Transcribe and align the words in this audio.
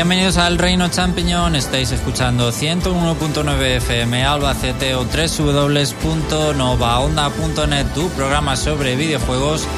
Bienvenidos 0.00 0.38
al 0.38 0.56
Reino 0.56 0.88
Champiñón, 0.88 1.54
estáis 1.54 1.92
escuchando 1.92 2.52
101.9 2.52 3.76
FM 3.76 4.24
Albacete 4.24 4.94
o 4.94 5.04
www.novaonda.net, 5.04 7.86
tu 7.92 8.08
programa 8.08 8.56
sobre 8.56 8.96
videojuegos. 8.96 9.68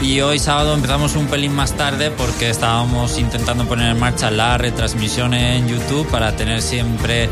Y 0.00 0.20
hoy 0.20 0.38
sábado 0.38 0.74
empezamos 0.74 1.16
un 1.16 1.26
pelín 1.26 1.52
más 1.52 1.72
tarde 1.76 2.12
porque 2.12 2.50
estábamos 2.50 3.18
intentando 3.18 3.66
poner 3.66 3.90
en 3.90 3.98
marcha 3.98 4.30
la 4.30 4.56
retransmisión 4.56 5.34
en 5.34 5.66
YouTube 5.66 6.08
para 6.08 6.36
tener 6.36 6.62
siempre 6.62 7.28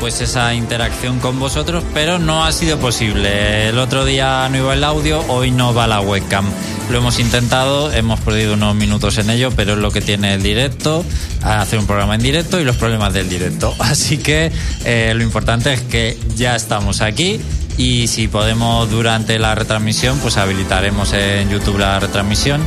pues 0.00 0.20
esa 0.20 0.54
interacción 0.54 1.18
con 1.18 1.38
vosotros, 1.38 1.82
pero 1.94 2.18
no 2.18 2.44
ha 2.44 2.52
sido 2.52 2.78
posible. 2.78 3.68
El 3.68 3.78
otro 3.78 4.04
día 4.04 4.46
no 4.50 4.58
iba 4.58 4.74
el 4.74 4.84
audio, 4.84 5.24
hoy 5.28 5.50
no 5.50 5.72
va 5.72 5.86
la 5.86 6.00
webcam. 6.00 6.44
Lo 6.90 6.98
hemos 6.98 7.18
intentado, 7.18 7.90
hemos 7.92 8.20
perdido 8.20 8.54
unos 8.54 8.74
minutos 8.74 9.16
en 9.18 9.30
ello, 9.30 9.50
pero 9.56 9.72
es 9.72 9.78
lo 9.78 9.90
que 9.90 10.02
tiene 10.02 10.34
el 10.34 10.42
directo, 10.42 11.04
hacer 11.42 11.78
un 11.78 11.86
programa 11.86 12.16
en 12.16 12.22
directo 12.22 12.60
y 12.60 12.64
los 12.64 12.76
problemas 12.76 13.14
del 13.14 13.30
directo. 13.30 13.74
Así 13.78 14.18
que 14.18 14.52
eh, 14.84 15.12
lo 15.14 15.22
importante 15.22 15.72
es 15.72 15.80
que 15.82 16.18
ya 16.36 16.54
estamos 16.54 17.00
aquí 17.00 17.40
y 17.76 18.06
si 18.08 18.28
podemos 18.28 18.90
durante 18.90 19.38
la 19.38 19.54
retransmisión, 19.54 20.18
pues 20.18 20.36
habilitaremos 20.36 21.12
en 21.12 21.48
YouTube 21.50 21.78
la 21.78 21.98
retransmisión. 22.00 22.60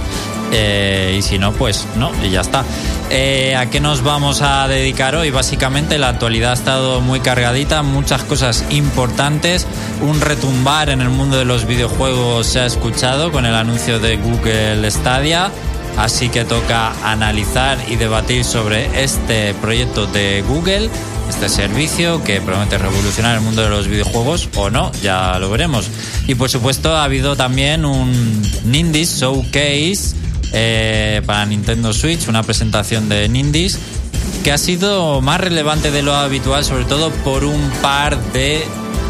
Eh, 0.55 1.15
y 1.17 1.21
si 1.23 1.39
no, 1.39 1.51
pues 1.51 1.87
no, 1.97 2.11
y 2.23 2.29
ya 2.29 2.41
está. 2.41 2.63
Eh, 3.09 3.55
¿A 3.55 3.69
qué 3.69 3.79
nos 3.79 4.03
vamos 4.03 4.41
a 4.41 4.67
dedicar 4.67 5.15
hoy? 5.15 5.31
Básicamente 5.31 5.97
la 5.97 6.09
actualidad 6.09 6.51
ha 6.51 6.53
estado 6.53 7.01
muy 7.01 7.21
cargadita, 7.21 7.81
muchas 7.81 8.23
cosas 8.23 8.63
importantes. 8.69 9.65
Un 10.01 10.21
retumbar 10.21 10.89
en 10.89 11.01
el 11.01 11.09
mundo 11.09 11.37
de 11.37 11.45
los 11.45 11.65
videojuegos 11.65 12.45
se 12.45 12.59
ha 12.59 12.65
escuchado 12.65 13.31
con 13.31 13.45
el 13.45 13.55
anuncio 13.55 13.99
de 13.99 14.17
Google 14.17 14.89
Stadia. 14.91 15.51
Así 15.97 16.29
que 16.29 16.43
toca 16.43 16.91
analizar 17.03 17.77
y 17.87 17.95
debatir 17.97 18.43
sobre 18.43 19.03
este 19.03 19.53
proyecto 19.55 20.07
de 20.07 20.43
Google 20.47 20.89
este 21.33 21.49
servicio 21.49 22.23
que 22.23 22.41
promete 22.41 22.77
revolucionar 22.77 23.35
el 23.35 23.41
mundo 23.41 23.63
de 23.63 23.69
los 23.69 23.87
videojuegos 23.87 24.49
o 24.55 24.69
no, 24.69 24.91
ya 25.01 25.39
lo 25.39 25.49
veremos. 25.49 25.89
Y 26.27 26.35
por 26.35 26.47
supuesto 26.47 26.95
ha 26.95 27.03
habido 27.03 27.35
también 27.35 27.85
un 27.85 28.41
Nindies 28.65 29.19
Showcase 29.19 30.15
eh, 30.51 31.23
para 31.25 31.43
Nintendo 31.47 31.91
Switch, 31.91 32.27
una 32.27 32.43
presentación 32.43 33.09
de 33.09 33.27
Nindies 33.29 33.79
que 34.43 34.51
ha 34.51 34.59
sido 34.59 35.21
más 35.21 35.41
relevante 35.41 35.89
de 35.89 36.03
lo 36.03 36.13
habitual, 36.13 36.63
sobre 36.63 36.85
todo 36.85 37.09
por 37.09 37.43
un 37.45 37.71
par 37.81 38.21
de 38.31 38.63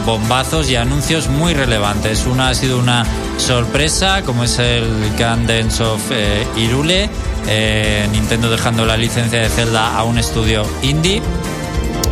bombazos 0.06 0.70
y 0.70 0.78
anuncios 0.78 1.28
muy 1.28 1.54
relevantes. 1.54 2.26
Una 2.26 2.50
ha 2.50 2.56
sido 2.56 2.80
una 2.80 3.06
sorpresa, 3.38 4.22
como 4.22 4.46
es 4.46 4.60
el 4.60 4.86
Gardens 5.20 5.82
of 5.82 6.02
eh, 6.12 6.48
Irule, 6.56 7.10
eh, 7.48 8.08
Nintendo 8.14 8.50
dejando 8.50 8.86
la 8.86 8.96
licencia 8.96 9.42
de 9.42 9.50
Zelda 9.50 9.98
a 9.98 10.04
un 10.06 10.18
estudio 10.18 10.66
indie 10.84 11.22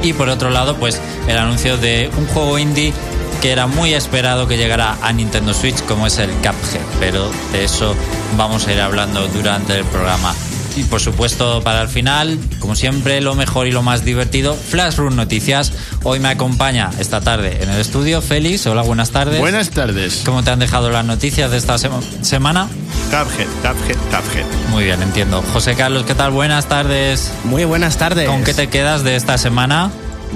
y 0.03 0.13
por 0.13 0.29
otro 0.29 0.49
lado 0.49 0.75
pues 0.77 1.01
el 1.27 1.37
anuncio 1.37 1.77
de 1.77 2.09
un 2.17 2.25
juego 2.27 2.57
indie 2.59 2.93
que 3.41 3.51
era 3.51 3.65
muy 3.65 3.93
esperado 3.93 4.47
que 4.47 4.57
llegara 4.57 4.97
a 5.01 5.11
Nintendo 5.11 5.53
Switch 5.53 5.83
como 5.85 6.05
es 6.05 6.19
el 6.19 6.29
Cuphead, 6.29 6.81
pero 6.99 7.31
de 7.51 7.63
eso 7.63 7.95
vamos 8.37 8.67
a 8.67 8.73
ir 8.73 8.79
hablando 8.79 9.27
durante 9.29 9.77
el 9.77 9.85
programa. 9.85 10.33
Y 10.75 10.83
por 10.83 11.01
supuesto, 11.01 11.61
para 11.63 11.81
el 11.81 11.89
final, 11.89 12.39
como 12.59 12.75
siempre, 12.75 13.19
lo 13.19 13.35
mejor 13.35 13.67
y 13.67 13.71
lo 13.71 13.81
más 13.81 14.05
divertido, 14.05 14.55
Flash 14.55 14.95
Room 14.97 15.15
Noticias. 15.15 15.73
Hoy 16.03 16.19
me 16.19 16.29
acompaña 16.29 16.91
esta 16.97 17.19
tarde 17.19 17.61
en 17.61 17.69
el 17.69 17.79
estudio 17.79 18.21
Félix. 18.21 18.65
Hola, 18.67 18.81
buenas 18.81 19.11
tardes. 19.11 19.39
Buenas 19.39 19.71
tardes. 19.71 20.21
¿Cómo 20.23 20.43
te 20.43 20.51
han 20.51 20.59
dejado 20.59 20.89
las 20.89 21.03
noticias 21.03 21.51
de 21.51 21.57
esta 21.57 21.77
semana? 21.77 22.69
Cuphead, 23.09 23.47
Cuphead, 23.61 23.97
Cuphead. 24.09 24.45
Muy 24.69 24.85
bien, 24.85 25.01
entiendo. 25.01 25.41
José 25.53 25.75
Carlos, 25.75 26.03
¿qué 26.05 26.15
tal? 26.15 26.31
Buenas 26.31 26.67
tardes. 26.67 27.31
Muy 27.43 27.63
buenas 27.63 27.97
tardes. 27.97 28.27
¿Con 28.27 28.43
qué 28.43 28.53
te 28.53 28.67
quedas 28.67 29.03
de 29.03 29.15
esta 29.15 29.37
semana? 29.37 29.91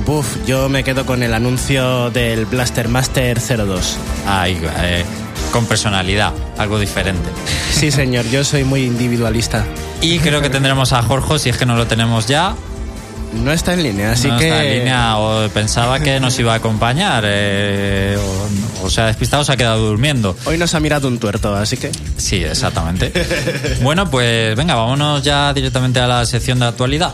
Buf, 0.05 0.45
yo 0.45 0.69
me 0.69 0.83
quedo 0.83 1.05
con 1.05 1.23
el 1.23 1.33
anuncio 1.33 2.11
del 2.11 2.45
Blaster 2.45 2.87
Master 2.87 3.39
02. 3.39 3.97
Ay, 4.27 4.61
eh, 4.79 5.03
con 5.51 5.65
personalidad, 5.65 6.33
algo 6.57 6.79
diferente. 6.79 7.29
Sí, 7.71 7.91
señor, 7.91 8.25
yo 8.25 8.43
soy 8.43 8.63
muy 8.63 8.83
individualista. 8.83 9.65
Y 10.01 10.19
creo 10.19 10.41
que 10.41 10.49
tendremos 10.49 10.93
a 10.93 11.01
Jorge, 11.01 11.39
si 11.39 11.49
es 11.49 11.57
que 11.57 11.65
no 11.65 11.75
lo 11.75 11.87
tenemos 11.87 12.27
ya. 12.27 12.55
No 13.43 13.51
está 13.51 13.73
en 13.73 13.83
línea, 13.83 14.11
así 14.11 14.27
no 14.27 14.37
que. 14.37 14.47
está 14.47 14.63
en 14.63 14.79
línea, 14.79 15.17
o 15.17 15.47
pensaba 15.49 15.99
que 15.99 16.19
nos 16.19 16.37
iba 16.39 16.53
a 16.53 16.55
acompañar, 16.55 17.23
eh, 17.27 18.17
o, 18.81 18.85
o, 18.85 18.89
se 18.89 19.01
ha 19.01 19.05
despistado 19.07 19.41
o 19.41 19.45
se 19.45 19.51
ha 19.51 19.57
quedado 19.57 19.87
durmiendo. 19.87 20.35
Hoy 20.45 20.57
nos 20.57 20.73
ha 20.73 20.79
mirado 20.79 21.07
un 21.07 21.19
tuerto, 21.19 21.55
así 21.55 21.77
que. 21.77 21.91
Sí, 22.17 22.43
exactamente. 22.43 23.11
bueno, 23.81 24.09
pues 24.09 24.55
venga, 24.55 24.75
vámonos 24.75 25.23
ya 25.23 25.53
directamente 25.53 25.99
a 25.99 26.07
la 26.07 26.25
sección 26.25 26.59
de 26.59 26.65
actualidad. 26.65 27.13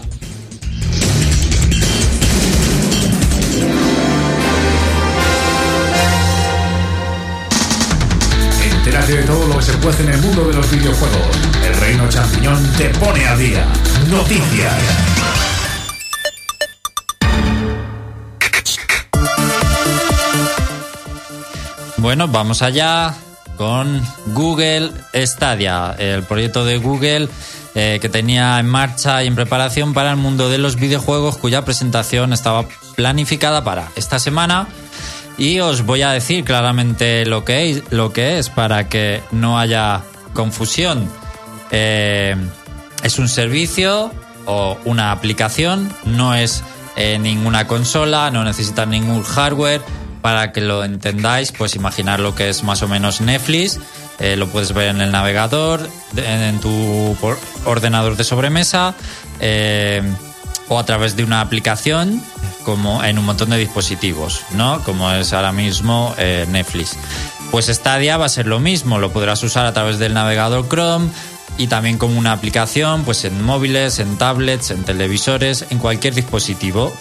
Entérate 8.64 9.18
de 9.18 9.24
todo 9.24 9.48
lo 9.48 9.58
que 9.58 9.64
se 9.64 9.74
puede 9.74 10.04
en 10.04 10.10
el 10.10 10.22
mundo 10.22 10.48
de 10.48 10.54
los 10.54 10.72
videojuegos. 10.72 11.38
El 11.66 11.76
Reino 11.76 12.10
Champiñón 12.10 12.72
te 12.78 12.90
pone 12.90 13.26
a 13.28 13.36
día. 13.36 13.66
Noticias. 14.10 15.20
Bueno, 22.01 22.27
vamos 22.27 22.63
allá 22.63 23.13
con 23.57 24.01
Google 24.33 24.92
Stadia, 25.13 25.95
el 26.00 26.24
proyecto 26.24 26.65
de 26.65 26.80
Google 26.80 27.30
eh, 27.75 28.00
que 28.01 28.09
tenía 28.09 28.57
en 28.57 28.65
marcha 28.65 29.24
y 29.24 29.27
en 29.27 29.36
preparación 29.36 29.94
para 29.94 30.09
el 30.09 30.18
mundo 30.18 30.50
de 30.50 30.57
los 30.57 30.77
videojuegos, 30.77 31.38
cuya 31.38 31.63
presentación 31.63 32.33
estaba 32.33 32.65
planificada 32.95 33.63
para 33.63 33.92
esta 33.95 34.18
semana. 34.18 34.68
Y 35.38 35.59
os 35.59 35.86
voy 35.86 36.01
a 36.01 36.09
decir 36.09 36.44
claramente 36.44 37.24
lo 37.27 37.45
que 37.45 37.69
es, 37.69 37.83
lo 37.92 38.12
que 38.12 38.39
es 38.39 38.50
para 38.50 38.89
que 38.89 39.21
no 39.30 39.59
haya 39.59 40.01
confusión. 40.33 41.07
Eh, 41.69 42.36
es 43.04 43.19
un 43.19 43.30
servicio 43.30 44.12
o 44.47 44.75
una 44.86 45.12
aplicación, 45.12 45.94
no 46.06 46.33
es 46.33 46.63
eh, 46.95 47.19
ninguna 47.19 47.68
consola, 47.68 48.31
no 48.31 48.44
necesita 48.44 48.88
ningún 48.88 49.21
hardware. 49.21 49.81
Para 50.21 50.51
que 50.51 50.62
lo 50.62 50.83
entendáis, 50.83 51.51
pues 51.51 51.75
imaginar 51.75 52.19
lo 52.19 52.35
que 52.35 52.50
es 52.50 52.63
más 52.63 52.81
o 52.83 52.88
menos 52.88 53.21
Netflix. 53.21 53.79
Eh, 54.19 54.35
lo 54.35 54.47
puedes 54.47 54.73
ver 54.73 54.89
en 54.89 55.01
el 55.01 55.12
navegador, 55.12 55.89
en, 56.15 56.59
tu 56.59 57.18
ordenador 57.65 58.15
de 58.18 58.23
sobremesa 58.23 58.94
eh, 59.39 60.03
o 60.68 60.77
a 60.77 60.85
través 60.85 61.15
de 61.15 61.23
una 61.23 61.41
aplicación 61.41 62.23
como 62.63 63.03
en 63.03 63.18
un 63.18 63.25
montón 63.25 63.50
de 63.50 63.57
dispositivos, 63.57 64.44
¿no? 64.51 64.83
Como 64.83 65.12
es 65.12 65.33
ahora 65.33 65.51
mismo 65.51 66.13
eh, 66.19 66.45
Netflix. 66.50 66.97
Pues 67.50 67.65
Stadia 67.65 68.18
va 68.18 68.25
a 68.25 68.29
ser 68.29 68.45
lo 68.45 68.59
mismo, 68.59 69.00
lo 69.00 69.12
podrás 69.12 69.41
usar 69.44 69.65
a 69.65 69.73
través 69.73 69.97
del 69.97 70.13
navegador 70.13 70.69
Chrome 70.69 71.09
y 71.57 71.68
también 71.68 71.97
como 71.97 72.18
una 72.18 72.31
aplicación, 72.31 73.03
pues 73.03 73.25
en 73.25 73.44
móviles, 73.44 74.00
en 74.00 74.18
tablets, 74.18 74.71
en 74.71 74.83
televisores, 74.83 75.65
en 75.69 75.79
cualquier 75.79 76.13
dispositivo. 76.13 76.94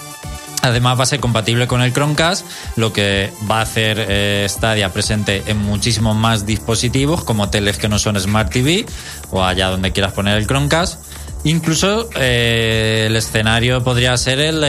Además 0.62 0.98
va 0.98 1.04
a 1.04 1.06
ser 1.06 1.20
compatible 1.20 1.66
con 1.66 1.80
el 1.82 1.92
Chromecast, 1.92 2.46
lo 2.76 2.92
que 2.92 3.32
va 3.50 3.60
a 3.60 3.62
hacer 3.62 4.04
eh, 4.08 4.46
Stadia 4.48 4.92
presente 4.92 5.42
en 5.46 5.58
muchísimos 5.58 6.16
más 6.16 6.44
dispositivos, 6.44 7.24
como 7.24 7.48
teles 7.48 7.78
que 7.78 7.88
no 7.88 7.98
son 7.98 8.20
Smart 8.20 8.52
TV 8.52 8.84
o 9.30 9.42
allá 9.42 9.68
donde 9.68 9.92
quieras 9.92 10.12
poner 10.12 10.36
el 10.36 10.46
Chromecast. 10.46 11.02
Incluso 11.44 12.10
eh, 12.14 13.04
el 13.06 13.16
escenario 13.16 13.82
podría 13.82 14.16
ser 14.16 14.40
el 14.40 14.60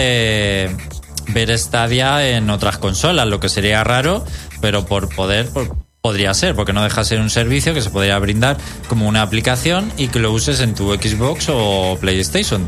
ver 1.28 1.58
Stadia 1.58 2.30
en 2.30 2.50
otras 2.50 2.78
consolas, 2.78 3.28
lo 3.28 3.40
que 3.40 3.50
sería 3.50 3.84
raro, 3.84 4.26
pero 4.62 4.86
por 4.86 5.14
poder 5.14 5.50
por, 5.50 5.76
podría 6.02 6.34
ser, 6.34 6.56
porque 6.56 6.74
no 6.74 6.84
deja 6.84 7.02
de 7.02 7.06
ser 7.06 7.20
un 7.20 7.30
servicio 7.30 7.74
que 7.74 7.82
se 7.82 7.90
podría 7.90 8.18
brindar 8.20 8.58
como 8.88 9.08
una 9.08 9.22
aplicación 9.22 9.92
y 9.98 10.08
que 10.08 10.20
lo 10.20 10.32
uses 10.32 10.60
en 10.60 10.74
tu 10.74 10.94
Xbox 10.94 11.48
o 11.50 11.98
PlayStation. 12.02 12.66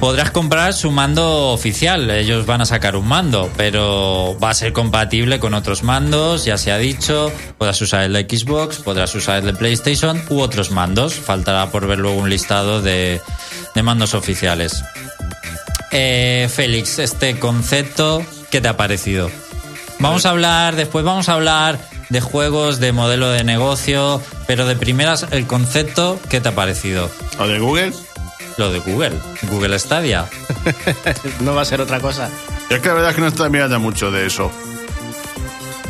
Podrás 0.00 0.30
comprar 0.30 0.74
su 0.74 0.90
mando 0.90 1.52
oficial, 1.52 2.10
ellos 2.10 2.44
van 2.44 2.60
a 2.60 2.66
sacar 2.66 2.96
un 2.96 3.08
mando, 3.08 3.50
pero 3.56 4.36
va 4.42 4.50
a 4.50 4.54
ser 4.54 4.72
compatible 4.74 5.40
con 5.40 5.54
otros 5.54 5.82
mandos, 5.82 6.44
ya 6.44 6.58
se 6.58 6.70
ha 6.70 6.76
dicho, 6.76 7.32
podrás 7.56 7.80
usar 7.80 8.02
el 8.02 8.12
de 8.12 8.26
Xbox, 8.28 8.76
podrás 8.76 9.14
usar 9.14 9.38
el 9.38 9.46
de 9.46 9.52
PlayStation 9.54 10.22
u 10.28 10.40
otros 10.40 10.70
mandos, 10.70 11.14
faltará 11.14 11.70
por 11.70 11.86
ver 11.86 11.98
luego 11.98 12.18
un 12.18 12.28
listado 12.28 12.82
de, 12.82 13.22
de 13.74 13.82
mandos 13.82 14.12
oficiales. 14.12 14.84
Eh, 15.92 16.48
Félix, 16.54 16.98
este 16.98 17.38
concepto, 17.38 18.22
¿qué 18.50 18.60
te 18.60 18.68
ha 18.68 18.76
parecido? 18.76 19.30
Vamos 19.98 20.26
a 20.26 20.30
hablar, 20.30 20.76
después 20.76 21.06
vamos 21.06 21.30
a 21.30 21.32
hablar 21.32 21.78
de 22.10 22.20
juegos, 22.20 22.80
de 22.80 22.92
modelo 22.92 23.30
de 23.30 23.44
negocio, 23.44 24.20
pero 24.46 24.66
de 24.66 24.76
primeras, 24.76 25.26
el 25.30 25.46
concepto, 25.46 26.20
¿qué 26.28 26.40
te 26.40 26.50
ha 26.50 26.54
parecido? 26.54 27.10
¿O 27.38 27.46
de 27.46 27.58
Google? 27.58 27.92
Lo 28.56 28.70
de 28.72 28.78
Google, 28.80 29.12
Google 29.50 29.78
Stadia. 29.78 30.26
no 31.40 31.54
va 31.54 31.62
a 31.62 31.64
ser 31.64 31.80
otra 31.80 32.00
cosa. 32.00 32.30
Es 32.70 32.80
que 32.80 32.88
la 32.88 32.94
verdad 32.94 33.10
es 33.10 33.16
que 33.16 33.22
no 33.22 33.28
estoy 33.28 33.50
mirando 33.50 33.78
mucho 33.80 34.10
de 34.10 34.26
eso. 34.26 34.50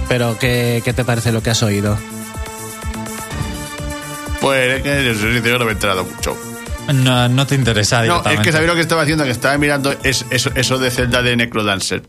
Pero, 0.09 0.39
¿qué, 0.39 0.83
¿qué, 0.85 0.93
te 0.93 1.05
parece 1.05 1.33
lo 1.33 1.43
que 1.43 1.51
has 1.51 1.63
oído? 1.63 1.99
Pues 4.41 4.77
es 4.77 4.83
que 4.83 5.05
yo 5.05 5.15
soy 5.15 5.35
sincero, 5.35 5.59
no 5.59 5.65
me 5.65 5.73
he 5.73 5.75
enterado 5.75 6.05
mucho. 6.05 6.37
no, 6.93 7.29
no 7.29 7.47
te 7.47 7.55
interesa 7.55 7.97
No, 7.99 8.03
es 8.03 8.09
directamente. 8.09 8.43
que 8.45 8.53
sabía 8.53 8.69
lo 8.69 8.75
que 8.75 8.81
estaba 8.81 9.03
haciendo, 9.03 9.25
que 9.25 9.31
estaba 9.31 9.59
mirando 9.59 9.95
es, 10.05 10.25
eso, 10.31 10.51
eso 10.55 10.79
de 10.79 10.91
Zelda 10.91 11.23
de 11.23 11.37
Necrodancer. 11.37 12.03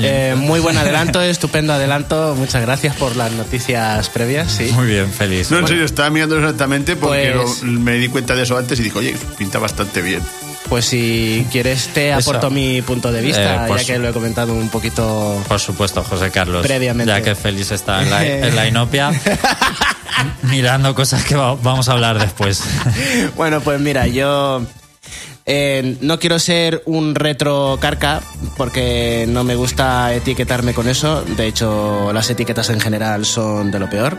Eh, 0.00 0.34
muy 0.36 0.60
buen 0.60 0.76
adelanto, 0.76 1.20
estupendo 1.22 1.72
adelanto. 1.72 2.34
Muchas 2.36 2.62
gracias 2.62 2.94
por 2.96 3.16
las 3.16 3.32
noticias 3.32 4.08
previas. 4.10 4.52
Sí. 4.52 4.70
Muy 4.72 4.86
bien, 4.86 5.10
feliz. 5.12 5.50
No, 5.50 5.58
en 5.58 5.66
serio, 5.68 5.84
estaba 5.84 6.10
mirando 6.10 6.36
exactamente 6.38 6.94
porque 6.96 7.32
Pues- 7.34 7.62
lo- 7.62 7.80
me 7.80 7.94
di 7.94 8.08
cuenta 8.08 8.34
de 8.34 8.42
eso 8.44 8.56
antes 8.56 8.78
y 8.80 8.84
dije, 8.84 8.98
oye, 8.98 9.16
pinta 9.36 9.58
bastante 9.58 10.02
bien. 10.02 10.22
Pues 10.68 10.84
si 10.84 11.46
quieres 11.50 11.88
te 11.94 12.10
Eso. 12.10 12.18
aporto 12.30 12.50
mi 12.50 12.82
punto 12.82 13.10
de 13.10 13.22
vista, 13.22 13.66
Eh, 13.66 13.70
ya 13.78 13.84
que 13.84 13.98
lo 13.98 14.10
he 14.10 14.12
comentado 14.12 14.52
un 14.52 14.68
poquito. 14.68 15.42
Por 15.48 15.58
supuesto, 15.60 16.04
José 16.04 16.30
Carlos. 16.30 16.60
Previamente. 16.66 17.10
Ya 17.10 17.22
que 17.22 17.34
Félix 17.34 17.70
está 17.70 18.02
en 18.02 18.10
la, 18.10 18.24
en 18.26 18.54
la 18.54 18.68
inopia, 18.68 19.10
mirando 20.42 20.94
cosas 20.94 21.24
que 21.24 21.34
va- 21.36 21.54
vamos 21.54 21.88
a 21.88 21.92
hablar 21.92 22.18
después. 22.18 22.62
Bueno, 23.36 23.60
pues 23.60 23.80
mira, 23.80 24.06
yo 24.08 24.62
eh, 25.50 25.96
no 26.02 26.18
quiero 26.18 26.38
ser 26.38 26.82
un 26.84 27.14
retro 27.14 27.78
carca 27.80 28.20
porque 28.58 29.24
no 29.26 29.44
me 29.44 29.54
gusta 29.54 30.12
etiquetarme 30.12 30.74
con 30.74 30.88
eso. 30.88 31.22
De 31.22 31.46
hecho, 31.46 32.12
las 32.12 32.28
etiquetas 32.28 32.68
en 32.68 32.80
general 32.80 33.24
son 33.24 33.70
de 33.70 33.78
lo 33.78 33.88
peor. 33.88 34.18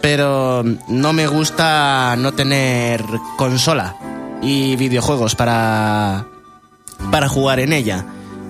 Pero 0.00 0.64
no 0.88 1.12
me 1.12 1.28
gusta 1.28 2.16
no 2.18 2.34
tener 2.34 3.04
consola 3.38 3.94
y 4.42 4.74
videojuegos 4.74 5.36
para, 5.36 6.26
para 7.12 7.28
jugar 7.28 7.60
en 7.60 7.72
ella. 7.72 8.04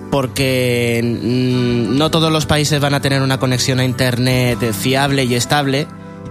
Porque 0.09 1.01
mm, 1.03 1.99
no 1.99 2.09
todos 2.09 2.31
los 2.31 2.47
países 2.47 2.79
van 2.79 2.95
a 2.95 2.99
tener 2.99 3.21
una 3.21 3.37
conexión 3.37 3.79
a 3.79 3.85
Internet 3.85 4.73
fiable 4.73 5.25
y 5.25 5.35
estable. 5.35 5.85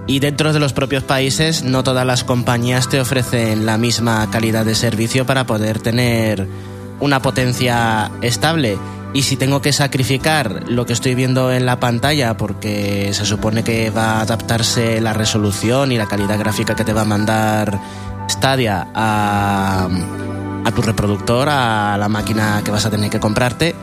Y 0.07 0.21
dentro 0.21 0.53
de 0.53 0.61
los 0.61 0.73
propios 0.73 1.03
países 1.03 1.65
no 1.65 1.83
todas 1.83 2.07
las 2.07 2.23
compañías 2.23 2.89
te 2.89 3.01
ofrecen 3.01 3.67
la 3.67 3.77
misma 3.77 4.31
calidad 4.31 4.65
de 4.65 4.77
servicio 4.77 5.27
para 5.27 5.47
poder 5.47 5.81
tener 5.81 6.47
una 7.01 7.21
potencia 7.21 8.11
estable. 8.23 8.79
Y 9.13 9.23
si 9.23 9.37
tengo 9.37 9.63
que 9.63 9.73
sacrificar 9.73 10.65
lo 10.69 10.87
que 10.87 10.93
estoy 10.93 11.15
viendo 11.15 11.51
en 11.51 11.67
la 11.67 11.81
pantalla 11.81 12.37
porque 12.37 13.11
se 13.15 13.25
supone 13.25 13.65
que 13.65 13.91
va 13.91 14.19
a 14.19 14.21
adaptarse 14.21 15.01
la 15.01 15.13
resolución 15.13 15.91
y 15.91 15.97
la 15.97 16.07
calidad 16.07 16.39
gráfica 16.39 16.77
que 16.77 16.85
te 16.85 16.93
va 16.93 17.03
a 17.03 17.07
mandar 17.07 17.81
Stadia 18.29 18.89
a, 18.95 19.89
tu 20.75 20.83
reproductor, 20.83 21.49
a 21.49 21.97
la 21.99 22.09
máquina 22.09 22.61
que 22.65 22.71
vas 22.71 22.85
a 22.85 22.91
tener 22.91 23.09
que 23.09 23.21
comprarte, 23.21 23.75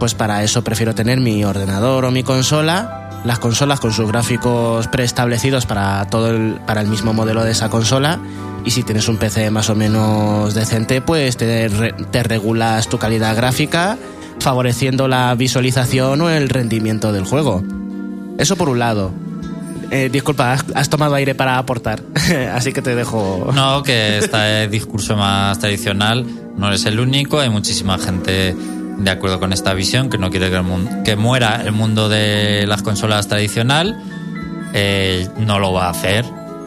pues 0.00 0.14
para 0.14 0.42
eso 0.42 0.64
prefiero 0.64 0.94
tener 0.94 1.20
mi 1.20 1.44
ordenador 1.44 2.04
o 2.04 2.10
mi 2.10 2.24
consola, 2.24 3.01
las 3.24 3.38
consolas 3.38 3.80
con 3.80 3.92
sus 3.92 4.08
gráficos 4.08 4.88
preestablecidos 4.88 5.66
para 5.66 6.04
todo 6.06 6.30
el, 6.30 6.54
para 6.66 6.80
el 6.80 6.88
mismo 6.88 7.12
modelo 7.12 7.44
de 7.44 7.52
esa 7.52 7.68
consola. 7.68 8.18
Y 8.64 8.70
si 8.70 8.82
tienes 8.82 9.08
un 9.08 9.16
PC 9.16 9.50
más 9.50 9.70
o 9.70 9.74
menos 9.74 10.54
decente, 10.54 11.00
pues 11.00 11.36
te, 11.36 11.68
te 12.10 12.22
regulas 12.22 12.88
tu 12.88 12.98
calidad 12.98 13.34
gráfica, 13.36 13.98
favoreciendo 14.38 15.08
la 15.08 15.34
visualización 15.34 16.20
o 16.20 16.30
el 16.30 16.48
rendimiento 16.48 17.12
del 17.12 17.24
juego. 17.24 17.62
Eso 18.38 18.56
por 18.56 18.68
un 18.68 18.78
lado. 18.78 19.12
Eh, 19.90 20.08
disculpa, 20.10 20.54
has, 20.54 20.64
has 20.74 20.88
tomado 20.88 21.14
aire 21.16 21.34
para 21.34 21.58
aportar, 21.58 22.02
así 22.54 22.72
que 22.72 22.80
te 22.80 22.94
dejo. 22.94 23.50
No, 23.54 23.82
que 23.82 24.18
este 24.18 24.66
discurso 24.68 25.16
más 25.16 25.58
tradicional 25.58 26.24
no 26.56 26.68
eres 26.68 26.86
el 26.86 26.98
único, 26.98 27.40
hay 27.40 27.50
muchísima 27.50 27.98
gente 27.98 28.56
de 28.98 29.10
acuerdo 29.10 29.40
con 29.40 29.52
esta 29.52 29.74
visión 29.74 30.10
que 30.10 30.18
no 30.18 30.30
quiere 30.30 30.50
que, 30.50 30.56
el 30.56 30.62
mun- 30.62 31.02
que 31.04 31.16
muera 31.16 31.62
el 31.64 31.72
mundo 31.72 32.08
de 32.08 32.66
las 32.66 32.82
consolas 32.82 33.28
tradicional. 33.28 34.00
Eh, 34.74 35.28
no 35.38 35.58
lo 35.58 35.72
va 35.72 35.86
a 35.86 35.90
hacer 35.90 36.24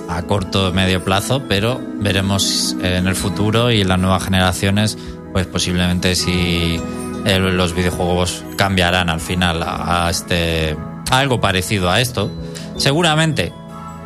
a 0.08 0.22
corto 0.24 0.70
o 0.70 0.72
medio 0.72 1.04
plazo, 1.04 1.44
pero 1.50 1.82
veremos 2.00 2.76
en 2.82 3.08
el 3.08 3.16
futuro 3.16 3.72
y 3.72 3.82
en 3.82 3.88
las 3.88 3.98
nuevas 4.00 4.24
generaciones, 4.24 4.98
pues 5.34 5.48
posiblemente 5.48 6.16
si 6.16 6.80
los 7.26 7.74
videojuegos 7.74 8.44
cambiarán 8.56 9.10
al 9.10 9.20
final 9.20 9.64
a, 9.64 10.06
a 10.06 10.10
este 10.12 10.78
a 11.10 11.18
algo 11.20 11.42
parecido 11.42 11.90
a 11.90 12.00
esto. 12.02 12.30
Seguramente, 12.78 13.52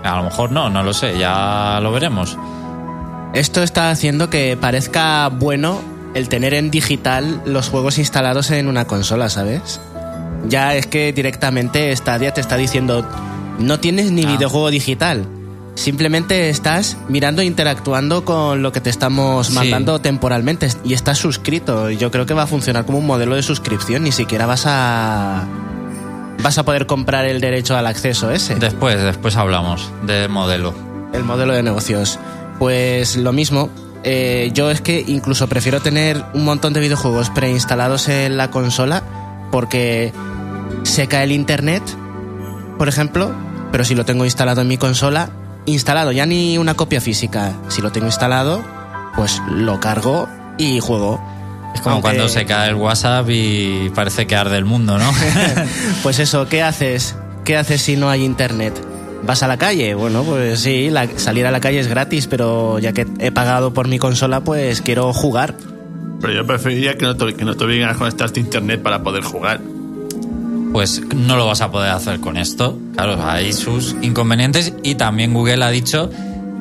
a 0.03 0.15
lo 0.17 0.23
mejor 0.23 0.51
no, 0.51 0.69
no 0.69 0.83
lo 0.83 0.93
sé, 0.93 1.17
ya 1.19 1.79
lo 1.81 1.91
veremos. 1.91 2.37
Esto 3.33 3.61
está 3.61 3.91
haciendo 3.91 4.29
que 4.29 4.57
parezca 4.59 5.27
bueno 5.27 5.81
el 6.15 6.29
tener 6.29 6.53
en 6.53 6.71
digital 6.71 7.41
los 7.45 7.69
juegos 7.69 7.97
instalados 7.97 8.51
en 8.51 8.67
una 8.67 8.85
consola, 8.85 9.29
¿sabes? 9.29 9.79
Ya 10.47 10.75
es 10.75 10.87
que 10.87 11.11
directamente 11.13 11.95
Stadia 11.95 12.33
te 12.33 12.41
está 12.41 12.55
diciendo, 12.57 13.05
no 13.59 13.79
tienes 13.79 14.11
ni 14.11 14.23
Ah. 14.25 14.31
videojuego 14.31 14.69
digital. 14.71 15.25
Simplemente 15.75 16.49
estás 16.49 16.97
mirando 17.07 17.41
e 17.41 17.45
interactuando 17.45 18.25
con 18.25 18.61
lo 18.61 18.71
que 18.71 18.81
te 18.81 18.89
estamos 18.89 19.47
Sí. 19.47 19.53
mandando 19.53 19.99
temporalmente 20.01 20.67
y 20.83 20.93
estás 20.93 21.17
suscrito. 21.19 21.89
Yo 21.89 22.11
creo 22.11 22.25
que 22.25 22.33
va 22.33 22.43
a 22.43 22.47
funcionar 22.47 22.85
como 22.85 22.97
un 22.97 23.05
modelo 23.05 23.35
de 23.35 23.43
suscripción, 23.43 24.03
ni 24.03 24.11
siquiera 24.11 24.45
vas 24.45 24.63
a 24.65 25.45
vas 26.41 26.57
a 26.57 26.63
poder 26.63 26.85
comprar 26.85 27.25
el 27.25 27.41
derecho 27.41 27.75
al 27.77 27.85
acceso 27.85 28.31
ese. 28.31 28.55
Después, 28.55 29.01
después 29.03 29.35
hablamos 29.35 29.91
de 30.05 30.27
modelo. 30.29 30.73
El 31.13 31.23
modelo 31.25 31.53
de 31.53 31.63
negocios. 31.63 32.17
Pues 32.59 33.15
lo 33.17 33.31
mismo. 33.33 33.69
Eh, 34.03 34.51
yo 34.53 34.71
es 34.71 34.81
que 34.81 35.03
incluso 35.07 35.47
prefiero 35.47 35.81
tener 35.81 36.23
un 36.33 36.45
montón 36.45 36.73
de 36.73 36.79
videojuegos 36.79 37.29
preinstalados 37.29 38.07
en 38.09 38.37
la 38.37 38.49
consola 38.51 39.03
porque 39.51 40.13
se 40.83 41.07
cae 41.07 41.23
el 41.25 41.31
internet, 41.31 41.83
por 42.77 42.87
ejemplo, 42.87 43.31
pero 43.71 43.83
si 43.83 43.95
lo 43.95 44.05
tengo 44.05 44.25
instalado 44.25 44.61
en 44.61 44.67
mi 44.67 44.77
consola, 44.77 45.29
instalado, 45.65 46.11
ya 46.11 46.25
ni 46.25 46.57
una 46.57 46.75
copia 46.75 47.01
física, 47.01 47.53
si 47.67 47.81
lo 47.81 47.91
tengo 47.91 48.07
instalado, 48.07 48.63
pues 49.15 49.41
lo 49.51 49.79
cargo 49.79 50.27
y 50.57 50.79
juego. 50.79 51.21
Es 51.75 51.81
como 51.81 51.95
Aunque- 51.95 52.07
cuando 52.09 52.29
se 52.29 52.45
cae 52.45 52.69
el 52.69 52.75
WhatsApp 52.75 53.27
y 53.29 53.91
parece 53.93 54.25
que 54.27 54.35
arde 54.35 54.57
el 54.57 54.65
mundo, 54.65 54.97
¿no? 54.97 55.11
Pues 56.03 56.19
eso, 56.19 56.47
¿qué 56.47 56.63
haces? 56.63 57.15
¿Qué 57.43 57.57
haces 57.57 57.81
si 57.81 57.95
no 57.95 58.09
hay 58.09 58.23
internet? 58.23 58.73
¿Vas 59.25 59.43
a 59.43 59.47
la 59.47 59.57
calle? 59.57 59.93
Bueno, 59.95 60.23
pues 60.23 60.59
sí, 60.61 60.89
la- 60.89 61.07
salir 61.17 61.45
a 61.45 61.51
la 61.51 61.59
calle 61.59 61.79
es 61.79 61.87
gratis, 61.87 62.27
pero 62.27 62.79
ya 62.79 62.93
que 62.93 63.05
he 63.19 63.31
pagado 63.31 63.73
por 63.73 63.87
mi 63.87 63.99
consola, 63.99 64.41
pues 64.41 64.81
quiero 64.81 65.11
jugar. 65.13 65.55
Pero 66.21 66.33
yo 66.33 66.45
preferiría 66.45 66.97
que 66.97 67.05
no 67.05 67.15
te, 67.15 67.33
que 67.35 67.45
no 67.45 67.55
te 67.55 67.63
obliguen 67.63 67.87
a 67.89 67.95
conectarte 67.95 68.39
a 68.39 68.43
internet 68.43 68.81
para 68.81 69.01
poder 69.03 69.23
jugar. 69.23 69.61
pues 70.71 71.01
no 71.15 71.35
lo 71.35 71.47
vas 71.47 71.61
a 71.61 71.71
poder 71.71 71.91
hacer 71.91 72.19
con 72.19 72.37
esto. 72.37 72.77
Claro, 72.95 73.17
hay 73.25 73.53
sus 73.53 73.95
inconvenientes 74.01 74.73
y 74.83 74.95
también 74.95 75.33
Google 75.33 75.63
ha 75.63 75.69
dicho 75.69 76.09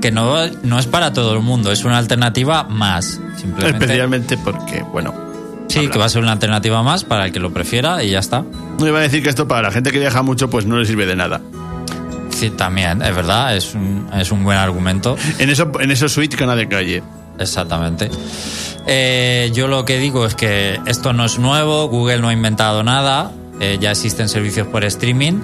que 0.01 0.11
no, 0.11 0.37
no 0.63 0.79
es 0.79 0.87
para 0.87 1.13
todo 1.13 1.35
el 1.35 1.41
mundo, 1.41 1.71
es 1.73 1.85
una 1.85 1.99
alternativa 1.99 2.65
más. 2.65 3.21
Simplemente. 3.37 3.85
Especialmente 3.85 4.37
porque, 4.39 4.83
bueno, 4.93 5.13
Sí, 5.69 5.89
que 5.89 5.99
va 5.99 6.07
a 6.07 6.09
ser 6.09 6.23
una 6.23 6.33
alternativa 6.33 6.83
más 6.83 7.05
para 7.05 7.27
el 7.27 7.33
que 7.33 7.41
lo 7.41 7.53
prefiera 7.53 8.03
y 8.03 8.11
ya 8.11 8.21
está. 8.21 8.43
no 8.79 8.87
iba 8.87 8.99
a 9.01 9.03
decir 9.03 9.23
que 9.23 9.29
esto 9.29 9.47
para 9.47 9.63
la 9.63 9.71
gente 9.71 9.91
que 9.91 9.99
viaja 9.99 10.23
mucho 10.23 10.49
pues 10.49 10.65
no 10.65 10.79
le 10.79 10.87
sirve 10.87 11.05
de 11.05 11.15
nada. 11.17 11.43
Sí, 12.39 12.51
también, 12.51 13.03
es 13.03 13.17
verdad, 13.17 13.57
es 13.57 13.75
un, 13.75 14.09
es 14.15 14.31
un 14.31 14.45
buen 14.45 14.57
argumento. 14.57 15.17
En 15.41 15.51
eso, 15.51 15.73
en 15.81 15.91
esos 15.91 16.13
suites 16.13 16.39
que 16.39 16.47
de 16.47 16.69
calle. 16.69 17.03
Exactamente. 17.37 18.09
Eh, 18.87 19.51
yo 19.53 19.67
lo 19.67 19.85
que 19.85 19.99
digo 19.99 20.25
es 20.25 20.37
que 20.37 20.79
esto 20.87 21.13
no 21.13 21.25
es 21.25 21.41
nuevo, 21.41 21.89
Google 21.89 22.19
no 22.21 22.29
ha 22.29 22.33
inventado 22.33 22.85
nada, 22.85 23.33
eh, 23.59 23.79
ya 23.81 23.91
existen 23.91 24.29
servicios 24.29 24.69
por 24.69 24.85
streaming. 24.85 25.41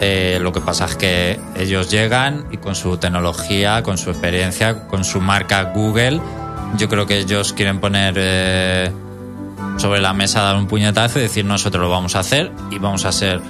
eh, 0.00 0.40
lo 0.42 0.52
que 0.52 0.60
pasa 0.60 0.86
es 0.86 0.96
que 0.96 1.38
ellos 1.56 1.88
llegan 1.92 2.46
y 2.50 2.56
con 2.56 2.74
su 2.74 2.96
tecnología, 2.96 3.84
con 3.84 3.96
su 3.96 4.10
experiencia, 4.10 4.88
con 4.88 5.04
su 5.04 5.20
marca 5.20 5.70
Google, 5.72 6.20
yo 6.76 6.88
creo 6.88 7.06
que 7.06 7.18
ellos 7.20 7.52
quieren 7.52 7.78
poner 7.78 8.14
eh, 8.16 8.90
sobre 9.76 10.00
la 10.00 10.12
mesa, 10.12 10.42
dar 10.42 10.56
un 10.56 10.66
puñetazo 10.66 11.20
y 11.20 11.22
decir 11.22 11.44
nosotros 11.44 11.84
lo 11.84 11.88
vamos 11.88 12.16
a 12.16 12.18
hacer 12.18 12.50
y 12.72 12.80
vamos 12.80 13.04
a 13.04 13.12
ser 13.12 13.40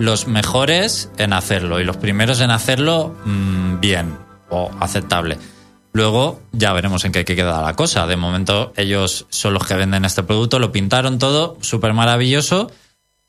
los 0.00 0.26
mejores 0.26 1.10
en 1.18 1.34
hacerlo 1.34 1.78
y 1.78 1.84
los 1.84 1.98
primeros 1.98 2.40
en 2.40 2.50
hacerlo 2.50 3.14
mm, 3.26 3.80
bien 3.80 4.16
o 4.48 4.70
aceptable. 4.80 5.38
Luego 5.92 6.40
ya 6.52 6.72
veremos 6.72 7.04
en 7.04 7.12
qué, 7.12 7.26
qué 7.26 7.36
queda 7.36 7.60
la 7.60 7.76
cosa. 7.76 8.06
De 8.06 8.16
momento 8.16 8.72
ellos 8.76 9.26
son 9.28 9.52
los 9.52 9.66
que 9.66 9.74
venden 9.74 10.06
este 10.06 10.22
producto, 10.22 10.58
lo 10.58 10.72
pintaron 10.72 11.18
todo, 11.18 11.58
súper 11.60 11.92
maravilloso, 11.92 12.70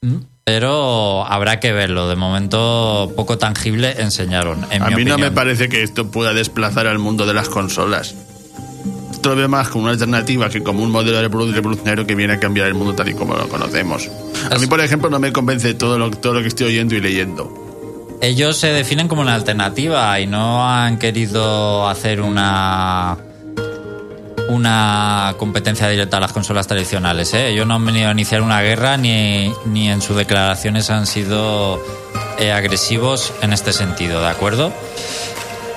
mm, 0.01 0.15
pero 0.45 1.25
habrá 1.25 1.59
que 1.59 1.73
verlo. 1.73 2.07
De 2.07 2.15
momento 2.15 3.11
poco 3.17 3.37
tangible 3.37 4.01
enseñaron. 4.01 4.65
En 4.71 4.81
a 4.81 4.87
mi 4.87 4.95
mí 4.95 5.05
no 5.05 5.17
me 5.17 5.29
parece 5.29 5.67
que 5.67 5.83
esto 5.83 6.09
pueda 6.09 6.33
desplazar 6.33 6.87
al 6.87 6.99
mundo 6.99 7.25
de 7.25 7.33
las 7.33 7.49
consolas. 7.49 8.15
Veo 9.21 9.47
más 9.47 9.69
como 9.69 9.83
una 9.83 9.93
alternativa 9.93 10.49
que 10.49 10.61
como 10.63 10.83
un 10.83 10.91
modelo 10.91 11.17
de 11.21 11.29
revolu- 11.29 11.53
revolucionario 11.53 12.05
que 12.05 12.15
viene 12.15 12.33
a 12.33 12.39
cambiar 12.39 12.67
el 12.67 12.73
mundo 12.73 12.93
tal 12.93 13.07
y 13.09 13.13
como 13.13 13.35
lo 13.35 13.47
conocemos. 13.47 14.09
A 14.49 14.55
mí, 14.57 14.67
por 14.67 14.81
ejemplo, 14.81 15.09
no 15.09 15.19
me 15.19 15.31
convence 15.31 15.73
todo 15.75 15.97
lo, 15.97 16.09
todo 16.11 16.33
lo 16.33 16.41
que 16.41 16.47
estoy 16.47 16.67
oyendo 16.67 16.95
y 16.95 17.01
leyendo. 17.01 17.57
Ellos 18.21 18.57
se 18.57 18.67
definen 18.67 19.07
como 19.07 19.21
una 19.21 19.33
alternativa 19.35 20.19
y 20.19 20.27
no 20.27 20.67
han 20.67 20.97
querido 20.99 21.87
hacer 21.87 22.21
una 22.21 23.17
una 24.49 25.35
competencia 25.37 25.87
directa 25.87 26.17
a 26.17 26.19
las 26.19 26.33
consolas 26.33 26.67
tradicionales. 26.67 27.33
¿eh? 27.33 27.49
Ellos 27.49 27.65
no 27.65 27.75
han 27.75 27.85
venido 27.85 28.09
a 28.09 28.11
iniciar 28.11 28.41
una 28.41 28.61
guerra 28.61 28.97
ni, 28.97 29.51
ni 29.65 29.89
en 29.89 30.01
sus 30.01 30.17
declaraciones 30.17 30.89
han 30.89 31.07
sido 31.07 31.81
eh, 32.37 32.51
agresivos 32.51 33.33
en 33.41 33.53
este 33.53 33.71
sentido, 33.71 34.19
¿de 34.21 34.27
acuerdo? 34.27 34.73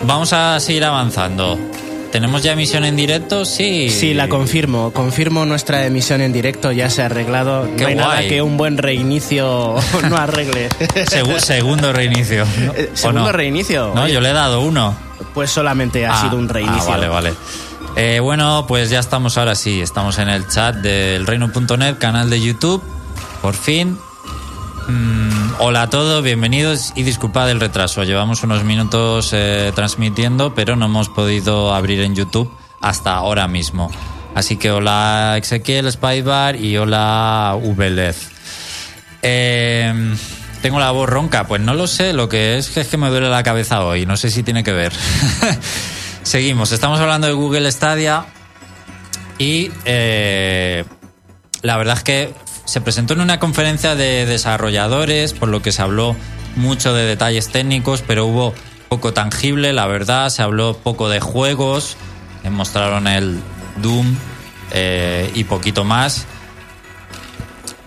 Vamos 0.02 0.32
a 0.32 0.58
seguir 0.58 0.84
avanzando. 0.84 1.56
¿Tenemos 2.14 2.44
ya 2.44 2.52
emisión 2.52 2.84
en 2.84 2.94
directo? 2.94 3.44
Sí. 3.44 3.90
Sí, 3.90 4.14
la 4.14 4.28
confirmo. 4.28 4.92
Confirmo 4.92 5.44
nuestra 5.46 5.84
emisión 5.84 6.20
en 6.20 6.32
directo, 6.32 6.70
ya 6.70 6.88
se 6.88 7.02
ha 7.02 7.06
arreglado. 7.06 7.68
Qué 7.76 7.82
no 7.82 7.88
hay 7.88 7.94
nada 7.96 8.20
que 8.28 8.40
un 8.40 8.56
buen 8.56 8.78
reinicio 8.78 9.74
no 10.08 10.16
arregle. 10.16 10.68
Segu- 10.70 11.40
segundo 11.40 11.92
reinicio. 11.92 12.44
¿no? 12.64 12.72
Eh, 12.74 12.90
¿O 12.92 12.96
Segundo 12.96 13.22
no? 13.24 13.32
reinicio. 13.32 13.90
No, 13.96 14.06
yo 14.06 14.20
le 14.20 14.30
he 14.30 14.32
dado 14.32 14.60
uno. 14.60 14.96
Pues 15.34 15.50
solamente 15.50 16.06
ha 16.06 16.12
Ah, 16.16 16.22
sido 16.22 16.36
un 16.38 16.48
reinicio. 16.48 16.84
Ah, 16.86 16.90
vale, 16.90 17.08
vale. 17.08 17.34
Eh, 17.96 18.20
bueno, 18.20 18.64
pues 18.68 18.90
ya 18.90 19.00
estamos 19.00 19.36
ahora 19.36 19.56
sí. 19.56 19.80
Estamos 19.80 20.18
en 20.20 20.28
el 20.28 20.46
chat 20.46 20.76
del 20.76 21.26
reino.net, 21.26 21.96
canal 21.98 22.30
de 22.30 22.40
YouTube. 22.40 22.80
Por 23.42 23.54
fin. 23.54 23.98
Mm, 24.86 25.52
hola 25.60 25.82
a 25.82 25.90
todos, 25.90 26.22
bienvenidos 26.22 26.92
y 26.94 27.04
disculpad 27.04 27.50
el 27.50 27.58
retraso. 27.58 28.04
Llevamos 28.04 28.42
unos 28.42 28.64
minutos 28.64 29.30
eh, 29.32 29.72
transmitiendo, 29.74 30.54
pero 30.54 30.76
no 30.76 30.86
hemos 30.86 31.08
podido 31.08 31.74
abrir 31.74 32.00
en 32.00 32.14
YouTube 32.14 32.52
hasta 32.82 33.14
ahora 33.14 33.48
mismo. 33.48 33.90
Así 34.34 34.56
que 34.56 34.70
hola 34.70 35.38
Ezequiel, 35.40 35.90
Spybar 35.90 36.56
y 36.56 36.76
hola 36.76 37.56
Vlez. 37.62 38.28
Eh, 39.22 40.14
tengo 40.60 40.78
la 40.80 40.90
voz 40.90 41.08
ronca, 41.08 41.46
pues 41.46 41.62
no 41.62 41.72
lo 41.72 41.86
sé, 41.86 42.12
lo 42.12 42.28
que 42.28 42.58
es 42.58 42.68
que 42.68 42.80
es 42.80 42.88
que 42.88 42.98
me 42.98 43.08
duele 43.08 43.30
la 43.30 43.42
cabeza 43.42 43.84
hoy, 43.84 44.04
no 44.04 44.18
sé 44.18 44.30
si 44.30 44.42
tiene 44.42 44.62
que 44.64 44.72
ver. 44.72 44.92
Seguimos, 46.22 46.72
estamos 46.72 47.00
hablando 47.00 47.26
de 47.26 47.32
Google 47.32 47.70
Stadia 47.72 48.26
y 49.38 49.70
eh, 49.86 50.84
la 51.62 51.78
verdad 51.78 51.96
es 51.96 52.02
que 52.02 52.34
se 52.64 52.80
presentó 52.80 53.14
en 53.14 53.20
una 53.20 53.38
conferencia 53.38 53.94
de 53.94 54.26
desarrolladores, 54.26 55.32
por 55.32 55.48
lo 55.48 55.62
que 55.62 55.72
se 55.72 55.82
habló 55.82 56.16
mucho 56.56 56.94
de 56.94 57.04
detalles 57.04 57.48
técnicos, 57.48 58.02
pero 58.02 58.26
hubo 58.26 58.54
poco 58.88 59.12
tangible, 59.12 59.72
la 59.72 59.86
verdad, 59.86 60.28
se 60.28 60.42
habló 60.42 60.76
poco 60.76 61.08
de 61.08 61.20
juegos, 61.20 61.96
mostraron 62.50 63.06
el 63.06 63.40
Doom 63.82 64.14
eh, 64.70 65.30
y 65.34 65.44
poquito 65.44 65.84
más. 65.84 66.26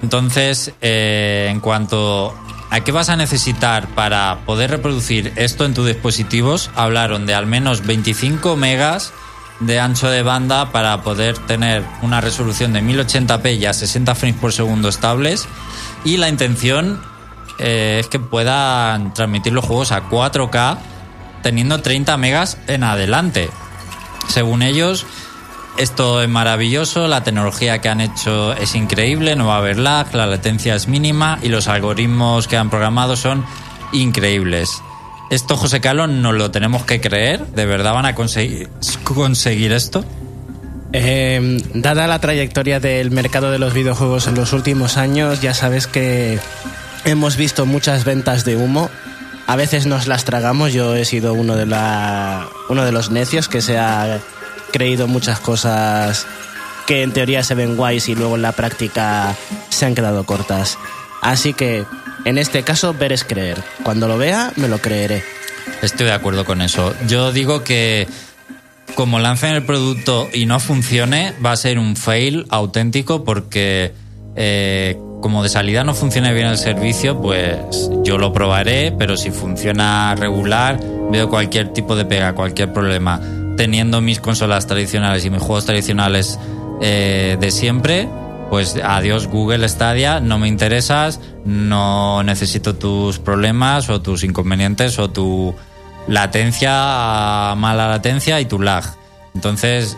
Entonces, 0.01 0.73
eh, 0.81 1.47
en 1.49 1.59
cuanto 1.59 2.35
a 2.69 2.79
qué 2.81 2.91
vas 2.91 3.09
a 3.09 3.15
necesitar 3.15 3.87
para 3.89 4.39
poder 4.45 4.71
reproducir 4.71 5.33
esto 5.35 5.65
en 5.65 5.73
tus 5.73 5.87
dispositivos, 5.87 6.69
hablaron 6.75 7.25
de 7.25 7.33
al 7.33 7.45
menos 7.45 7.85
25 7.85 8.55
megas 8.55 9.13
de 9.59 9.79
ancho 9.79 10.09
de 10.09 10.23
banda 10.23 10.71
para 10.71 11.01
poder 11.01 11.37
tener 11.37 11.83
una 12.01 12.21
resolución 12.21 12.73
de 12.73 12.81
1080p 12.81 13.57
y 13.57 13.65
a 13.65 13.73
60 13.73 14.15
frames 14.15 14.39
por 14.39 14.53
segundo 14.53 14.89
estables. 14.89 15.47
Y 16.03 16.17
la 16.17 16.29
intención 16.29 17.01
eh, 17.59 17.97
es 17.99 18.07
que 18.07 18.19
puedan 18.19 19.13
transmitir 19.13 19.53
los 19.53 19.65
juegos 19.65 19.91
a 19.91 20.09
4K 20.09 20.77
teniendo 21.41 21.81
30 21.81 22.17
megas 22.17 22.57
en 22.67 22.83
adelante. 22.83 23.49
Según 24.27 24.61
ellos, 24.61 25.05
esto 25.77 26.21
es 26.21 26.29
maravilloso, 26.29 27.07
la 27.07 27.23
tecnología 27.23 27.79
que 27.81 27.89
han 27.89 28.01
hecho 28.01 28.53
es 28.53 28.75
increíble, 28.75 29.35
no 29.35 29.47
va 29.47 29.55
a 29.55 29.59
haber 29.59 29.77
lag, 29.77 30.13
la 30.13 30.25
latencia 30.25 30.75
es 30.75 30.87
mínima 30.87 31.39
y 31.41 31.49
los 31.49 31.67
algoritmos 31.67 32.47
que 32.47 32.57
han 32.57 32.69
programado 32.69 33.15
son 33.15 33.45
increíbles. 33.93 34.81
Esto, 35.29 35.57
José 35.57 35.81
Carlos, 35.81 36.09
nos 36.09 36.35
lo 36.35 36.51
tenemos 36.51 36.83
que 36.85 37.01
creer. 37.01 37.45
¿De 37.47 37.65
verdad 37.65 37.93
van 37.93 38.05
a 38.05 38.15
conseguir, 38.15 38.69
conseguir 39.03 39.73
esto? 39.73 40.05
Eh, 40.93 41.61
dada 41.73 42.07
la 42.07 42.19
trayectoria 42.19 42.79
del 42.79 43.11
mercado 43.11 43.51
de 43.51 43.59
los 43.59 43.73
videojuegos 43.73 44.27
en 44.27 44.35
los 44.35 44.53
últimos 44.53 44.95
años, 44.95 45.41
ya 45.41 45.53
sabes 45.53 45.85
que 45.85 46.39
hemos 47.03 47.35
visto 47.35 47.65
muchas 47.65 48.05
ventas 48.05 48.45
de 48.45 48.55
humo. 48.55 48.89
A 49.47 49.55
veces 49.55 49.85
nos 49.85 50.07
las 50.07 50.25
tragamos. 50.25 50.73
Yo 50.73 50.95
he 50.95 51.05
sido 51.05 51.33
uno 51.33 51.55
de, 51.55 51.65
la, 51.65 52.47
uno 52.69 52.83
de 52.83 52.91
los 52.91 53.11
necios 53.11 53.47
que 53.47 53.61
se 53.61 53.77
ha 53.77 54.19
creído 54.71 55.07
muchas 55.07 55.39
cosas 55.39 56.27
que 56.85 57.03
en 57.03 57.11
teoría 57.11 57.43
se 57.43 57.55
ven 57.55 57.75
guays 57.75 58.07
y 58.09 58.15
luego 58.15 58.35
en 58.35 58.41
la 58.41 58.53
práctica 58.53 59.35
se 59.69 59.85
han 59.85 59.95
quedado 59.95 60.25
cortas. 60.25 60.77
Así 61.21 61.53
que, 61.53 61.85
en 62.27 62.37
este 62.37 62.63
caso, 62.63 62.93
ver 62.93 63.13
es 63.13 63.23
creer. 63.23 63.57
Cuando 63.83 64.07
lo 64.09 64.17
vea, 64.17 64.51
me 64.57 64.67
lo 64.67 64.79
creeré. 64.79 65.23
Estoy 65.81 66.07
de 66.07 66.11
acuerdo 66.11 66.43
con 66.43 66.61
eso. 66.61 66.93
Yo 67.07 67.31
digo 67.31 67.63
que 67.63 68.05
como 68.95 69.19
lancen 69.19 69.55
el 69.55 69.63
producto 69.63 70.27
y 70.33 70.45
no 70.45 70.59
funcione, 70.59 71.33
va 71.43 71.53
a 71.53 71.55
ser 71.55 71.79
un 71.79 71.95
fail 71.95 72.45
auténtico 72.49 73.23
porque 73.23 73.93
eh, 74.35 74.97
como 75.21 75.41
de 75.41 75.47
salida 75.47 75.85
no 75.85 75.93
funcione 75.93 76.33
bien 76.33 76.47
el 76.47 76.57
servicio, 76.57 77.21
pues 77.21 77.57
yo 78.03 78.17
lo 78.17 78.33
probaré, 78.33 78.91
pero 78.91 79.15
si 79.15 79.31
funciona 79.31 80.13
regular, 80.15 80.79
veo 81.09 81.29
cualquier 81.29 81.71
tipo 81.73 81.95
de 81.95 82.03
pega, 82.03 82.33
cualquier 82.33 82.73
problema. 82.73 83.21
Teniendo 83.55 84.01
mis 84.01 84.19
consolas 84.19 84.67
tradicionales 84.67 85.23
y 85.23 85.29
mis 85.29 85.41
juegos 85.41 85.65
tradicionales 85.65 86.37
eh, 86.81 87.37
de 87.39 87.51
siempre, 87.51 88.09
pues 88.49 88.75
adiós 88.83 89.27
Google 89.27 89.67
Stadia, 89.67 90.19
no 90.19 90.39
me 90.39 90.47
interesas, 90.47 91.19
no 91.45 92.23
necesito 92.23 92.75
tus 92.75 93.19
problemas 93.19 93.89
o 93.89 94.01
tus 94.01 94.23
inconvenientes 94.23 94.97
o 94.99 95.09
tu 95.09 95.53
latencia, 96.07 97.53
mala 97.55 97.87
latencia 97.89 98.39
y 98.39 98.45
tu 98.45 98.59
lag. 98.59 98.83
Entonces, 99.35 99.97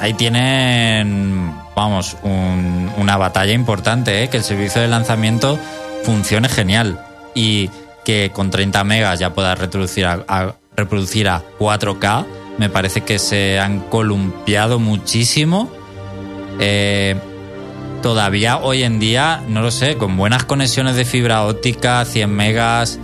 ahí 0.00 0.12
tienen, 0.14 1.54
vamos, 1.74 2.16
un- 2.22 2.90
una 2.98 3.16
batalla 3.16 3.52
importante, 3.52 4.22
¿eh? 4.22 4.28
que 4.28 4.36
el 4.38 4.44
servicio 4.44 4.80
de 4.82 4.88
lanzamiento 4.88 5.58
funcione 6.04 6.48
genial 6.48 7.00
y 7.34 7.70
que 8.04 8.30
con 8.32 8.50
30 8.50 8.84
megas 8.84 9.18
ya 9.18 9.34
puedas 9.34 9.58
reproducir 9.58 10.06
a, 10.06 10.24
a- 10.28 10.54
reproducir 10.76 11.28
a 11.28 11.42
4K. 11.58 12.24
Me 12.58 12.68
parece 12.68 13.00
que 13.02 13.18
se 13.18 13.58
han 13.58 13.80
columpiado 13.80 14.78
muchísimo. 14.78 15.70
Eh, 16.60 17.16
todavía 18.02 18.58
hoy 18.58 18.82
en 18.82 18.98
día, 18.98 19.42
no 19.48 19.62
lo 19.62 19.70
sé, 19.70 19.96
con 19.96 20.16
buenas 20.16 20.44
conexiones 20.44 20.96
de 20.96 21.04
fibra 21.04 21.44
óptica, 21.44 22.04
100 22.04 22.30
megas, 22.30 22.98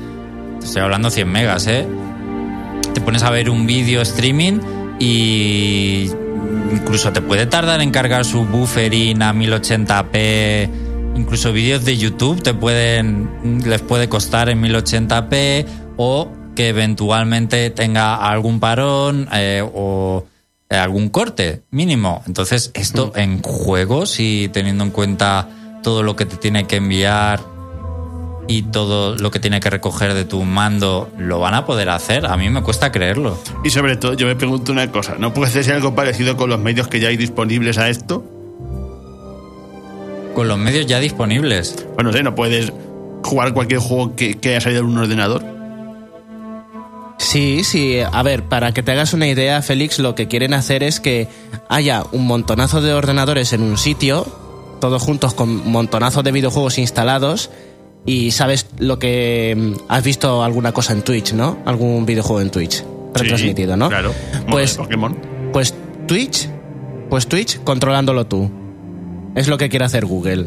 estoy 0.63 0.83
hablando 0.83 1.11
100 1.11 1.29
megas, 1.29 1.67
¿eh? 1.67 1.87
Te 2.95 3.01
pones 3.01 3.23
a 3.23 3.31
ver 3.31 3.51
un 3.51 3.67
vídeo 3.67 4.01
streaming 4.03 4.61
y 4.99 6.11
incluso 6.73 7.13
te 7.13 7.21
puede 7.21 7.47
tardar 7.47 7.81
en 7.81 7.91
cargar 7.91 8.25
su 8.25 8.45
buffering 8.45 9.23
a 9.23 9.33
1080p, 9.33 10.71
incluso 11.17 11.53
vídeos 11.53 11.85
de 11.85 11.97
YouTube 11.97 12.43
te 12.43 12.55
pueden 12.55 13.63
les 13.65 13.83
puede 13.83 14.09
costar 14.09 14.49
en 14.49 14.63
1080p 14.63 15.67
o 15.97 16.31
que 16.55 16.69
eventualmente 16.69 17.71
tenga 17.71 18.17
algún 18.17 18.61
parón 18.61 19.29
eh, 19.33 19.63
o 19.75 20.25
algún 20.77 21.09
corte 21.09 21.63
mínimo. 21.71 22.23
Entonces, 22.27 22.71
esto 22.75 23.13
en 23.17 23.43
juegos 23.43 24.21
y 24.21 24.49
teniendo 24.49 24.85
en 24.85 24.91
cuenta 24.91 25.49
todo 25.83 26.03
lo 26.03 26.17
que 26.17 26.27
te 26.27 26.37
tiene 26.37 26.67
que 26.67 26.77
enviar 26.77 27.41
y 28.47 28.63
todo 28.63 29.17
lo 29.17 29.31
que 29.31 29.41
tiene 29.41 29.61
que 29.61 29.71
recoger 29.71 30.15
de 30.15 30.25
tu 30.25 30.43
mando, 30.43 31.11
¿lo 31.19 31.41
van 31.41 31.55
a 31.55 31.65
poder 31.65 31.89
hacer? 31.89 32.27
A 32.27 32.37
mí 32.37 32.51
me 32.51 32.63
cuesta 32.63 32.93
creerlo. 32.93 33.39
Y 33.65 33.71
sobre 33.71 33.97
todo, 33.97 34.15
yo 34.15 34.27
me 34.27 34.37
pregunto 34.37 34.73
una 34.73 34.91
cosa: 34.91 35.17
¿no 35.19 35.33
puede 35.33 35.63
ser 35.63 35.75
algo 35.75 35.95
parecido 35.95 36.37
con 36.37 36.51
los 36.51 36.61
medios 36.61 36.89
que 36.89 37.01
ya 37.01 37.09
hay 37.09 37.17
disponibles 37.17 37.79
a 37.79 37.89
esto? 37.89 38.25
Con 40.35 40.49
los 40.49 40.59
medios 40.59 40.87
ya 40.87 40.99
disponibles. 41.01 41.87
Bueno, 41.95 42.11
no 42.11 42.17
sé, 42.17 42.23
no 42.23 42.35
puedes 42.35 42.73
jugar 43.23 43.55
cualquier 43.55 43.81
juego 43.81 44.17
que, 44.17 44.35
que 44.35 44.51
haya 44.51 44.61
salido 44.61 44.83
en 44.83 44.89
un 44.89 44.99
ordenador. 44.99 45.54
Sí, 47.25 47.65
sí. 47.65 47.99
A 48.01 48.23
ver, 48.23 48.43
para 48.45 48.73
que 48.73 48.83
te 48.83 48.93
hagas 48.93 49.13
una 49.15 49.27
idea, 49.27 49.63
Félix, 49.63 49.99
lo 49.99 50.15
que 50.15 50.29
quieren 50.29 50.53
hacer 50.55 50.83
es 50.83 51.01
que 51.01 51.27
haya 51.69 52.05
un 52.13 52.27
montonazo 52.27 52.81
de 52.83 52.93
ordenadores 52.93 53.53
en 53.53 53.63
un 53.63 53.79
sitio, 53.79 54.27
todos 54.81 55.03
juntos 55.03 55.33
con 55.35 55.69
montonazo 55.71 56.23
de 56.23 56.33
videojuegos 56.33 56.79
instalados, 56.79 57.51
y 58.07 58.33
sabes 58.33 58.67
lo 58.79 58.99
que... 58.99 59.55
mm, 59.57 59.73
Has 59.89 60.05
visto 60.05 60.43
alguna 60.45 60.73
cosa 60.73 60.93
en 60.93 61.03
Twitch, 61.03 61.33
¿no? 61.33 61.57
Algún 61.65 62.05
videojuego 62.05 62.43
en 62.43 62.51
Twitch 62.51 62.85
retransmitido, 63.15 63.73
Sí, 63.75 63.79
¿no? 63.79 63.89
Claro. 63.89 64.13
Pues, 64.51 64.75
Pokémon. 64.77 65.17
pues 65.53 65.73
Twitch, 66.07 66.49
pues 67.09 67.27
Twitch 67.27 67.59
controlándolo 67.65 68.27
tú. 68.27 68.51
Es 69.35 69.49
lo 69.49 69.57
que 69.57 69.69
quiere 69.71 69.85
hacer 69.87 70.05
Google. 70.05 70.47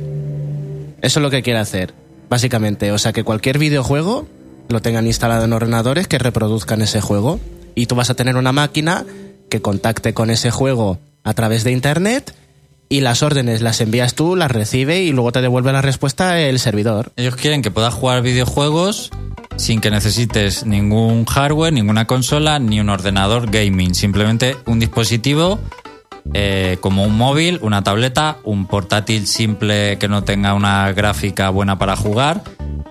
Eso 1.01 1.19
es 1.19 1.23
lo 1.23 1.29
que 1.31 1.41
quiere 1.41 1.59
hacer, 1.59 1.93
básicamente. 2.29 2.91
O 2.91 2.97
sea, 2.99 3.13
que 3.13 3.23
cualquier 3.23 3.57
videojuego 3.57 4.27
lo 4.69 4.81
tengan 4.81 5.05
instalado 5.05 5.45
en 5.45 5.53
ordenadores 5.53 6.07
que 6.07 6.17
reproduzcan 6.17 6.81
ese 6.81 7.01
juego. 7.01 7.39
Y 7.75 7.85
tú 7.85 7.95
vas 7.95 8.09
a 8.09 8.15
tener 8.15 8.35
una 8.35 8.51
máquina 8.51 9.05
que 9.49 9.61
contacte 9.61 10.13
con 10.13 10.29
ese 10.29 10.51
juego 10.51 10.99
a 11.23 11.33
través 11.33 11.63
de 11.63 11.71
Internet 11.71 12.33
y 12.89 13.01
las 13.01 13.21
órdenes 13.21 13.61
las 13.61 13.81
envías 13.81 14.15
tú, 14.15 14.35
las 14.35 14.51
recibe 14.51 15.01
y 15.01 15.11
luego 15.11 15.31
te 15.31 15.41
devuelve 15.41 15.73
la 15.73 15.81
respuesta 15.81 16.39
el 16.39 16.59
servidor. 16.59 17.11
Ellos 17.17 17.35
quieren 17.35 17.61
que 17.61 17.71
puedas 17.71 17.93
jugar 17.93 18.21
videojuegos 18.21 19.11
sin 19.57 19.81
que 19.81 19.91
necesites 19.91 20.65
ningún 20.65 21.25
hardware, 21.25 21.73
ninguna 21.73 22.05
consola, 22.05 22.59
ni 22.59 22.79
un 22.79 22.89
ordenador 22.89 23.49
gaming. 23.49 23.95
Simplemente 23.95 24.55
un 24.65 24.79
dispositivo 24.79 25.59
eh, 26.33 26.77
como 26.81 27.03
un 27.03 27.17
móvil, 27.17 27.59
una 27.61 27.83
tableta, 27.83 28.37
un 28.43 28.67
portátil 28.67 29.27
simple 29.27 29.97
que 29.97 30.07
no 30.07 30.23
tenga 30.23 30.53
una 30.53 30.91
gráfica 30.91 31.49
buena 31.49 31.77
para 31.77 31.95
jugar 31.95 32.43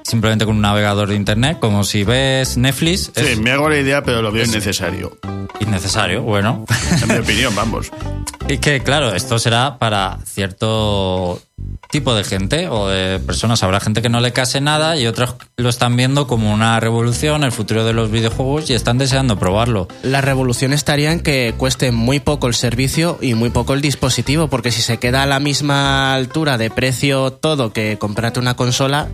simplemente 0.06 0.46
con 0.46 0.56
un 0.56 0.62
navegador 0.62 1.08
de 1.08 1.16
internet, 1.16 1.58
como 1.60 1.84
si 1.84 2.04
ves 2.04 2.56
Netflix. 2.56 3.10
Sí, 3.14 3.26
es 3.26 3.38
me 3.40 3.50
hago 3.50 3.68
la 3.68 3.78
idea, 3.78 4.02
pero 4.02 4.22
lo 4.22 4.30
veo 4.30 4.44
innecesario. 4.44 5.18
innecesario, 5.60 6.22
bueno. 6.22 6.64
En 7.02 7.08
mi 7.08 7.18
opinión, 7.18 7.54
vamos. 7.54 7.90
Y 8.48 8.58
que, 8.58 8.80
claro, 8.80 9.12
esto 9.12 9.40
será 9.40 9.76
para 9.76 10.18
cierto 10.24 11.42
tipo 11.90 12.14
de 12.14 12.24
gente 12.24 12.68
o 12.68 12.88
de 12.88 13.18
personas. 13.20 13.62
Habrá 13.62 13.80
gente 13.80 14.02
que 14.02 14.08
no 14.08 14.20
le 14.20 14.32
case 14.32 14.60
nada 14.60 14.96
y 14.96 15.06
otros 15.06 15.36
lo 15.56 15.68
están 15.68 15.96
viendo 15.96 16.26
como 16.26 16.52
una 16.52 16.78
revolución, 16.80 17.44
el 17.44 17.52
futuro 17.52 17.84
de 17.84 17.92
los 17.92 18.10
videojuegos 18.10 18.68
y 18.70 18.74
están 18.74 18.98
deseando 18.98 19.38
probarlo. 19.38 19.88
La 20.02 20.20
revolución 20.20 20.72
estaría 20.72 21.12
en 21.12 21.20
que 21.20 21.54
cueste 21.56 21.92
muy 21.92 22.20
poco 22.20 22.48
el 22.48 22.54
servicio 22.54 23.18
y 23.20 23.34
muy 23.34 23.50
poco 23.50 23.74
el 23.74 23.80
dispositivo, 23.80 24.48
porque 24.48 24.70
si 24.70 24.82
se 24.82 24.98
queda 24.98 25.22
a 25.22 25.26
la 25.26 25.40
misma 25.40 26.14
altura 26.14 26.58
de 26.58 26.70
precio 26.70 27.32
todo 27.32 27.72
que 27.72 27.98
comprarte 27.98 28.40
una 28.40 28.54
consola, 28.54 29.08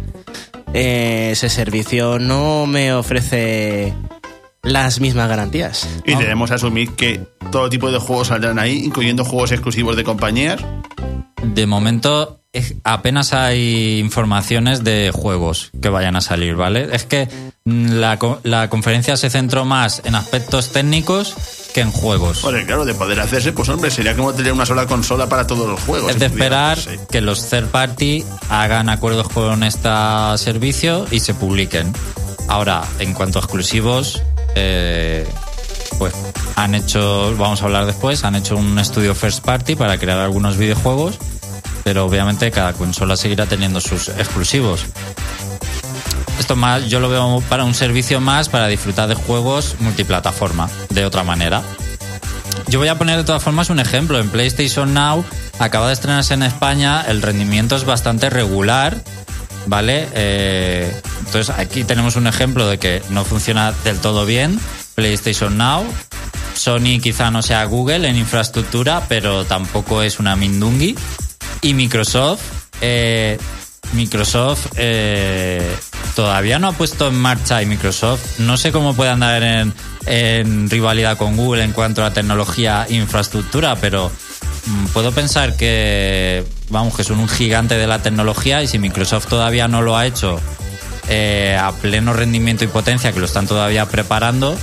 eh, 0.74 1.30
ese 1.32 1.48
servicio 1.48 2.18
no 2.18 2.66
me 2.66 2.92
ofrece 2.92 3.94
las 4.62 5.00
mismas 5.00 5.28
garantías. 5.28 5.88
Y 6.06 6.14
debemos 6.14 6.50
asumir 6.50 6.90
que 6.92 7.20
todo 7.50 7.68
tipo 7.68 7.90
de 7.90 7.98
juegos 7.98 8.28
saldrán 8.28 8.58
ahí, 8.58 8.84
incluyendo 8.84 9.24
juegos 9.24 9.52
exclusivos 9.52 9.96
de 9.96 10.04
compañías. 10.04 10.64
De 11.42 11.66
momento 11.66 12.40
es- 12.52 12.74
apenas 12.84 13.32
hay 13.32 13.98
informaciones 13.98 14.84
de 14.84 15.10
juegos 15.12 15.70
que 15.80 15.88
vayan 15.88 16.16
a 16.16 16.20
salir, 16.20 16.54
¿vale? 16.54 16.88
Es 16.92 17.04
que 17.04 17.28
mm, 17.64 17.92
la, 17.94 18.18
la 18.42 18.68
conferencia 18.70 19.16
se 19.16 19.30
centró 19.30 19.64
más 19.64 20.02
en 20.04 20.14
aspectos 20.14 20.70
técnicos 20.72 21.34
que 21.74 21.80
en 21.80 21.90
juegos. 21.90 22.40
Porque 22.42 22.66
claro, 22.66 22.84
de 22.84 22.94
poder 22.94 23.18
hacerse, 23.20 23.52
pues 23.52 23.68
hombre, 23.70 23.90
sería 23.90 24.14
como 24.14 24.34
tener 24.34 24.52
una 24.52 24.66
sola 24.66 24.86
consola 24.86 25.28
para 25.28 25.46
todos 25.46 25.66
los 25.68 25.80
juegos. 25.80 26.10
Es 26.10 26.18
de 26.18 26.28
si 26.28 26.34
esperar 26.34 26.78
que 27.10 27.20
los 27.22 27.48
third 27.48 27.68
party 27.68 28.24
hagan 28.50 28.88
acuerdos 28.90 29.28
con 29.30 29.62
este 29.62 29.88
servicio 30.36 31.06
y 31.10 31.20
se 31.20 31.32
publiquen. 31.34 31.92
Ahora, 32.48 32.82
en 32.98 33.14
cuanto 33.14 33.38
a 33.38 33.42
exclusivos, 33.42 34.22
eh, 34.54 35.26
pues 35.98 36.14
han 36.56 36.74
hecho, 36.74 37.34
vamos 37.36 37.62
a 37.62 37.64
hablar 37.66 37.86
después, 37.86 38.24
han 38.24 38.34
hecho 38.34 38.56
un 38.56 38.78
estudio 38.78 39.14
first 39.14 39.44
party 39.44 39.76
para 39.76 39.98
crear 39.98 40.18
algunos 40.18 40.56
videojuegos, 40.56 41.18
pero 41.84 42.04
obviamente 42.04 42.50
cada 42.50 42.72
consola 42.72 43.16
seguirá 43.16 43.46
teniendo 43.46 43.80
sus 43.80 44.08
exclusivos. 44.08 44.86
Esto 46.38 46.56
más, 46.56 46.86
yo 46.86 47.00
lo 47.00 47.08
veo 47.08 47.42
para 47.48 47.64
un 47.64 47.74
servicio 47.74 48.20
más 48.20 48.48
para 48.48 48.66
disfrutar 48.66 49.08
de 49.08 49.14
juegos 49.14 49.76
multiplataforma, 49.80 50.68
de 50.90 51.04
otra 51.04 51.22
manera. 51.22 51.62
Yo 52.68 52.78
voy 52.78 52.88
a 52.88 52.96
poner 52.96 53.18
de 53.18 53.24
todas 53.24 53.42
formas 53.42 53.70
un 53.70 53.80
ejemplo. 53.80 54.18
En 54.18 54.30
PlayStation 54.30 54.94
Now 54.94 55.24
acaba 55.58 55.88
de 55.88 55.92
estrenarse 55.92 56.34
en 56.34 56.42
España, 56.42 57.02
el 57.06 57.22
rendimiento 57.22 57.76
es 57.76 57.84
bastante 57.84 58.30
regular, 58.30 59.02
¿vale? 59.66 60.08
Eh, 60.14 61.00
entonces 61.18 61.50
aquí 61.50 61.84
tenemos 61.84 62.16
un 62.16 62.26
ejemplo 62.26 62.66
de 62.66 62.78
que 62.78 63.02
no 63.10 63.24
funciona 63.24 63.72
del 63.84 63.98
todo 63.98 64.26
bien 64.26 64.58
PlayStation 64.94 65.56
Now. 65.56 65.84
Sony 66.54 67.00
quizá 67.02 67.30
no 67.30 67.42
sea 67.42 67.64
Google 67.64 68.08
en 68.08 68.16
infraestructura, 68.16 69.06
pero 69.08 69.44
tampoco 69.44 70.02
es 70.02 70.18
una 70.18 70.36
Mindungi. 70.36 70.94
Y 71.62 71.74
Microsoft, 71.74 72.42
eh, 72.80 73.38
Microsoft 73.92 74.66
eh, 74.76 75.76
todavía 76.14 76.58
no 76.58 76.68
ha 76.68 76.72
puesto 76.72 77.08
en 77.08 77.14
marcha 77.14 77.62
y 77.62 77.66
Microsoft 77.66 78.38
no 78.38 78.56
sé 78.56 78.72
cómo 78.72 78.94
puede 78.94 79.10
andar 79.10 79.42
en, 79.42 79.72
en 80.06 80.70
rivalidad 80.70 81.16
con 81.16 81.36
Google 81.36 81.64
en 81.64 81.72
cuanto 81.72 82.04
a 82.04 82.12
tecnología 82.12 82.86
e 82.88 82.94
infraestructura, 82.94 83.76
pero 83.76 84.10
mm, 84.66 84.86
puedo 84.86 85.12
pensar 85.12 85.56
que, 85.56 86.44
vamos, 86.68 86.96
que 86.96 87.04
son 87.04 87.18
un 87.20 87.28
gigante 87.28 87.76
de 87.76 87.86
la 87.86 88.00
tecnología 88.00 88.62
y 88.62 88.66
si 88.66 88.78
Microsoft 88.78 89.26
todavía 89.28 89.68
no 89.68 89.82
lo 89.82 89.96
ha 89.96 90.06
hecho 90.06 90.40
eh, 91.08 91.58
a 91.60 91.72
pleno 91.72 92.12
rendimiento 92.12 92.64
y 92.64 92.68
potencia, 92.68 93.12
que 93.12 93.20
lo 93.20 93.26
están 93.26 93.46
todavía 93.46 93.86
preparando, 93.86 94.56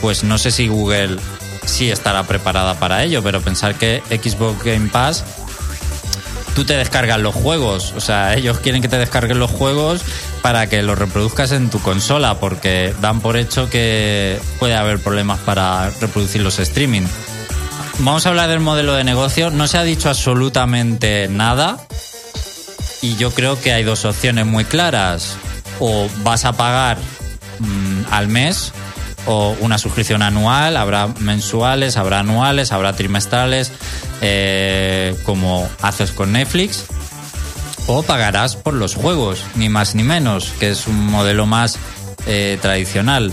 pues 0.00 0.24
no 0.24 0.38
sé 0.38 0.50
si 0.50 0.68
Google 0.68 1.18
sí 1.64 1.90
estará 1.90 2.24
preparada 2.24 2.74
para 2.74 3.04
ello, 3.04 3.22
pero 3.22 3.40
pensar 3.40 3.74
que 3.74 4.02
Xbox 4.08 4.64
Game 4.64 4.88
Pass 4.88 5.24
tú 6.58 6.64
te 6.64 6.76
descargas 6.76 7.20
los 7.20 7.36
juegos. 7.36 7.92
O 7.96 8.00
sea, 8.00 8.34
ellos 8.34 8.58
quieren 8.58 8.82
que 8.82 8.88
te 8.88 8.98
descarguen 8.98 9.38
los 9.38 9.50
juegos 9.50 10.02
para 10.42 10.68
que 10.68 10.82
los 10.82 10.98
reproduzcas 10.98 11.52
en 11.52 11.70
tu 11.70 11.80
consola, 11.80 12.40
porque 12.40 12.92
dan 13.00 13.20
por 13.20 13.36
hecho 13.36 13.70
que 13.70 14.40
puede 14.58 14.74
haber 14.74 14.98
problemas 14.98 15.38
para 15.38 15.90
reproducir 16.00 16.42
los 16.42 16.58
streaming. 16.58 17.06
Vamos 18.00 18.26
a 18.26 18.30
hablar 18.30 18.48
del 18.48 18.58
modelo 18.58 18.94
de 18.94 19.04
negocio. 19.04 19.50
No 19.50 19.68
se 19.68 19.78
ha 19.78 19.84
dicho 19.84 20.08
absolutamente 20.08 21.28
nada. 21.28 21.78
Y 23.02 23.14
yo 23.14 23.30
creo 23.30 23.60
que 23.60 23.72
hay 23.72 23.84
dos 23.84 24.04
opciones 24.04 24.44
muy 24.44 24.64
claras. 24.64 25.36
O 25.78 26.08
vas 26.24 26.44
a 26.44 26.54
pagar 26.54 26.98
mm, 27.60 28.12
al 28.12 28.26
mes 28.26 28.72
o 29.26 29.56
una 29.60 29.78
suscripción 29.78 30.22
anual, 30.22 30.76
habrá 30.76 31.08
mensuales, 31.18 31.96
habrá 31.96 32.20
anuales, 32.20 32.72
habrá 32.72 32.94
trimestrales, 32.94 33.72
eh, 34.20 35.14
como 35.24 35.68
haces 35.82 36.12
con 36.12 36.32
Netflix, 36.32 36.84
o 37.86 38.02
pagarás 38.02 38.56
por 38.56 38.74
los 38.74 38.94
juegos, 38.94 39.42
ni 39.54 39.68
más 39.68 39.94
ni 39.94 40.02
menos, 40.04 40.52
que 40.60 40.70
es 40.70 40.86
un 40.86 41.06
modelo 41.06 41.46
más 41.46 41.78
eh, 42.26 42.58
tradicional. 42.60 43.32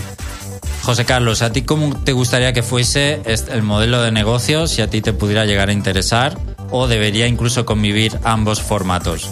José 0.82 1.04
Carlos, 1.04 1.42
¿a 1.42 1.50
ti 1.52 1.62
cómo 1.62 1.96
te 2.04 2.12
gustaría 2.12 2.52
que 2.52 2.62
fuese 2.62 3.20
este- 3.24 3.52
el 3.52 3.62
modelo 3.62 4.00
de 4.02 4.12
negocio 4.12 4.66
si 4.68 4.82
a 4.82 4.88
ti 4.88 5.00
te 5.02 5.12
pudiera 5.12 5.44
llegar 5.44 5.68
a 5.68 5.72
interesar 5.72 6.38
o 6.70 6.86
debería 6.86 7.26
incluso 7.26 7.66
convivir 7.66 8.18
ambos 8.22 8.62
formatos? 8.62 9.28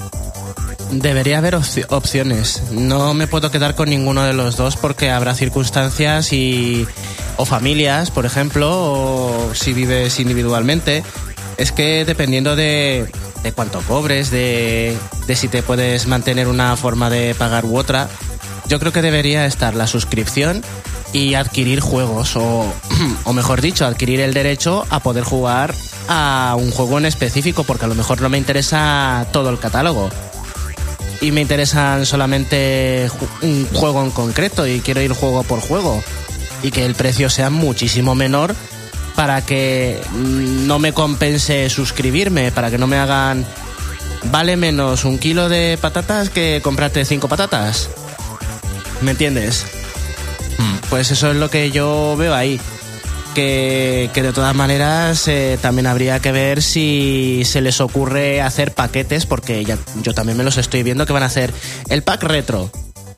Debería 1.00 1.38
haber 1.38 1.54
opci- 1.56 1.86
opciones. 1.88 2.62
No 2.70 3.14
me 3.14 3.26
puedo 3.26 3.50
quedar 3.50 3.74
con 3.74 3.88
ninguno 3.90 4.22
de 4.22 4.32
los 4.32 4.56
dos 4.56 4.76
porque 4.76 5.10
habrá 5.10 5.34
circunstancias 5.34 6.32
y 6.32 6.86
o 7.36 7.44
familias, 7.44 8.10
por 8.10 8.26
ejemplo, 8.26 8.70
o 8.72 9.54
si 9.54 9.72
vives 9.72 10.20
individualmente. 10.20 11.02
Es 11.56 11.72
que 11.72 12.04
dependiendo 12.04 12.54
de, 12.56 13.10
de 13.42 13.52
cuánto 13.52 13.80
cobres, 13.82 14.30
de, 14.30 14.96
de 15.26 15.36
si 15.36 15.48
te 15.48 15.62
puedes 15.62 16.06
mantener 16.06 16.46
una 16.48 16.76
forma 16.76 17.10
de 17.10 17.34
pagar 17.34 17.64
u 17.64 17.76
otra, 17.76 18.08
yo 18.68 18.78
creo 18.78 18.92
que 18.92 19.02
debería 19.02 19.46
estar 19.46 19.74
la 19.74 19.86
suscripción 19.86 20.62
y 21.12 21.34
adquirir 21.34 21.80
juegos 21.80 22.36
o, 22.36 22.72
o 23.24 23.32
mejor 23.32 23.60
dicho, 23.60 23.84
adquirir 23.84 24.20
el 24.20 24.32
derecho 24.32 24.86
a 24.90 25.00
poder 25.00 25.24
jugar 25.24 25.74
a 26.08 26.54
un 26.58 26.70
juego 26.70 26.98
en 26.98 27.06
específico 27.06 27.64
porque 27.64 27.84
a 27.84 27.88
lo 27.88 27.94
mejor 27.94 28.20
no 28.20 28.28
me 28.28 28.38
interesa 28.38 29.26
todo 29.32 29.50
el 29.50 29.58
catálogo 29.58 30.10
y 31.20 31.30
me 31.32 31.40
interesan 31.40 32.06
solamente 32.06 33.10
un 33.42 33.66
juego 33.72 34.02
en 34.02 34.10
concreto 34.10 34.66
y 34.66 34.80
quiero 34.80 35.00
ir 35.00 35.12
juego 35.12 35.42
por 35.42 35.60
juego 35.60 36.02
y 36.62 36.70
que 36.70 36.84
el 36.84 36.94
precio 36.94 37.30
sea 37.30 37.50
muchísimo 37.50 38.14
menor 38.14 38.54
para 39.14 39.44
que 39.44 40.00
mm, 40.12 40.66
no 40.66 40.78
me 40.78 40.92
compense 40.92 41.70
suscribirme, 41.70 42.52
para 42.52 42.70
que 42.70 42.78
no 42.78 42.86
me 42.86 42.96
hagan 42.96 43.46
vale 44.30 44.56
menos 44.56 45.04
un 45.04 45.18
kilo 45.18 45.48
de 45.48 45.78
patatas 45.80 46.30
que 46.30 46.60
comprarte 46.62 47.04
cinco 47.04 47.28
patatas. 47.28 47.90
¿Me 49.00 49.12
entiendes? 49.12 49.66
Hmm. 50.58 50.76
Pues 50.88 51.10
eso 51.10 51.30
es 51.30 51.36
lo 51.36 51.50
que 51.50 51.70
yo 51.70 52.16
veo 52.16 52.34
ahí. 52.34 52.60
Que, 53.34 54.10
que 54.14 54.22
de 54.22 54.32
todas 54.32 54.54
maneras 54.54 55.26
eh, 55.26 55.58
también 55.60 55.88
habría 55.88 56.20
que 56.20 56.30
ver 56.30 56.62
si 56.62 57.42
se 57.44 57.60
les 57.60 57.80
ocurre 57.80 58.40
hacer 58.40 58.72
paquetes, 58.72 59.26
porque 59.26 59.64
ya, 59.64 59.76
yo 60.02 60.14
también 60.14 60.38
me 60.38 60.44
los 60.44 60.56
estoy 60.56 60.84
viendo 60.84 61.04
que 61.04 61.12
van 61.12 61.24
a 61.24 61.26
hacer 61.26 61.52
el 61.88 62.02
pack 62.04 62.22
retro, 62.22 62.70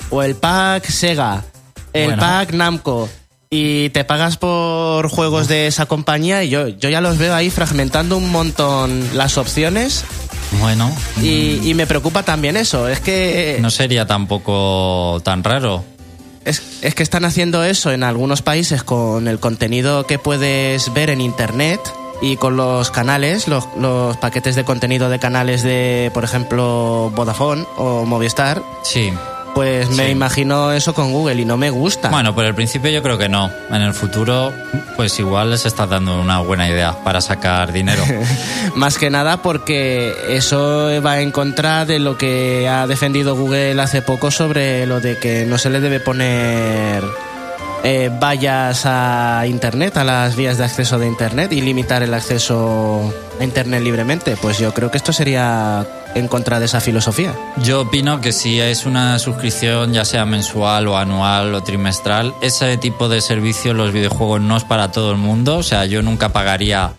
o 0.08 0.22
el 0.22 0.34
pack 0.34 0.88
Sega, 0.88 1.44
el 1.92 2.06
Bueno. 2.06 2.22
pack 2.22 2.52
Namco, 2.54 3.10
y 3.50 3.90
te 3.90 4.04
pagas 4.04 4.38
por 4.38 5.08
juegos 5.10 5.48
de 5.48 5.66
esa 5.66 5.84
compañía, 5.84 6.42
y 6.44 6.48
yo, 6.48 6.68
yo 6.68 6.88
ya 6.88 7.02
los 7.02 7.18
veo 7.18 7.34
ahí 7.34 7.50
fragmentando 7.50 8.16
un 8.16 8.30
montón 8.30 9.08
las 9.14 9.36
opciones, 9.36 10.02
Bueno, 10.60 10.90
y, 11.22 11.60
y 11.62 11.74
me 11.74 11.86
preocupa 11.86 12.22
también 12.22 12.56
eso, 12.56 12.88
es 12.88 13.00
que... 13.00 13.58
no 13.60 13.68
sería 13.70 14.06
tampoco 14.06 15.20
tan 15.22 15.44
raro. 15.44 15.84
Es, 16.46 16.62
es 16.82 16.94
que 16.94 17.02
están 17.02 17.24
haciendo 17.24 17.64
eso 17.64 17.90
en 17.90 18.02
algunos 18.02 18.40
países 18.40 18.82
con 18.82 19.28
el 19.28 19.40
contenido 19.40 20.06
que 20.06 20.18
puedes 20.18 20.92
ver 20.94 21.10
en 21.10 21.20
internet 21.20 21.80
y 22.22 22.36
con 22.36 22.56
los 22.56 22.90
canales, 22.90 23.48
los, 23.48 23.66
los 23.76 24.16
paquetes 24.16 24.56
de 24.56 24.64
contenido 24.64 25.10
de 25.10 25.18
canales 25.18 25.62
de, 25.62 26.10
por 26.14 26.24
ejemplo, 26.24 27.12
Vodafone 27.14 27.66
o 27.76 28.04
Movistar. 28.06 28.62
Sí. 28.82 29.12
Pues 29.56 29.88
me 29.88 30.04
Sí. 30.04 30.10
imagino 30.10 30.70
eso 30.72 30.92
con 30.92 31.12
Google 31.12 31.40
y 31.40 31.46
no 31.46 31.56
me 31.56 31.70
gusta. 31.70 32.10
Bueno, 32.10 32.34
por 32.34 32.44
el 32.44 32.54
principio 32.54 32.90
yo 32.90 33.02
creo 33.02 33.16
que 33.16 33.30
no. 33.30 33.50
En 33.70 33.80
el 33.80 33.94
futuro, 33.94 34.52
pues 34.96 35.18
igual 35.18 35.50
les 35.50 35.64
estás 35.64 35.88
dando 35.88 36.20
una 36.20 36.40
buena 36.40 36.68
idea 36.68 36.92
para 37.02 37.22
sacar 37.22 37.72
dinero. 37.72 38.02
Más 38.74 38.98
que 38.98 39.08
nada 39.08 39.38
porque 39.38 40.12
eso 40.28 40.90
va 41.02 41.20
en 41.22 41.30
contra 41.30 41.86
de 41.86 41.98
lo 41.98 42.18
que 42.18 42.68
ha 42.68 42.86
defendido 42.86 43.34
Google 43.34 43.80
hace 43.80 44.02
poco 44.02 44.30
sobre 44.30 44.84
lo 44.84 45.00
de 45.00 45.16
que 45.16 45.46
no 45.46 45.56
se 45.56 45.70
le 45.70 45.80
debe 45.80 46.00
poner 46.00 47.02
eh, 47.82 48.10
vallas 48.20 48.82
a 48.84 49.44
Internet, 49.46 49.96
a 49.96 50.04
las 50.04 50.36
vías 50.36 50.58
de 50.58 50.64
acceso 50.64 50.98
de 50.98 51.06
Internet 51.06 51.52
y 51.54 51.62
limitar 51.62 52.02
el 52.02 52.12
acceso 52.12 53.10
a 53.40 53.42
Internet 53.44 53.82
libremente. 53.82 54.36
Pues 54.36 54.58
yo 54.58 54.74
creo 54.74 54.90
que 54.90 54.98
esto 54.98 55.14
sería 55.14 55.86
en 56.16 56.28
contra 56.28 56.58
de 56.58 56.64
esa 56.64 56.80
filosofía. 56.80 57.34
Yo 57.62 57.82
opino 57.82 58.20
que 58.22 58.32
si 58.32 58.58
es 58.58 58.86
una 58.86 59.18
suscripción, 59.18 59.92
ya 59.92 60.04
sea 60.04 60.24
mensual 60.24 60.88
o 60.88 60.96
anual 60.96 61.54
o 61.54 61.62
trimestral, 61.62 62.34
ese 62.40 62.78
tipo 62.78 63.08
de 63.10 63.20
servicio, 63.20 63.74
los 63.74 63.92
videojuegos 63.92 64.40
no 64.40 64.56
es 64.56 64.64
para 64.64 64.90
todo 64.90 65.12
el 65.12 65.18
mundo. 65.18 65.58
O 65.58 65.62
sea, 65.62 65.84
yo 65.84 66.02
nunca 66.02 66.30
pagaría 66.30 66.94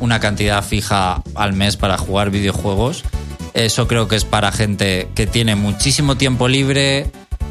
una 0.00 0.18
cantidad 0.18 0.64
fija 0.64 1.22
al 1.34 1.52
mes 1.52 1.76
para 1.76 1.98
jugar 1.98 2.30
videojuegos. 2.30 3.04
Eso 3.52 3.86
creo 3.86 4.08
que 4.08 4.16
es 4.16 4.24
para 4.24 4.50
gente 4.50 5.08
que 5.14 5.26
tiene 5.26 5.56
muchísimo 5.56 6.16
tiempo 6.16 6.48
libre, 6.48 7.10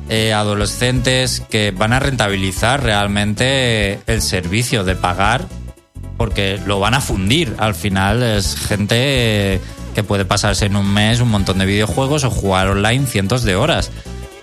eh, 0.10 0.34
adolescentes 0.34 1.44
que 1.50 1.72
van 1.72 1.94
a 1.94 2.00
rentabilizar 2.00 2.84
realmente 2.84 4.00
el 4.08 4.22
servicio 4.22 4.84
de 4.84 4.96
pagar 4.96 5.48
porque 6.18 6.60
lo 6.66 6.80
van 6.80 6.96
a 6.96 7.02
fundir. 7.02 7.56
Al 7.60 7.76
final 7.76 8.24
es 8.24 8.56
gente 8.56 8.96
eh, 9.56 9.62
que 9.94 10.04
puede 10.04 10.26
pasarse 10.26 10.66
en 10.66 10.76
un 10.76 10.92
mes 10.94 11.22
un 11.22 11.30
montón 11.30 11.60
de 11.60 11.66
videojuegos 11.66 12.24
o 12.24 12.30
jugar 12.30 12.68
online 12.68 13.06
cientos 13.06 13.44
de 13.44 13.56
horas. 13.56 13.92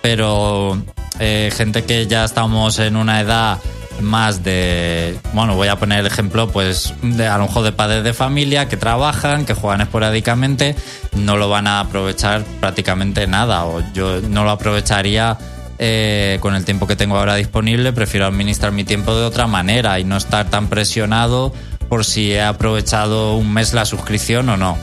Pero 0.01 0.81
eh, 1.19 1.51
gente 1.55 1.83
que 1.83 2.07
ya 2.07 2.25
estamos 2.25 2.79
en 2.79 2.95
una 2.95 3.21
edad 3.21 3.59
más 4.01 4.43
de, 4.43 5.19
bueno, 5.33 5.55
voy 5.55 5.67
a 5.67 5.77
poner 5.77 5.99
el 5.99 6.07
ejemplo, 6.07 6.47
pues, 6.47 6.93
de, 7.01 7.27
a 7.27 7.37
lo 7.37 7.45
mejor 7.45 7.63
de 7.63 7.71
padres 7.71 8.03
de 8.03 8.13
familia 8.13 8.67
que 8.67 8.77
trabajan, 8.77 9.45
que 9.45 9.53
juegan 9.53 9.81
esporádicamente, 9.81 10.75
no 11.13 11.37
lo 11.37 11.49
van 11.49 11.67
a 11.67 11.79
aprovechar 11.79 12.43
prácticamente 12.59 13.27
nada, 13.27 13.65
o 13.65 13.83
yo 13.93 14.21
no 14.21 14.43
lo 14.43 14.51
aprovecharía 14.51 15.37
eh, 15.77 16.37
con 16.41 16.55
el 16.55 16.65
tiempo 16.65 16.87
que 16.87 16.95
tengo 16.95 17.17
ahora 17.17 17.35
disponible, 17.35 17.93
prefiero 17.93 18.25
administrar 18.25 18.71
mi 18.71 18.83
tiempo 18.83 19.15
de 19.15 19.25
otra 19.25 19.47
manera 19.47 19.99
y 19.99 20.03
no 20.03 20.17
estar 20.17 20.49
tan 20.49 20.67
presionado 20.67 21.53
por 21.89 22.05
si 22.05 22.31
he 22.31 22.41
aprovechado 22.41 23.35
un 23.35 23.53
mes 23.53 23.73
la 23.73 23.85
suscripción 23.85 24.49
o 24.49 24.57
no. 24.57 24.77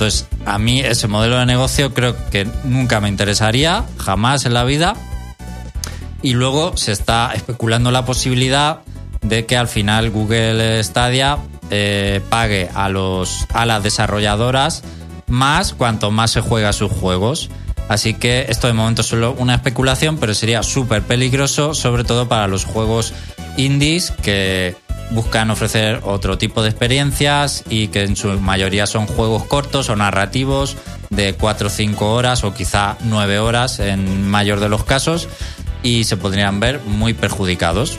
Entonces, 0.00 0.26
a 0.46 0.58
mí 0.58 0.80
ese 0.80 1.08
modelo 1.08 1.36
de 1.36 1.44
negocio 1.44 1.92
creo 1.92 2.16
que 2.30 2.48
nunca 2.64 3.02
me 3.02 3.10
interesaría, 3.10 3.84
jamás 3.98 4.46
en 4.46 4.54
la 4.54 4.64
vida. 4.64 4.94
Y 6.22 6.32
luego 6.32 6.74
se 6.78 6.92
está 6.92 7.32
especulando 7.34 7.90
la 7.90 8.06
posibilidad 8.06 8.80
de 9.20 9.44
que 9.44 9.58
al 9.58 9.68
final 9.68 10.08
Google 10.08 10.82
Stadia 10.82 11.36
eh, 11.68 12.22
pague 12.30 12.70
a, 12.74 12.88
los, 12.88 13.44
a 13.52 13.66
las 13.66 13.82
desarrolladoras 13.82 14.84
más 15.26 15.74
cuanto 15.74 16.10
más 16.10 16.30
se 16.30 16.40
juega 16.40 16.72
sus 16.72 16.90
juegos. 16.90 17.50
Así 17.90 18.14
que 18.14 18.46
esto 18.48 18.68
de 18.68 18.72
momento 18.72 19.02
es 19.02 19.06
solo 19.06 19.34
una 19.36 19.54
especulación, 19.54 20.16
pero 20.16 20.32
sería 20.32 20.62
súper 20.62 21.02
peligroso, 21.02 21.74
sobre 21.74 22.04
todo 22.04 22.26
para 22.26 22.48
los 22.48 22.64
juegos 22.64 23.12
indies 23.58 24.12
que 24.22 24.76
buscan 25.10 25.50
ofrecer 25.50 26.00
otro 26.04 26.38
tipo 26.38 26.62
de 26.62 26.70
experiencias 26.70 27.64
y 27.68 27.88
que 27.88 28.04
en 28.04 28.16
su 28.16 28.28
mayoría 28.40 28.86
son 28.86 29.06
juegos 29.06 29.44
cortos 29.44 29.88
o 29.88 29.96
narrativos 29.96 30.76
de 31.10 31.34
4 31.34 31.66
o 31.66 31.70
5 31.70 32.12
horas 32.12 32.44
o 32.44 32.54
quizá 32.54 32.96
9 33.00 33.38
horas 33.40 33.80
en 33.80 34.28
mayor 34.28 34.60
de 34.60 34.68
los 34.68 34.84
casos 34.84 35.28
y 35.82 36.04
se 36.04 36.16
podrían 36.16 36.60
ver 36.60 36.80
muy 36.86 37.14
perjudicados. 37.14 37.98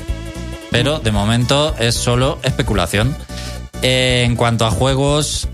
Pero 0.71 0.99
de 0.99 1.11
momento 1.11 1.75
es 1.77 1.95
solo 1.95 2.39
especulación. 2.43 3.15
Eh, 3.81 4.23
en 4.25 4.35
cuanto 4.35 4.65
a 4.65 4.71
juegos, 4.71 5.49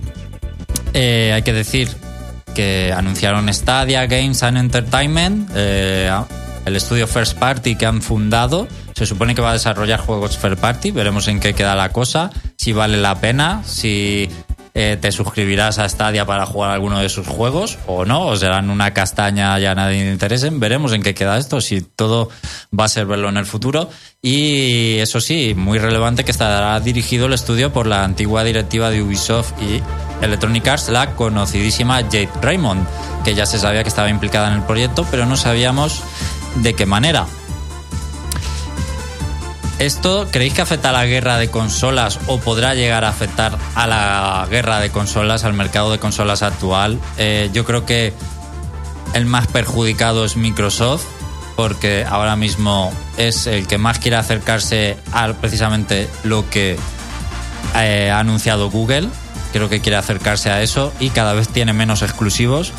eh, 0.93 1.31
hay 1.33 1.41
que 1.41 1.53
decir 1.53 1.89
que 2.53 2.93
anunciaron 2.95 3.51
Stadia 3.53 4.05
Games 4.05 4.43
and 4.43 4.57
Entertainment, 4.57 5.49
eh, 5.55 6.11
el 6.65 6.75
estudio 6.75 7.07
First 7.07 7.37
Party 7.37 7.75
que 7.75 7.85
han 7.85 8.01
fundado. 8.01 8.67
Se 8.97 9.05
supone 9.05 9.35
que 9.35 9.43
va 9.43 9.51
a 9.51 9.53
desarrollar 9.53 9.99
juegos 9.99 10.39
First 10.39 10.59
Party, 10.59 10.89
veremos 10.89 11.27
en 11.27 11.39
qué 11.39 11.53
queda 11.53 11.75
la 11.75 11.89
cosa, 11.89 12.31
si 12.55 12.73
vale 12.73 12.97
la 12.97 13.21
pena, 13.21 13.61
si 13.63 14.27
eh, 14.73 14.97
te 14.99 15.11
suscribirás 15.11 15.77
a 15.77 15.87
Stadia 15.87 16.25
para 16.25 16.47
jugar 16.47 16.71
alguno 16.71 16.97
de 16.97 17.07
sus 17.07 17.27
juegos 17.27 17.77
o 17.85 18.05
no, 18.05 18.25
o 18.25 18.35
serán 18.35 18.71
una 18.71 18.95
castaña 18.95 19.59
ya 19.59 19.73
a 19.73 19.75
nadie 19.75 20.03
le 20.03 20.11
interesen. 20.11 20.59
Veremos 20.59 20.93
en 20.93 21.03
qué 21.03 21.13
queda 21.13 21.37
esto, 21.37 21.61
si 21.61 21.81
todo 21.81 22.29
va 22.73 22.85
a 22.85 22.89
ser 22.89 23.05
verlo 23.05 23.29
en 23.29 23.37
el 23.37 23.45
futuro. 23.45 23.87
Y 24.19 24.97
eso 24.97 25.21
sí, 25.21 25.53
muy 25.55 25.77
relevante 25.77 26.23
que 26.23 26.31
estará 26.31 26.79
dirigido 26.79 27.27
el 27.27 27.33
estudio 27.33 27.71
por 27.71 27.85
la 27.85 28.03
antigua 28.03 28.43
directiva 28.43 28.89
de 28.89 29.03
Ubisoft 29.03 29.53
y 29.61 29.79
Electronic 30.25 30.67
Arts, 30.69 30.89
la 30.89 31.13
conocidísima 31.13 32.01
Jade 32.01 32.31
Raymond, 32.41 32.87
que 33.23 33.35
ya 33.35 33.45
se 33.45 33.59
sabía 33.59 33.83
que 33.83 33.89
estaba 33.89 34.09
implicada 34.09 34.47
en 34.47 34.55
el 34.55 34.63
proyecto, 34.63 35.05
pero 35.11 35.27
no 35.27 35.37
sabíamos 35.37 36.01
de 36.55 36.73
qué 36.73 36.87
manera. 36.87 37.27
¿Esto 39.79 40.27
creéis 40.31 40.55
que 40.55 40.63
afecta 40.63 40.89
a 40.89 40.91
la 40.91 41.05
guerra 41.05 41.37
de 41.37 41.51
consolas 41.51 42.19
o 42.25 42.39
podrá 42.39 42.73
llegar 42.73 43.05
a 43.05 43.09
afectar 43.09 43.55
a 43.75 43.85
la 43.85 44.47
guerra 44.49 44.79
de 44.79 44.89
consolas, 44.89 45.43
al 45.43 45.53
mercado 45.53 45.91
de 45.91 45.99
consolas 45.99 46.41
actual? 46.41 46.99
Eh, 47.19 47.51
yo 47.53 47.63
creo 47.63 47.85
que 47.85 48.11
el 49.13 49.27
más 49.27 49.45
perjudicado 49.45 50.25
es 50.25 50.35
Microsoft, 50.35 51.05
porque 51.55 52.05
ahora 52.09 52.35
mismo 52.35 52.91
es 53.17 53.45
el 53.45 53.67
que 53.67 53.77
más 53.77 53.99
quiere 53.99 54.17
acercarse 54.17 54.97
a 55.11 55.31
precisamente 55.33 56.09
lo 56.23 56.49
que 56.49 56.75
eh, 57.75 58.09
ha 58.11 58.19
anunciado 58.19 58.71
Google. 58.71 59.09
Creo 59.57 59.69
que 59.69 59.79
quiere 59.79 59.95
acercarse 59.95 60.51
a 60.51 60.61
eso 60.61 60.93
y 60.99 61.09
cada 61.09 61.33
vez 61.33 61.49
tiene 61.49 61.73
menos 61.73 62.03
exclusivos. 62.03 62.73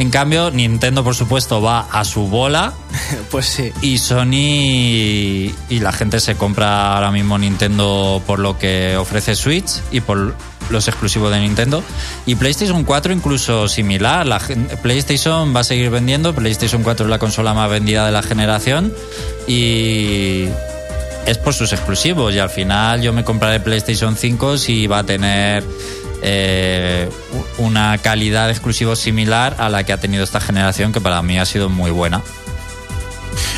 En 0.00 0.10
cambio, 0.10 0.50
Nintendo, 0.50 1.04
por 1.04 1.14
supuesto, 1.14 1.62
va 1.62 1.86
a 1.88 2.04
su 2.04 2.26
bola. 2.26 2.72
Pues 3.30 3.46
sí. 3.46 3.72
Y 3.80 3.98
Sony 3.98 5.52
y 5.68 5.80
la 5.80 5.92
gente 5.92 6.18
se 6.18 6.34
compra 6.34 6.94
ahora 6.94 7.12
mismo 7.12 7.38
Nintendo 7.38 8.20
por 8.26 8.40
lo 8.40 8.58
que 8.58 8.96
ofrece 8.96 9.36
Switch 9.36 9.80
y 9.92 10.00
por 10.00 10.34
los 10.70 10.88
exclusivos 10.88 11.30
de 11.30 11.38
Nintendo. 11.38 11.84
Y 12.24 12.34
PlayStation 12.34 12.82
4 12.82 13.12
incluso 13.12 13.68
similar. 13.68 14.26
La 14.26 14.40
PlayStation 14.82 15.54
va 15.54 15.60
a 15.60 15.64
seguir 15.64 15.90
vendiendo. 15.90 16.34
PlayStation 16.34 16.82
4 16.82 17.06
es 17.06 17.10
la 17.10 17.20
consola 17.20 17.54
más 17.54 17.70
vendida 17.70 18.04
de 18.04 18.10
la 18.10 18.24
generación. 18.24 18.92
Y 19.46 20.46
es 21.26 21.38
por 21.38 21.54
sus 21.54 21.72
exclusivos. 21.72 22.34
Y 22.34 22.38
al 22.38 22.50
final 22.50 23.02
yo 23.02 23.12
me 23.12 23.22
compraré 23.22 23.60
PlayStation 23.60 24.16
5 24.16 24.58
si 24.58 24.86
va 24.86 24.98
a 24.98 25.04
tener 25.04 25.62
eh, 26.22 27.10
una 27.58 27.98
calidad 27.98 28.46
de 28.46 28.52
exclusivos 28.52 28.98
similar 28.98 29.56
a 29.58 29.68
la 29.68 29.84
que 29.84 29.92
ha 29.92 30.00
tenido 30.00 30.24
esta 30.24 30.40
generación, 30.40 30.92
que 30.92 31.00
para 31.00 31.22
mí 31.22 31.38
ha 31.38 31.44
sido 31.44 31.68
muy 31.68 31.90
buena. 31.90 32.22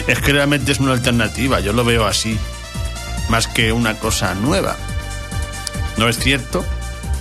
Es 0.06 0.20
que 0.20 0.32
realmente 0.32 0.72
es 0.72 0.80
una 0.80 0.92
alternativa, 0.92 1.60
yo 1.60 1.72
lo 1.72 1.84
veo 1.84 2.06
así, 2.06 2.38
más 3.28 3.46
que 3.46 3.72
una 3.72 3.94
cosa 3.94 4.34
nueva. 4.34 4.76
¿No 5.96 6.08
es 6.08 6.18
cierto? 6.18 6.64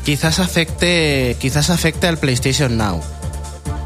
Quizás 0.06 0.40
afecte, 0.40 1.36
quizás 1.40 1.70
afecte 1.70 2.08
al 2.08 2.18
PlayStation 2.18 2.78
Now. 2.78 3.02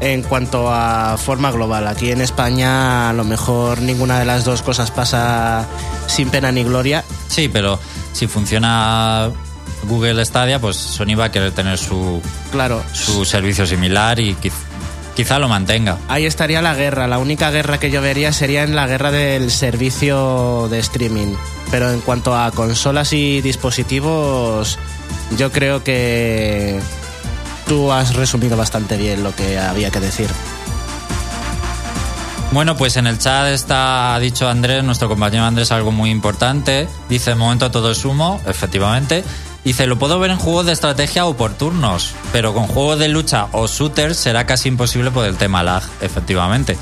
En 0.00 0.22
cuanto 0.22 0.72
a 0.72 1.16
forma 1.16 1.50
global, 1.50 1.86
aquí 1.86 2.10
en 2.10 2.20
España 2.20 3.10
a 3.10 3.12
lo 3.12 3.24
mejor 3.24 3.80
ninguna 3.80 4.18
de 4.18 4.24
las 4.24 4.44
dos 4.44 4.62
cosas 4.62 4.90
pasa 4.90 5.66
sin 6.06 6.28
pena 6.28 6.50
ni 6.52 6.64
gloria. 6.64 7.04
Sí, 7.28 7.48
pero 7.48 7.78
si 8.12 8.26
funciona 8.26 9.30
Google 9.84 10.24
Stadia, 10.24 10.60
pues 10.60 10.76
Sony 10.76 11.16
va 11.18 11.26
a 11.26 11.32
querer 11.32 11.52
tener 11.52 11.78
su, 11.78 12.20
Claro. 12.50 12.82
su 12.92 13.24
servicio 13.24 13.66
similar 13.66 14.18
y 14.20 14.34
quiz- 14.34 14.52
quizá 15.16 15.38
lo 15.38 15.48
mantenga. 15.48 15.98
Ahí 16.08 16.24
estaría 16.26 16.62
la 16.62 16.74
guerra. 16.74 17.06
La 17.08 17.18
única 17.18 17.50
guerra 17.50 17.78
que 17.78 17.90
yo 17.90 18.00
vería 18.00 18.32
sería 18.32 18.62
en 18.62 18.74
la 18.76 18.86
guerra 18.86 19.10
del 19.10 19.50
servicio 19.50 20.68
de 20.70 20.78
streaming. 20.78 21.34
Pero 21.70 21.90
en 21.90 22.00
cuanto 22.00 22.36
a 22.36 22.50
consolas 22.52 23.12
y 23.12 23.40
dispositivos, 23.40 24.78
yo 25.36 25.50
creo 25.50 25.82
que 25.82 26.78
tú 27.66 27.90
has 27.92 28.14
resumido 28.14 28.56
bastante 28.56 28.96
bien 28.96 29.22
lo 29.22 29.34
que 29.34 29.58
había 29.58 29.90
que 29.90 30.00
decir. 30.00 30.28
Bueno, 32.52 32.76
pues 32.76 32.98
en 32.98 33.06
el 33.06 33.18
chat 33.18 33.46
está, 33.48 34.14
ha 34.14 34.20
dicho 34.20 34.46
Andrés, 34.46 34.84
nuestro 34.84 35.08
compañero 35.08 35.44
Andrés, 35.44 35.72
algo 35.72 35.90
muy 35.90 36.10
importante. 36.10 36.86
Dice, 37.08 37.34
momento 37.34 37.70
todo 37.70 37.90
es 37.92 38.04
humo, 38.04 38.42
efectivamente. 38.46 39.24
Dice, 39.64 39.86
lo 39.86 39.96
puedo 39.96 40.18
ver 40.18 40.32
en 40.32 40.38
juegos 40.38 40.66
de 40.66 40.72
estrategia 40.72 41.24
o 41.26 41.36
por 41.36 41.54
turnos, 41.54 42.14
pero 42.32 42.52
con 42.52 42.66
juegos 42.66 42.98
de 42.98 43.08
lucha 43.08 43.46
o 43.52 43.68
shooters 43.68 44.16
será 44.16 44.44
casi 44.44 44.68
imposible 44.68 45.12
por 45.12 45.24
el 45.24 45.36
tema 45.36 45.62
lag, 45.62 45.84
efectivamente. 46.00 46.76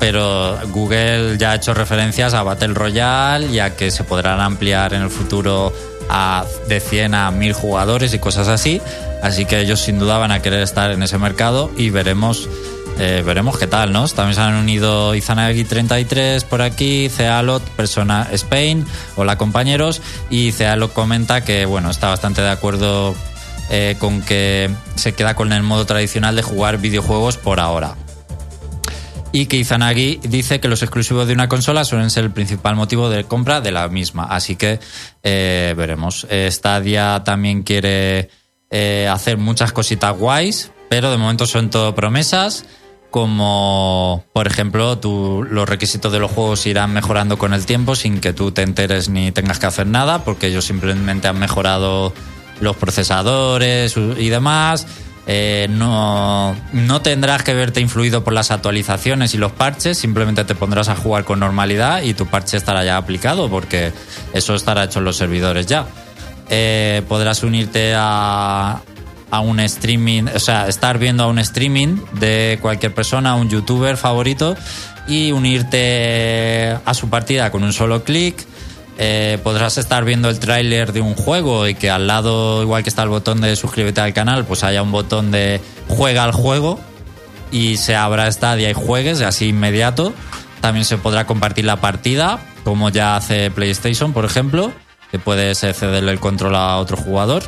Pero 0.00 0.58
Google 0.68 1.36
ya 1.36 1.50
ha 1.50 1.54
hecho 1.56 1.74
referencias 1.74 2.32
a 2.32 2.42
Battle 2.42 2.72
Royale 2.72 3.48
y 3.48 3.58
a 3.58 3.76
que 3.76 3.90
se 3.90 4.04
podrán 4.04 4.40
ampliar 4.40 4.94
en 4.94 5.02
el 5.02 5.10
futuro 5.10 5.72
a 6.08 6.44
de 6.66 6.80
100 6.80 7.14
a 7.14 7.30
1000 7.30 7.52
jugadores 7.52 8.14
y 8.14 8.18
cosas 8.18 8.48
así. 8.48 8.80
Así 9.22 9.44
que 9.44 9.60
ellos 9.60 9.80
sin 9.80 9.98
duda 9.98 10.16
van 10.16 10.32
a 10.32 10.40
querer 10.40 10.62
estar 10.62 10.92
en 10.92 11.02
ese 11.02 11.18
mercado 11.18 11.70
y 11.76 11.90
veremos 11.90 12.48
eh, 12.96 13.24
veremos 13.26 13.58
qué 13.58 13.66
tal, 13.66 13.92
¿no? 13.92 14.06
También 14.06 14.36
se 14.36 14.40
han 14.40 14.54
unido 14.54 15.16
Izanagi 15.16 15.64
33 15.64 16.44
por 16.44 16.62
aquí, 16.62 17.08
Cealot, 17.08 17.62
Persona 17.70 18.28
Spain, 18.32 18.86
hola 19.16 19.36
compañeros, 19.36 20.00
y 20.30 20.52
Cealot 20.52 20.92
comenta 20.92 21.42
que, 21.42 21.66
bueno, 21.66 21.90
está 21.90 22.08
bastante 22.08 22.40
de 22.40 22.50
acuerdo 22.50 23.16
eh, 23.70 23.96
con 23.98 24.22
que 24.22 24.70
se 24.94 25.12
queda 25.12 25.34
con 25.34 25.52
el 25.52 25.64
modo 25.64 25.86
tradicional 25.86 26.36
de 26.36 26.42
jugar 26.42 26.78
videojuegos 26.78 27.36
por 27.36 27.58
ahora. 27.58 27.96
Y 29.32 29.46
que 29.46 29.56
Izanagi 29.56 30.20
dice 30.22 30.60
que 30.60 30.68
los 30.68 30.82
exclusivos 30.82 31.26
de 31.26 31.32
una 31.32 31.48
consola 31.48 31.82
suelen 31.82 32.10
ser 32.10 32.22
el 32.22 32.30
principal 32.30 32.76
motivo 32.76 33.10
de 33.10 33.24
compra 33.24 33.60
de 33.60 33.72
la 33.72 33.88
misma. 33.88 34.26
Así 34.26 34.54
que 34.54 34.78
eh, 35.24 35.74
veremos. 35.76 36.28
Stadia 36.30 37.22
también 37.24 37.64
quiere 37.64 38.30
hacer 39.10 39.36
muchas 39.36 39.72
cositas 39.72 40.16
guays, 40.16 40.70
pero 40.88 41.10
de 41.10 41.16
momento 41.16 41.46
son 41.46 41.70
todo 41.70 41.94
promesas 41.96 42.64
como 43.14 44.24
por 44.32 44.48
ejemplo 44.48 44.98
tú, 44.98 45.46
los 45.48 45.68
requisitos 45.68 46.10
de 46.10 46.18
los 46.18 46.32
juegos 46.32 46.66
irán 46.66 46.92
mejorando 46.92 47.38
con 47.38 47.54
el 47.54 47.64
tiempo 47.64 47.94
sin 47.94 48.20
que 48.20 48.32
tú 48.32 48.50
te 48.50 48.62
enteres 48.62 49.08
ni 49.08 49.30
tengas 49.30 49.60
que 49.60 49.66
hacer 49.66 49.86
nada, 49.86 50.24
porque 50.24 50.48
ellos 50.48 50.64
simplemente 50.64 51.28
han 51.28 51.38
mejorado 51.38 52.12
los 52.58 52.74
procesadores 52.74 53.96
y 53.96 54.28
demás. 54.30 54.88
Eh, 55.28 55.68
no, 55.70 56.56
no 56.72 57.02
tendrás 57.02 57.44
que 57.44 57.54
verte 57.54 57.80
influido 57.80 58.24
por 58.24 58.32
las 58.32 58.50
actualizaciones 58.50 59.32
y 59.32 59.38
los 59.38 59.52
parches, 59.52 59.96
simplemente 59.96 60.44
te 60.44 60.56
pondrás 60.56 60.88
a 60.88 60.96
jugar 60.96 61.22
con 61.22 61.38
normalidad 61.38 62.02
y 62.02 62.14
tu 62.14 62.26
parche 62.26 62.56
estará 62.56 62.82
ya 62.82 62.96
aplicado, 62.96 63.48
porque 63.48 63.92
eso 64.32 64.56
estará 64.56 64.82
hecho 64.82 64.98
en 64.98 65.04
los 65.04 65.16
servidores 65.16 65.66
ya. 65.66 65.86
Eh, 66.50 67.02
podrás 67.08 67.44
unirte 67.44 67.94
a, 67.96 68.82
a 69.30 69.40
un 69.40 69.60
streaming, 69.60 70.24
o 70.34 70.38
sea, 70.38 70.68
estar 70.68 70.98
viendo 70.98 71.24
a 71.24 71.26
un 71.26 71.38
streaming 71.38 71.96
de 72.12 72.58
cualquier 72.62 72.94
persona, 72.94 73.34
un 73.34 73.48
youtuber 73.48 73.96
favorito, 73.96 74.56
y 75.06 75.32
unirte 75.32 76.78
a 76.84 76.94
su 76.94 77.08
partida 77.08 77.50
con 77.50 77.64
un 77.64 77.72
solo 77.72 78.04
clic. 78.04 78.46
Eh, 78.96 79.38
podrás 79.42 79.76
estar 79.76 80.04
viendo 80.04 80.28
el 80.28 80.38
tráiler 80.38 80.92
de 80.92 81.00
un 81.00 81.14
juego 81.14 81.66
y 81.66 81.74
que 81.74 81.90
al 81.90 82.06
lado, 82.06 82.62
igual 82.62 82.84
que 82.84 82.88
está 82.88 83.02
el 83.02 83.08
botón 83.08 83.40
de 83.40 83.56
suscríbete 83.56 84.00
al 84.00 84.14
canal, 84.14 84.44
pues 84.44 84.62
haya 84.62 84.82
un 84.82 84.92
botón 84.92 85.32
de 85.32 85.60
juega 85.88 86.22
al 86.22 86.30
juego 86.30 86.78
y 87.50 87.76
se 87.76 87.96
abra 87.96 88.30
Stadia 88.30 88.70
y 88.70 88.74
juegues, 88.74 89.20
así 89.20 89.48
inmediato. 89.48 90.12
También 90.60 90.84
se 90.84 90.96
podrá 90.96 91.26
compartir 91.26 91.64
la 91.64 91.80
partida, 91.80 92.38
como 92.62 92.88
ya 92.88 93.16
hace 93.16 93.50
PlayStation, 93.50 94.12
por 94.12 94.24
ejemplo, 94.24 94.72
que 95.10 95.18
puedes 95.18 95.58
cederle 95.58 96.12
el 96.12 96.20
control 96.20 96.54
a 96.54 96.76
otro 96.78 96.96
jugador 96.96 97.42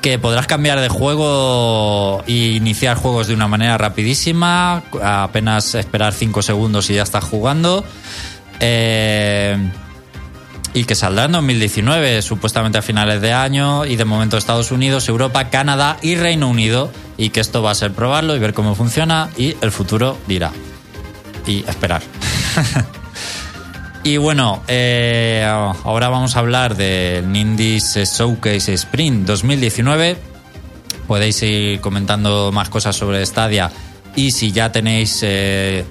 que 0.00 0.18
podrás 0.18 0.46
cambiar 0.46 0.80
de 0.80 0.88
juego 0.88 2.22
e 2.26 2.32
iniciar 2.32 2.96
juegos 2.96 3.26
de 3.26 3.34
una 3.34 3.48
manera 3.48 3.78
rapidísima, 3.78 4.82
apenas 5.02 5.74
esperar 5.74 6.12
5 6.12 6.42
segundos 6.42 6.88
y 6.90 6.94
ya 6.94 7.02
estás 7.02 7.24
jugando. 7.24 7.84
Eh, 8.60 9.56
y 10.72 10.84
que 10.84 10.94
saldrá 10.94 11.24
en 11.24 11.32
2019, 11.32 12.22
supuestamente 12.22 12.78
a 12.78 12.82
finales 12.82 13.20
de 13.20 13.32
año, 13.32 13.84
y 13.84 13.96
de 13.96 14.04
momento 14.04 14.36
Estados 14.36 14.70
Unidos, 14.70 15.08
Europa, 15.08 15.50
Canadá 15.50 15.96
y 16.00 16.14
Reino 16.14 16.48
Unido, 16.48 16.92
y 17.16 17.30
que 17.30 17.40
esto 17.40 17.62
va 17.62 17.72
a 17.72 17.74
ser 17.74 17.92
probarlo 17.92 18.36
y 18.36 18.38
ver 18.38 18.54
cómo 18.54 18.74
funciona, 18.74 19.30
y 19.36 19.56
el 19.60 19.72
futuro 19.72 20.16
dirá. 20.28 20.52
Y 21.46 21.64
esperar. 21.68 22.02
Y 24.02 24.16
bueno, 24.16 24.62
eh, 24.66 25.44
ahora 25.46 26.08
vamos 26.08 26.34
a 26.34 26.38
hablar 26.38 26.74
del 26.74 27.30
Nindis 27.30 27.96
Showcase 27.96 28.72
Sprint 28.72 29.26
2019. 29.26 30.16
Podéis 31.06 31.42
ir 31.42 31.80
comentando 31.80 32.50
más 32.50 32.70
cosas 32.70 32.96
sobre 32.96 33.24
Stadia 33.26 33.70
y 34.16 34.30
si 34.30 34.52
ya 34.52 34.72
tenéis 34.72 35.20
eh, 35.22 35.84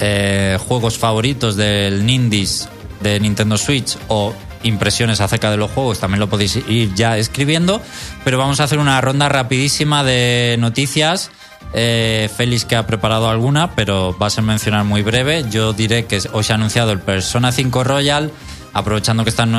eh, 0.00 0.58
juegos 0.66 0.98
favoritos 0.98 1.56
del 1.56 2.04
Nindis 2.04 2.68
de 3.00 3.20
Nintendo 3.20 3.56
Switch 3.56 3.96
o 4.08 4.34
impresiones 4.64 5.20
acerca 5.20 5.48
de 5.50 5.56
los 5.56 5.70
juegos, 5.70 6.00
también 6.00 6.18
lo 6.18 6.28
podéis 6.28 6.56
ir 6.56 6.94
ya 6.94 7.16
escribiendo. 7.16 7.80
Pero 8.24 8.38
vamos 8.38 8.58
a 8.58 8.64
hacer 8.64 8.78
una 8.78 9.00
ronda 9.00 9.28
rapidísima 9.28 10.02
de 10.02 10.56
noticias 10.58 11.30
eh, 11.72 12.30
Félix 12.34 12.64
que 12.64 12.76
ha 12.76 12.86
preparado 12.86 13.28
alguna, 13.28 13.74
pero 13.74 14.16
va 14.18 14.28
a 14.28 14.30
ser 14.30 14.44
mencionar 14.44 14.84
muy 14.84 15.02
breve. 15.02 15.44
Yo 15.50 15.72
diré 15.72 16.06
que 16.06 16.20
hoy 16.32 16.44
se 16.44 16.52
ha 16.52 16.56
anunciado 16.56 16.92
el 16.92 17.00
Persona 17.00 17.52
5 17.52 17.84
Royal, 17.84 18.32
aprovechando 18.72 19.24
que 19.24 19.30
están 19.30 19.52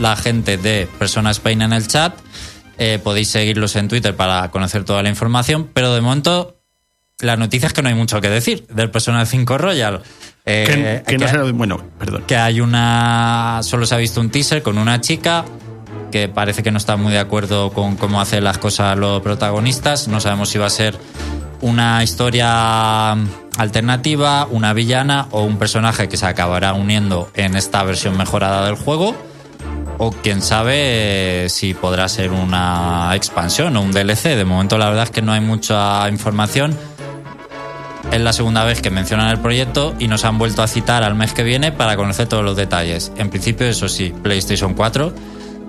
la 0.00 0.16
gente 0.16 0.56
de 0.56 0.88
Persona 0.98 1.30
Spain 1.32 1.62
en 1.62 1.72
el 1.72 1.86
chat. 1.86 2.14
Eh, 2.78 3.00
podéis 3.02 3.28
seguirlos 3.28 3.74
en 3.76 3.88
Twitter 3.88 4.14
para 4.14 4.50
conocer 4.50 4.84
toda 4.84 5.02
la 5.02 5.08
información, 5.08 5.68
pero 5.72 5.94
de 5.94 6.00
momento 6.00 6.58
la 7.20 7.36
noticia 7.36 7.66
es 7.66 7.72
que 7.72 7.82
no 7.82 7.88
hay 7.88 7.96
mucho 7.96 8.20
que 8.20 8.30
decir 8.30 8.66
del 8.68 8.90
Persona 8.90 9.26
5 9.26 9.58
Royal. 9.58 10.02
Eh, 10.44 11.02
que, 11.06 11.18
no 11.18 11.52
bueno, 11.52 11.82
perdón. 11.98 12.24
Que 12.26 12.36
hay 12.36 12.60
una. 12.60 13.60
Solo 13.62 13.84
se 13.84 13.94
ha 13.94 13.98
visto 13.98 14.20
un 14.20 14.30
teaser 14.30 14.62
con 14.62 14.78
una 14.78 15.00
chica 15.00 15.44
que 16.10 16.28
parece 16.28 16.62
que 16.62 16.70
no 16.70 16.78
está 16.78 16.96
muy 16.96 17.12
de 17.12 17.18
acuerdo 17.18 17.70
con 17.70 17.96
cómo 17.96 18.20
hacen 18.20 18.44
las 18.44 18.58
cosas 18.58 18.96
los 18.96 19.22
protagonistas. 19.22 20.08
No 20.08 20.20
sabemos 20.20 20.48
si 20.50 20.58
va 20.58 20.66
a 20.66 20.70
ser 20.70 20.98
una 21.60 22.02
historia 22.02 23.12
alternativa, 23.56 24.46
una 24.50 24.72
villana 24.72 25.26
o 25.30 25.42
un 25.42 25.58
personaje 25.58 26.08
que 26.08 26.16
se 26.16 26.26
acabará 26.26 26.74
uniendo 26.74 27.30
en 27.34 27.56
esta 27.56 27.82
versión 27.82 28.16
mejorada 28.16 28.66
del 28.66 28.76
juego. 28.76 29.14
O 30.00 30.12
quién 30.12 30.42
sabe 30.42 31.44
eh, 31.44 31.48
si 31.48 31.74
podrá 31.74 32.08
ser 32.08 32.30
una 32.30 33.10
expansión 33.14 33.76
o 33.76 33.82
un 33.82 33.90
DLC. 33.90 34.36
De 34.36 34.44
momento 34.44 34.78
la 34.78 34.88
verdad 34.88 35.04
es 35.04 35.10
que 35.10 35.22
no 35.22 35.32
hay 35.32 35.40
mucha 35.40 36.08
información. 36.08 36.76
Es 38.12 38.20
la 38.20 38.32
segunda 38.32 38.64
vez 38.64 38.80
que 38.80 38.90
mencionan 38.90 39.28
el 39.28 39.38
proyecto 39.38 39.94
y 39.98 40.06
nos 40.06 40.24
han 40.24 40.38
vuelto 40.38 40.62
a 40.62 40.68
citar 40.68 41.02
al 41.02 41.16
mes 41.16 41.34
que 41.34 41.42
viene 41.42 41.72
para 41.72 41.96
conocer 41.96 42.28
todos 42.28 42.44
los 42.44 42.56
detalles. 42.56 43.12
En 43.16 43.28
principio, 43.28 43.66
eso 43.66 43.88
sí, 43.88 44.14
PlayStation 44.22 44.74
4 44.74 45.12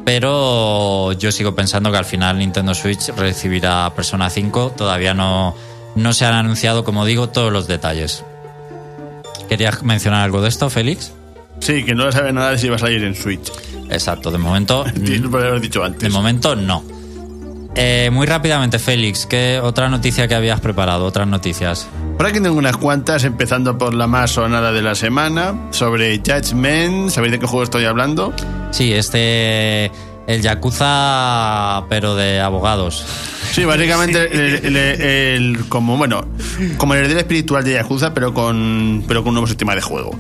pero 0.06 1.12
yo 1.14 1.32
sigo 1.32 1.56
pensando 1.56 1.92
que 1.92 1.98
al 1.98 2.06
final 2.06 2.40
Nintendo 2.40 2.74
Switch 2.74 3.10
recibirá 3.10 3.92
Persona 3.96 4.30
5. 4.30 4.74
Todavía 4.76 5.14
no, 5.14 5.56
no 5.96 6.14
se 6.14 6.26
han 6.26 6.34
anunciado, 6.34 6.84
como 6.84 7.06
digo, 7.06 7.30
todos 7.30 7.52
los 7.52 7.68
detalles. 7.68 8.24
¿Querías 9.48 9.84
mencionar 9.84 10.24
algo 10.24 10.42
de 10.42 10.50
esto, 10.50 10.70
Félix? 10.70 11.14
Sí, 11.60 11.84
que 11.84 11.94
no 11.94 12.06
se 12.06 12.18
sabe 12.18 12.32
nada 12.32 12.52
de 12.52 12.58
si 12.58 12.70
va 12.70 12.78
a 12.78 12.80
salir 12.80 13.04
en 13.04 13.16
Switch. 13.16 13.52
Exacto, 13.90 14.32
de 14.32 14.38
momento. 14.38 14.84
haber 15.34 15.62
dicho 15.62 15.84
antes. 15.84 16.02
De 16.02 16.10
momento 16.10 16.56
no. 16.56 16.84
Eh, 17.76 18.10
muy 18.12 18.26
rápidamente, 18.26 18.80
Félix, 18.80 19.26
¿qué 19.26 19.60
otra 19.62 19.90
noticia 19.90 20.28
que 20.28 20.36
habías 20.36 20.60
preparado? 20.60 21.06
Otras 21.06 21.28
noticias. 21.28 21.88
Por 22.20 22.26
aquí 22.26 22.42
tengo 22.42 22.58
unas 22.58 22.76
cuantas, 22.76 23.24
empezando 23.24 23.78
por 23.78 23.94
la 23.94 24.06
más 24.06 24.32
sonada 24.32 24.74
de 24.74 24.82
la 24.82 24.94
semana, 24.94 25.56
sobre 25.70 26.18
Judgment. 26.18 27.12
¿Sabéis 27.12 27.32
de 27.32 27.40
qué 27.40 27.48
juego 27.48 27.64
estoy 27.64 27.86
hablando? 27.86 28.34
Sí, 28.72 28.92
este. 28.92 29.86
El 30.28 30.42
Yakuza, 30.42 31.86
pero 31.88 32.16
de 32.16 32.42
abogados. 32.42 33.06
Sí, 33.54 33.64
básicamente 33.64 34.28
el, 35.38 35.64
como 35.70 35.96
bueno, 35.96 36.26
como 36.76 36.94
el 36.94 37.00
heredero 37.00 37.22
espiritual 37.22 37.64
de 37.64 37.76
Yakuza, 37.76 38.14
pero 38.14 38.34
con 38.34 39.06
pero 39.08 39.24
con 39.24 39.30
un 39.30 39.36
nuevo 39.36 39.48
sistema 39.48 39.74
de 39.74 39.82
juego 39.82 40.14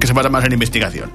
que 0.00 0.08
se 0.08 0.14
basa 0.14 0.28
más 0.28 0.44
en 0.44 0.52
investigación. 0.52 1.12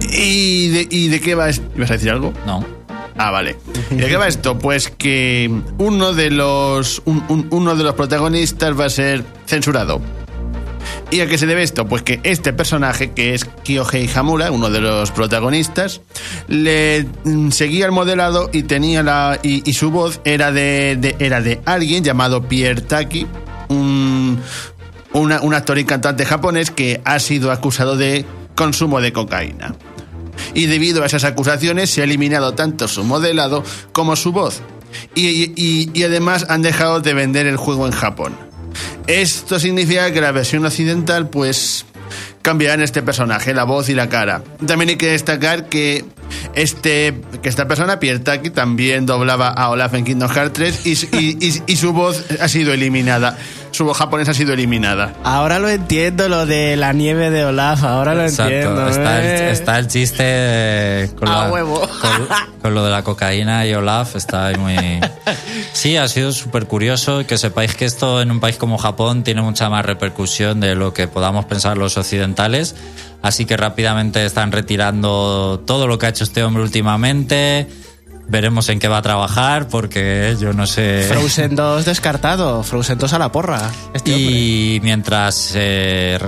¿Y 0.00 0.68
de, 0.68 0.88
y 0.88 1.08
de 1.08 1.20
qué 1.20 1.34
va? 1.34 1.50
¿Ibas 1.50 1.90
a 1.90 1.92
decir 1.92 2.10
algo? 2.10 2.32
No. 2.46 2.77
Ah, 3.18 3.30
vale. 3.30 3.56
¿Y 3.90 3.96
de 3.96 4.06
qué 4.06 4.16
va 4.16 4.28
esto? 4.28 4.58
Pues 4.58 4.90
que 4.90 5.50
uno 5.78 6.12
de 6.12 6.30
los 6.30 7.02
uno 7.04 7.76
de 7.76 7.84
los 7.84 7.94
protagonistas 7.94 8.78
va 8.78 8.86
a 8.86 8.90
ser 8.90 9.24
censurado 9.46 10.00
¿Y 11.10 11.20
a 11.20 11.26
qué 11.26 11.38
se 11.38 11.46
debe 11.46 11.62
esto? 11.62 11.86
Pues 11.86 12.02
que 12.02 12.20
este 12.22 12.52
personaje, 12.52 13.12
que 13.12 13.34
es 13.34 13.46
Kyohei 13.64 14.10
Hamura, 14.14 14.50
uno 14.50 14.68
de 14.68 14.80
los 14.80 15.10
protagonistas, 15.10 16.02
le 16.48 17.06
mm, 17.24 17.50
seguía 17.50 17.86
el 17.86 17.92
modelado 17.92 18.50
y 18.52 18.64
tenía 18.64 19.02
la. 19.02 19.38
y, 19.42 19.72
su 19.72 19.90
voz 19.90 20.20
era 20.24 20.52
de, 20.52 21.16
era 21.18 21.40
de 21.40 21.60
alguien 21.64 22.04
llamado 22.04 22.42
Pierre 22.42 22.82
Taki, 22.82 23.26
un, 23.68 24.38
un 25.12 25.54
actor 25.54 25.78
y 25.78 25.84
cantante 25.84 26.26
japonés 26.26 26.70
que 26.70 27.00
ha 27.04 27.18
sido 27.20 27.52
acusado 27.52 27.96
de 27.96 28.26
consumo 28.54 29.00
de 29.00 29.12
cocaína. 29.12 29.74
Y 30.54 30.66
debido 30.66 31.02
a 31.02 31.06
esas 31.06 31.24
acusaciones 31.24 31.90
se 31.90 32.00
ha 32.00 32.04
eliminado 32.04 32.54
tanto 32.54 32.88
su 32.88 33.04
modelado 33.04 33.64
como 33.92 34.16
su 34.16 34.32
voz. 34.32 34.62
y 35.14 36.02
además 36.02 36.46
han 36.48 36.62
dejado 36.62 37.00
de 37.00 37.14
vender 37.14 37.46
el 37.46 37.56
juego 37.56 37.86
en 37.86 37.92
Japón. 37.92 38.48
Esto 39.06 39.58
significa 39.58 40.12
que 40.12 40.20
la 40.20 40.32
versión 40.32 40.64
occidental, 40.66 41.30
pues, 41.30 41.86
cambiará 42.42 42.74
en 42.74 42.82
este 42.82 43.02
personaje, 43.02 43.54
la 43.54 43.64
voz 43.64 43.88
y 43.88 43.94
la 43.94 44.08
cara. 44.08 44.42
También 44.66 44.90
hay 44.90 44.96
que 44.96 45.08
destacar 45.08 45.68
que 45.68 46.04
este 46.54 47.14
que 47.42 47.48
esta 47.48 47.66
persona, 47.66 48.00
Pierre 48.00 48.20
Taki, 48.20 48.50
también 48.50 49.06
doblaba 49.06 49.48
a 49.48 49.70
Olaf 49.70 49.94
en 49.94 50.04
Kingdom 50.04 50.30
Hearts 50.30 50.52
3 50.52 50.86
y, 50.86 51.76
su 51.76 51.92
voz 51.92 52.24
ha 52.40 52.48
sido 52.48 52.72
eliminada. 52.72 53.38
Su 53.70 53.84
voz 53.84 53.96
japonesa 53.96 54.32
ha 54.32 54.34
sido 54.34 54.52
eliminada. 54.52 55.14
Ahora 55.24 55.58
lo 55.58 55.68
entiendo, 55.68 56.28
lo 56.28 56.46
de 56.46 56.76
la 56.76 56.92
nieve 56.92 57.30
de 57.30 57.44
Olaf, 57.44 57.84
ahora 57.84 58.14
lo 58.14 58.24
entiendo. 58.24 58.88
Está, 58.88 59.18
el, 59.18 59.26
eh. 59.26 59.50
está, 59.50 59.78
el, 59.78 59.88
chiste 59.88 61.10
con, 61.16 61.28
huevo. 61.52 61.80
Con, 62.62 62.74
lo 62.74 62.84
de 62.84 62.90
la 62.90 63.02
cocaína 63.02 63.66
y 63.66 63.74
Olaf, 63.74 64.16
está 64.16 64.50
muy... 64.58 64.76
Sí, 65.72 65.96
ha 65.96 66.08
sido 66.08 66.32
súper 66.32 66.66
curioso 66.66 67.26
que 67.26 67.38
sepáis 67.38 67.74
que 67.74 67.84
esto 67.84 68.20
en 68.20 68.30
un 68.30 68.40
país 68.40 68.56
como 68.56 68.78
Japón 68.78 69.22
tiene 69.22 69.42
mucha 69.42 69.68
más 69.68 69.84
repercusión 69.84 70.60
de 70.60 70.74
lo 70.74 70.92
que 70.92 71.06
podamos 71.06 71.44
pensar 71.44 71.76
los 71.76 71.96
occidentales. 71.96 72.74
Así 73.22 73.44
que 73.44 73.56
rápidamente 73.56 74.24
están 74.24 74.52
retirando 74.52 75.62
todo 75.66 75.86
lo 75.86 75.98
que 75.98 76.06
ha 76.06 76.08
hecho 76.08 76.24
este 76.24 76.42
hombre 76.42 76.62
últimamente. 76.62 77.68
Veremos 78.28 78.68
en 78.68 78.78
qué 78.78 78.88
va 78.88 78.98
a 78.98 79.02
trabajar 79.02 79.68
porque 79.68 80.36
yo 80.38 80.52
no 80.52 80.66
sé. 80.66 81.06
Frozen 81.08 81.56
2 81.56 81.84
descartado, 81.84 82.62
Frozen 82.62 82.98
2 82.98 83.12
a 83.12 83.18
la 83.18 83.32
porra. 83.32 83.70
Este 83.94 84.14
hombre. 84.14 84.30
y 84.30 84.80
mientras 84.82 85.52
eh, 85.54 86.18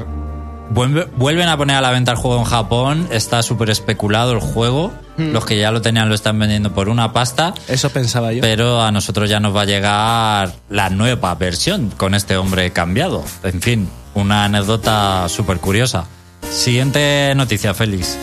vuelve- 0.70 1.08
vuelven 1.16 1.48
a 1.48 1.56
poner 1.56 1.76
a 1.76 1.80
la 1.80 1.90
venta 1.90 2.12
el 2.12 2.16
juego 2.18 2.38
en 2.38 2.44
Japón, 2.44 3.08
está 3.12 3.42
súper 3.42 3.70
especulado 3.70 4.32
el 4.32 4.40
juego. 4.40 4.92
Hmm. 5.16 5.32
Los 5.32 5.44
que 5.44 5.58
ya 5.58 5.70
lo 5.70 5.82
tenían 5.82 6.08
lo 6.08 6.14
están 6.14 6.38
vendiendo 6.38 6.72
por 6.72 6.88
una 6.88 7.12
pasta. 7.12 7.52
Eso 7.68 7.90
pensaba 7.90 8.32
yo. 8.32 8.40
Pero 8.40 8.80
a 8.82 8.90
nosotros 8.90 9.28
ya 9.28 9.38
nos 9.40 9.54
va 9.54 9.62
a 9.62 9.66
llegar 9.66 10.52
la 10.70 10.88
nueva 10.90 11.34
versión 11.34 11.90
con 11.96 12.14
este 12.14 12.36
hombre 12.36 12.70
cambiado. 12.72 13.22
En 13.42 13.60
fin, 13.60 13.88
una 14.14 14.44
anécdota 14.44 15.28
súper 15.28 15.58
curiosa. 15.58 16.06
Siguiente 16.50 17.32
noticia, 17.36 17.74
Félix. 17.74 18.16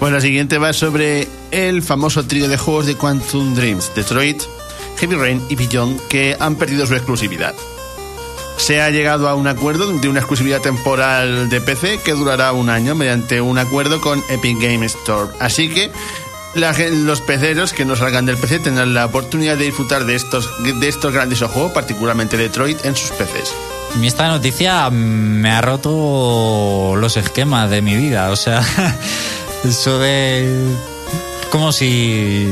Pues 0.00 0.14
la 0.14 0.20
siguiente 0.22 0.56
va 0.56 0.72
sobre 0.72 1.28
el 1.50 1.82
famoso 1.82 2.24
trío 2.24 2.48
de 2.48 2.56
juegos 2.56 2.86
de 2.86 2.96
Quantum 2.96 3.54
Dreams, 3.54 3.92
Detroit, 3.94 4.42
Heavy 4.96 5.14
Rain 5.14 5.42
y 5.50 5.56
Beyond, 5.56 6.00
que 6.08 6.36
han 6.40 6.56
perdido 6.56 6.86
su 6.86 6.94
exclusividad. 6.94 7.54
Se 8.56 8.80
ha 8.80 8.88
llegado 8.88 9.28
a 9.28 9.34
un 9.34 9.46
acuerdo 9.46 9.92
de 9.92 10.08
una 10.08 10.20
exclusividad 10.20 10.62
temporal 10.62 11.50
de 11.50 11.60
PC 11.60 12.00
que 12.02 12.12
durará 12.12 12.52
un 12.52 12.70
año 12.70 12.94
mediante 12.94 13.42
un 13.42 13.58
acuerdo 13.58 14.00
con 14.00 14.24
Epic 14.30 14.58
Game 14.58 14.86
Store. 14.86 15.32
Así 15.38 15.68
que 15.68 15.90
los 16.54 17.20
peceros 17.20 17.74
que 17.74 17.84
no 17.84 17.94
salgan 17.94 18.24
del 18.24 18.38
PC 18.38 18.60
tendrán 18.60 18.94
la 18.94 19.04
oportunidad 19.04 19.58
de 19.58 19.66
disfrutar 19.66 20.06
de 20.06 20.14
estos, 20.14 20.50
de 20.62 20.88
estos 20.88 21.12
grandes 21.12 21.40
juegos, 21.42 21.72
particularmente 21.72 22.38
Detroit, 22.38 22.86
en 22.86 22.96
sus 22.96 23.10
PCs. 23.10 23.52
Esta 24.02 24.28
noticia 24.28 24.88
me 24.88 25.50
ha 25.50 25.60
roto 25.60 26.94
los 26.96 27.18
esquemas 27.18 27.68
de 27.68 27.82
mi 27.82 27.96
vida. 27.96 28.30
O 28.30 28.36
sea, 28.36 28.62
eso 29.64 29.98
de... 29.98 30.48
Como 31.50 31.72
si 31.72 32.46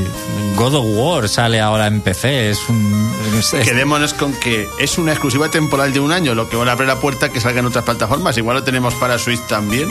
God 0.57 0.75
of 0.75 0.85
War 0.89 1.29
sale 1.29 1.61
ahora 1.61 1.87
en 1.87 2.01
PC. 2.01 2.51
Es 2.51 2.69
un... 2.69 3.13
es- 3.39 3.51
Quedémonos 3.51 4.13
con 4.15 4.33
que 4.35 4.67
es 4.81 4.99
una 4.99 5.13
exclusiva 5.13 5.49
temporal 5.51 5.93
de 5.93 6.01
un 6.01 6.11
año, 6.11 6.35
lo 6.35 6.49
que 6.49 6.57
va 6.57 6.67
a 6.67 6.73
abrir 6.73 6.89
la 6.89 6.97
puerta 6.99 7.27
a 7.27 7.29
que 7.29 7.41
salga 7.41 7.61
en 7.61 7.67
otras 7.67 7.85
plataformas. 7.85 8.37
Igual 8.39 8.57
lo 8.57 8.65
tenemos 8.65 8.95
para 8.95 9.17
Switch 9.19 9.41
también. 9.47 9.89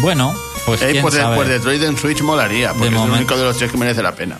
Bueno, 0.00 0.34
pues 0.64 0.80
Eh, 0.80 0.88
quién 0.92 1.02
pues, 1.02 1.14
sabe. 1.14 1.36
pues 1.36 1.48
Detroit 1.50 1.82
en 1.82 1.98
Switch 1.98 2.22
molaría, 2.22 2.72
porque 2.72 2.88
es 2.96 3.02
el 3.02 3.10
único 3.10 3.36
de 3.36 3.44
los 3.44 3.58
tres 3.58 3.70
que 3.70 3.76
merece 3.76 4.02
la 4.02 4.14
pena. 4.14 4.38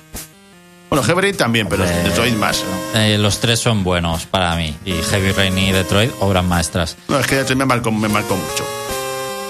Bueno, 0.88 1.04
Heavy 1.04 1.20
Rain 1.20 1.36
también, 1.36 1.66
pero 1.68 1.84
Eh, 1.84 2.02
Detroit 2.04 2.36
más. 2.36 2.64
eh, 2.94 3.18
los 3.18 3.38
tres 3.40 3.60
son 3.60 3.84
buenos 3.84 4.24
para 4.24 4.56
mí. 4.56 4.74
Y 4.86 4.92
Heavy 5.10 5.32
Rain 5.32 5.58
y 5.58 5.72
Detroit, 5.72 6.10
obras 6.20 6.44
maestras. 6.44 6.96
No, 7.08 7.18
es 7.18 7.26
que 7.26 7.36
Detroit 7.36 7.58
me 7.58 7.66
marcó, 7.66 7.90
me 7.92 8.08
marcó 8.08 8.34
mucho. 8.34 8.64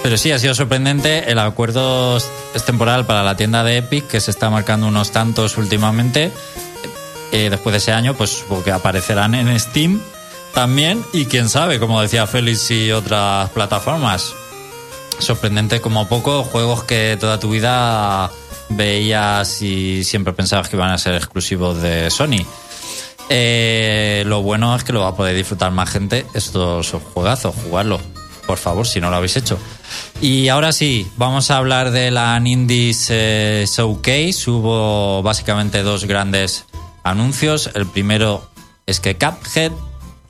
Pero 0.04 0.18
sí, 0.18 0.30
ha 0.32 0.38
sido 0.38 0.54
sorprendente. 0.54 1.30
El 1.30 1.38
acuerdo 1.38 2.18
temporal 2.66 3.06
para 3.06 3.22
la 3.22 3.38
tienda 3.38 3.64
de 3.64 3.78
Epic, 3.78 4.06
que 4.06 4.20
se 4.20 4.30
está 4.30 4.50
marcando 4.50 4.86
unos 4.86 5.12
tantos 5.12 5.56
últimamente. 5.56 6.30
Eh, 7.32 7.48
después 7.48 7.72
de 7.72 7.78
ese 7.78 7.92
año, 7.92 8.12
pues 8.12 8.28
supongo 8.28 8.64
que 8.64 8.70
aparecerán 8.70 9.34
en 9.34 9.58
Steam 9.58 10.02
también. 10.52 11.02
Y 11.14 11.24
quién 11.24 11.48
sabe, 11.48 11.80
como 11.80 12.02
decía 12.02 12.26
Félix, 12.26 12.70
y 12.70 12.92
otras 12.92 13.48
plataformas. 13.52 14.34
Sorprendente 15.20 15.80
como 15.80 16.06
poco, 16.06 16.44
juegos 16.44 16.84
que 16.84 17.16
toda 17.18 17.40
tu 17.40 17.48
vida 17.48 18.30
veías 18.68 19.62
y 19.62 20.04
siempre 20.04 20.34
pensabas 20.34 20.68
que 20.68 20.76
iban 20.76 20.90
a 20.90 20.98
ser 20.98 21.14
exclusivos 21.14 21.80
de 21.80 22.10
Sony. 22.10 22.44
Eh, 23.30 24.22
lo 24.26 24.42
bueno 24.42 24.76
es 24.76 24.84
que 24.84 24.92
lo 24.92 25.00
va 25.00 25.08
a 25.08 25.16
poder 25.16 25.34
disfrutar 25.34 25.70
más 25.70 25.88
gente 25.88 26.26
estos 26.34 26.94
juegazos, 27.14 27.54
jugarlo. 27.64 28.00
Por 28.46 28.58
favor, 28.58 28.86
si 28.86 29.00
no 29.00 29.10
lo 29.10 29.16
habéis 29.16 29.36
hecho. 29.36 29.58
Y 30.20 30.48
ahora 30.48 30.72
sí, 30.72 31.06
vamos 31.16 31.50
a 31.50 31.56
hablar 31.56 31.90
de 31.90 32.10
la 32.10 32.40
Indies 32.44 33.08
eh, 33.10 33.64
Showcase. 33.66 34.50
Hubo 34.50 35.22
básicamente 35.22 35.82
dos 35.82 36.04
grandes 36.04 36.66
anuncios. 37.02 37.70
El 37.74 37.86
primero 37.86 38.50
es 38.86 39.00
que 39.00 39.16
Cuphead, 39.16 39.72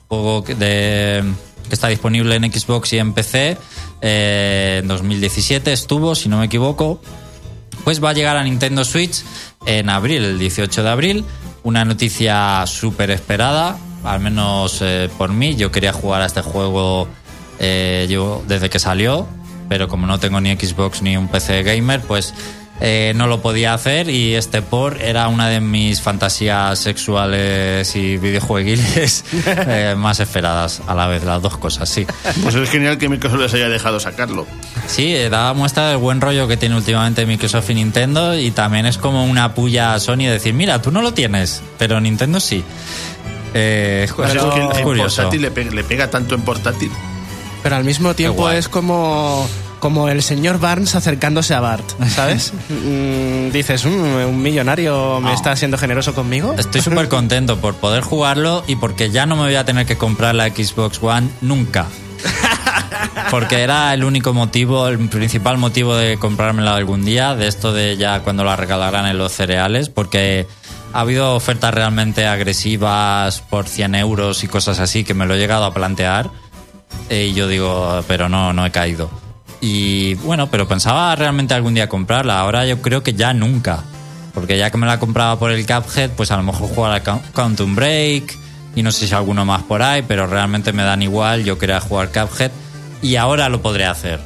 juego 0.07 0.43
que 0.43 1.23
está 1.69 1.87
disponible 1.87 2.35
en 2.35 2.51
Xbox 2.51 2.93
y 2.93 2.99
en 2.99 3.13
PC, 3.13 3.57
eh, 4.01 4.79
en 4.81 4.87
2017 4.87 5.73
estuvo, 5.73 6.15
si 6.15 6.29
no 6.29 6.37
me 6.37 6.45
equivoco, 6.45 7.01
pues 7.83 8.03
va 8.03 8.11
a 8.11 8.13
llegar 8.13 8.37
a 8.37 8.43
Nintendo 8.43 8.83
Switch 8.83 9.23
en 9.65 9.89
abril, 9.89 10.23
el 10.23 10.39
18 10.39 10.83
de 10.83 10.89
abril. 10.89 11.25
Una 11.63 11.83
noticia 11.83 12.63
súper 12.67 13.11
esperada, 13.11 13.77
al 14.03 14.19
menos 14.19 14.79
eh, 14.81 15.09
por 15.17 15.31
mí. 15.31 15.55
Yo 15.55 15.71
quería 15.71 15.93
jugar 15.93 16.21
a 16.21 16.27
este 16.27 16.41
juego 16.41 17.07
eh, 17.59 18.07
yo 18.09 18.43
desde 18.47 18.69
que 18.69 18.79
salió, 18.79 19.27
pero 19.69 19.87
como 19.87 20.07
no 20.07 20.19
tengo 20.19 20.39
ni 20.41 20.55
Xbox 20.55 21.01
ni 21.01 21.17
un 21.17 21.27
PC 21.27 21.63
gamer, 21.63 22.01
pues 22.01 22.33
eh, 22.81 23.13
no 23.15 23.27
lo 23.27 23.41
podía 23.41 23.73
hacer 23.73 24.09
y 24.09 24.35
este 24.35 24.61
por 24.61 25.01
era 25.01 25.29
una 25.29 25.47
de 25.47 25.61
mis 25.61 26.01
fantasías 26.01 26.77
sexuales 26.77 27.95
y 27.95 28.17
videojueguiles 28.17 29.23
eh, 29.45 29.95
más 29.97 30.19
esperadas 30.19 30.81
a 30.85 30.93
la 30.93 31.07
vez, 31.07 31.23
las 31.23 31.41
dos 31.41 31.57
cosas, 31.57 31.87
sí. 31.87 32.05
Pues 32.43 32.53
es 32.53 32.69
genial 32.69 32.97
que 32.97 33.07
Microsoft 33.07 33.39
les 33.39 33.53
haya 33.53 33.69
dejado 33.69 33.99
sacarlo. 34.01 34.45
Sí, 34.87 35.15
eh, 35.15 35.29
da 35.29 35.53
muestra 35.53 35.87
del 35.87 35.97
buen 35.97 36.19
rollo 36.19 36.49
que 36.49 36.57
tiene 36.57 36.75
últimamente 36.75 37.25
Microsoft 37.25 37.69
y 37.69 37.75
Nintendo 37.75 38.37
y 38.37 38.51
también 38.51 38.85
es 38.85 38.97
como 38.97 39.23
una 39.25 39.53
puya 39.55 39.93
a 39.93 39.99
Sony 40.01 40.25
decir, 40.27 40.53
mira, 40.53 40.81
tú 40.81 40.91
no 40.91 41.01
lo 41.01 41.13
tienes, 41.13 41.63
pero 41.77 42.01
Nintendo 42.01 42.39
sí. 42.41 42.61
Es, 43.53 44.11
Pues 44.11 44.35
es- 44.35 44.43
que 44.43 44.59
en 44.59 44.83
curioso. 44.83 45.15
portátil 45.21 45.41
le 45.43 45.51
pega, 45.51 45.71
le 45.71 45.83
pega 45.85 46.09
tanto 46.09 46.35
en 46.35 46.41
portátil. 46.41 46.91
Pero 47.65 47.77
al 47.77 47.83
mismo 47.83 48.13
tiempo 48.13 48.47
es 48.51 48.69
como, 48.69 49.49
como 49.79 50.07
el 50.07 50.21
señor 50.21 50.59
Barnes 50.59 50.93
acercándose 50.93 51.55
a 51.55 51.61
Bart, 51.61 51.83
¿sabes? 52.09 52.53
Mm, 52.69 53.49
dices, 53.51 53.83
"Mm, 53.85 53.89
un 54.29 54.39
millonario 54.39 55.19
me 55.19 55.29
No. 55.29 55.33
está 55.33 55.55
siendo 55.55 55.75
generoso 55.79 56.13
conmigo. 56.13 56.53
Estoy 56.59 56.81
súper 56.81 57.09
contento 57.09 57.57
por 57.57 57.73
poder 57.73 58.03
jugarlo 58.03 58.63
y 58.67 58.75
porque 58.75 59.09
ya 59.09 59.25
no 59.25 59.35
me 59.35 59.45
voy 59.45 59.55
a 59.55 59.65
tener 59.65 59.87
que 59.87 59.97
comprar 59.97 60.35
la 60.35 60.47
Xbox 60.49 61.01
One 61.01 61.27
nunca. 61.41 61.87
Porque 63.31 63.61
era 63.63 63.93
el 63.95 64.03
único 64.03 64.31
motivo, 64.33 64.87
el 64.87 64.99
principal 65.09 65.57
motivo 65.57 65.95
de 65.95 66.17
comprármela 66.17 66.75
algún 66.75 67.03
día, 67.03 67.33
de 67.35 67.47
esto 67.47 67.73
de 67.73 67.97
ya 67.97 68.19
cuando 68.19 68.43
la 68.43 68.55
regalaran 68.55 69.07
en 69.07 69.17
los 69.17 69.31
cereales, 69.31 69.89
porque 69.89 70.45
ha 70.93 70.99
habido 70.99 71.33
ofertas 71.35 71.73
realmente 71.73 72.27
agresivas 72.27 73.41
por 73.49 73.67
100 73.67 73.95
euros 73.95 74.43
y 74.43 74.47
cosas 74.47 74.79
así 74.79 75.03
que 75.03 75.13
me 75.15 75.25
lo 75.25 75.33
he 75.35 75.37
llegado 75.39 75.65
a 75.65 75.73
plantear 75.73 76.29
y 77.09 77.33
yo 77.33 77.47
digo, 77.47 78.03
pero 78.07 78.29
no, 78.29 78.53
no 78.53 78.65
he 78.65 78.71
caído. 78.71 79.09
Y 79.61 80.15
bueno, 80.15 80.49
pero 80.51 80.67
pensaba 80.67 81.15
realmente 81.15 81.53
algún 81.53 81.73
día 81.73 81.89
comprarla, 81.89 82.39
ahora 82.39 82.65
yo 82.65 82.81
creo 82.81 83.03
que 83.03 83.13
ya 83.13 83.33
nunca. 83.33 83.83
Porque 84.33 84.57
ya 84.57 84.69
que 84.69 84.77
me 84.77 84.85
la 84.85 84.99
compraba 84.99 85.39
por 85.39 85.51
el 85.51 85.65
Cuphead, 85.65 86.11
pues 86.11 86.29
a 86.31 86.37
lo 86.37 86.43
mejor 86.43 86.67
jugar 86.69 86.91
a 86.93 87.19
Quantum 87.33 87.73
Break 87.75 88.37
y 88.75 88.83
no 88.83 88.91
sé 88.91 89.07
si 89.07 89.15
alguno 89.15 89.45
más 89.45 89.63
por 89.63 89.81
ahí, 89.81 90.03
pero 90.05 90.27
realmente 90.27 90.73
me 90.73 90.83
dan 90.83 91.01
igual. 91.01 91.45
Yo 91.45 91.57
quería 91.57 91.79
jugar 91.79 92.09
Cuphead 92.09 92.51
y 93.01 93.15
ahora 93.15 93.47
lo 93.47 93.61
podré 93.61 93.85
hacer. 93.85 94.19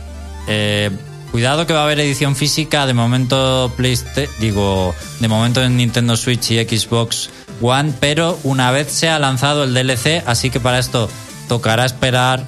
Eh, 0.47 0.89
cuidado 1.32 1.67
que 1.67 1.74
va 1.74 1.82
a 1.82 1.84
haber 1.84 1.99
edición 1.99 2.36
física, 2.36 2.88
de 2.88 2.95
momento 2.95 3.72
Playsta- 3.78 4.28
digo, 4.39 4.95
de 5.20 5.28
momento 5.28 5.61
en 5.63 5.78
Nintendo 5.78 6.17
Switch 6.17 6.49
y 6.51 6.57
Xbox 6.63 7.30
One, 7.61 7.93
pero 7.99 8.39
una 8.43 8.72
vez 8.72 8.91
se 8.91 9.09
ha 9.09 9.20
lanzado 9.20 9.63
el 9.63 9.76
DLC, 9.76 10.24
así 10.26 10.49
que 10.49 10.59
para 10.59 10.80
esto 10.80 11.07
tocará 11.47 11.86
esperar 11.86 12.45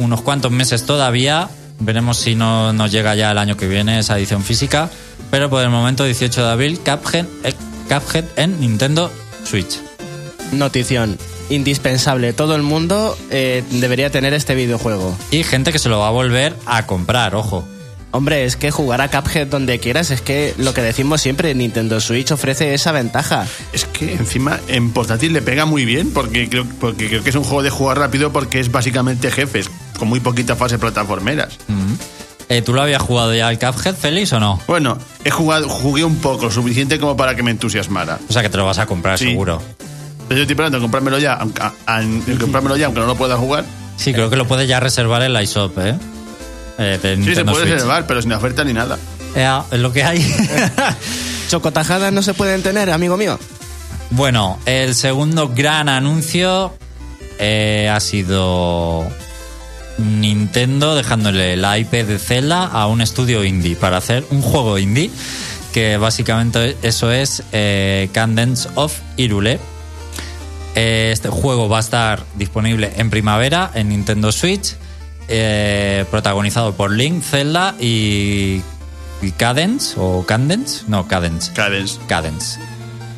unos 0.00 0.22
cuantos 0.22 0.50
meses 0.50 0.84
todavía. 0.84 1.48
Veremos 1.78 2.18
si 2.18 2.34
no 2.34 2.72
nos 2.72 2.90
llega 2.90 3.14
ya 3.14 3.30
el 3.30 3.38
año 3.38 3.56
que 3.56 3.68
viene 3.68 4.00
esa 4.00 4.18
edición 4.18 4.42
física. 4.42 4.90
Pero 5.30 5.48
por 5.48 5.62
el 5.62 5.70
momento, 5.70 6.04
18 6.04 6.44
de 6.44 6.50
abril, 6.50 6.80
Cuphead, 6.80 7.26
eh, 7.44 7.54
Cuphead 7.88 8.24
en 8.36 8.60
Nintendo 8.60 9.10
Switch. 9.44 9.78
Notición. 10.52 11.16
Indispensable. 11.50 12.32
Todo 12.32 12.56
el 12.56 12.62
mundo 12.62 13.16
eh, 13.30 13.62
debería 13.70 14.10
tener 14.10 14.34
este 14.34 14.54
videojuego. 14.54 15.16
Y 15.30 15.42
gente 15.44 15.72
que 15.72 15.78
se 15.78 15.88
lo 15.88 15.98
va 16.00 16.08
a 16.08 16.12
volver 16.12 16.54
a 16.66 16.86
comprar, 16.86 17.34
ojo. 17.34 17.64
Hombre, 18.12 18.44
es 18.44 18.56
que 18.56 18.72
jugar 18.72 19.00
a 19.00 19.08
Cuphead 19.08 19.46
donde 19.46 19.78
quieras 19.78 20.10
es 20.10 20.20
que 20.20 20.52
lo 20.58 20.74
que 20.74 20.82
decimos 20.82 21.20
siempre, 21.20 21.54
Nintendo 21.54 22.00
Switch 22.00 22.32
ofrece 22.32 22.74
esa 22.74 22.90
ventaja. 22.90 23.46
Es 23.72 23.84
que 23.84 24.14
encima 24.14 24.58
en 24.66 24.90
portátil 24.90 25.32
le 25.32 25.42
pega 25.42 25.64
muy 25.64 25.84
bien 25.84 26.10
porque 26.12 26.48
creo, 26.48 26.66
porque 26.80 27.06
creo 27.08 27.22
que 27.22 27.30
es 27.30 27.36
un 27.36 27.44
juego 27.44 27.62
de 27.62 27.70
jugar 27.70 27.98
rápido 27.98 28.32
porque 28.32 28.58
es 28.58 28.72
básicamente 28.72 29.30
jefes, 29.30 29.70
con 29.98 30.08
muy 30.08 30.18
poquitas 30.18 30.58
fases 30.58 30.78
plataformeras. 30.80 31.56
Eh, 32.48 32.62
¿Tú 32.62 32.72
lo 32.74 32.82
habías 32.82 33.00
jugado 33.00 33.32
ya 33.32 33.46
al 33.46 33.60
Cuphead, 33.60 33.94
Félix, 33.94 34.32
o 34.32 34.40
no? 34.40 34.60
Bueno, 34.66 34.98
he 35.24 35.30
jugado, 35.30 35.68
jugué 35.68 36.02
un 36.02 36.16
poco, 36.16 36.46
lo 36.46 36.50
suficiente 36.50 36.98
como 36.98 37.16
para 37.16 37.36
que 37.36 37.44
me 37.44 37.52
entusiasmara. 37.52 38.18
O 38.28 38.32
sea 38.32 38.42
que 38.42 38.48
te 38.48 38.56
lo 38.56 38.64
vas 38.66 38.78
a 38.78 38.86
comprar 38.86 39.20
Sí. 39.20 39.26
seguro. 39.28 39.62
Pero 40.26 40.38
yo 40.38 40.42
estoy 40.42 40.54
esperando 40.54 40.78
a 40.78 40.80
comprármelo 40.80 41.18
ya, 41.20 41.34
aunque, 41.34 41.62
a- 41.62 41.72
comprármelo 42.40 42.76
ya, 42.76 42.86
aunque 42.86 43.00
no 43.02 43.06
lo 43.06 43.14
pueda 43.14 43.36
jugar. 43.36 43.64
Sí, 43.96 44.12
creo 44.12 44.30
que 44.30 44.36
lo 44.36 44.46
puedes 44.48 44.66
ya 44.68 44.80
reservar 44.80 45.22
en 45.22 45.32
la 45.32 45.42
iShop, 45.44 45.78
¿eh? 45.78 45.94
Eh, 46.80 46.98
de 47.02 47.16
Sí, 47.16 47.34
se 47.34 47.44
puede 47.44 47.58
Switch. 47.58 47.74
reservar, 47.74 48.06
pero 48.06 48.20
sin 48.22 48.32
oferta 48.32 48.64
ni 48.64 48.72
nada. 48.72 48.98
Ea, 49.36 49.62
es 49.70 49.78
lo 49.78 49.92
que 49.92 50.02
hay. 50.02 50.18
Chocotajadas 51.48 52.12
no 52.12 52.22
se 52.22 52.34
pueden 52.34 52.62
tener, 52.62 52.90
amigo 52.90 53.16
mío. 53.16 53.38
Bueno, 54.10 54.58
el 54.66 54.94
segundo 54.94 55.48
gran 55.54 55.88
anuncio 55.88 56.72
eh, 57.38 57.88
ha 57.92 58.00
sido 58.00 59.06
Nintendo 59.98 60.94
dejándole 60.94 61.56
la 61.56 61.78
IP 61.78 61.90
de 61.92 62.18
Zelda 62.18 62.64
a 62.64 62.86
un 62.86 63.00
estudio 63.00 63.44
indie 63.44 63.76
para 63.76 63.98
hacer 63.98 64.24
un 64.30 64.42
juego 64.42 64.78
indie. 64.78 65.10
que 65.72 65.96
básicamente 65.98 66.76
eso 66.82 67.12
es 67.12 67.42
eh, 67.52 68.08
Cadence 68.12 68.68
of 68.74 68.92
Irule. 69.16 69.60
Eh, 70.74 71.10
Este 71.12 71.28
juego 71.28 71.68
va 71.68 71.76
a 71.76 71.80
estar 71.80 72.24
disponible 72.36 72.92
en 72.96 73.10
primavera 73.10 73.70
en 73.74 73.90
Nintendo 73.90 74.32
Switch, 74.32 74.74
eh, 75.30 76.04
protagonizado 76.10 76.74
por 76.74 76.90
Link, 76.90 77.22
Zelda 77.22 77.74
y, 77.80 78.60
y 79.22 79.30
Cadence, 79.36 79.94
o 79.96 80.26
Cadence, 80.26 80.84
no, 80.88 81.06
Cadence. 81.06 81.52
Cadence. 81.52 81.98
Cadence. 82.06 82.58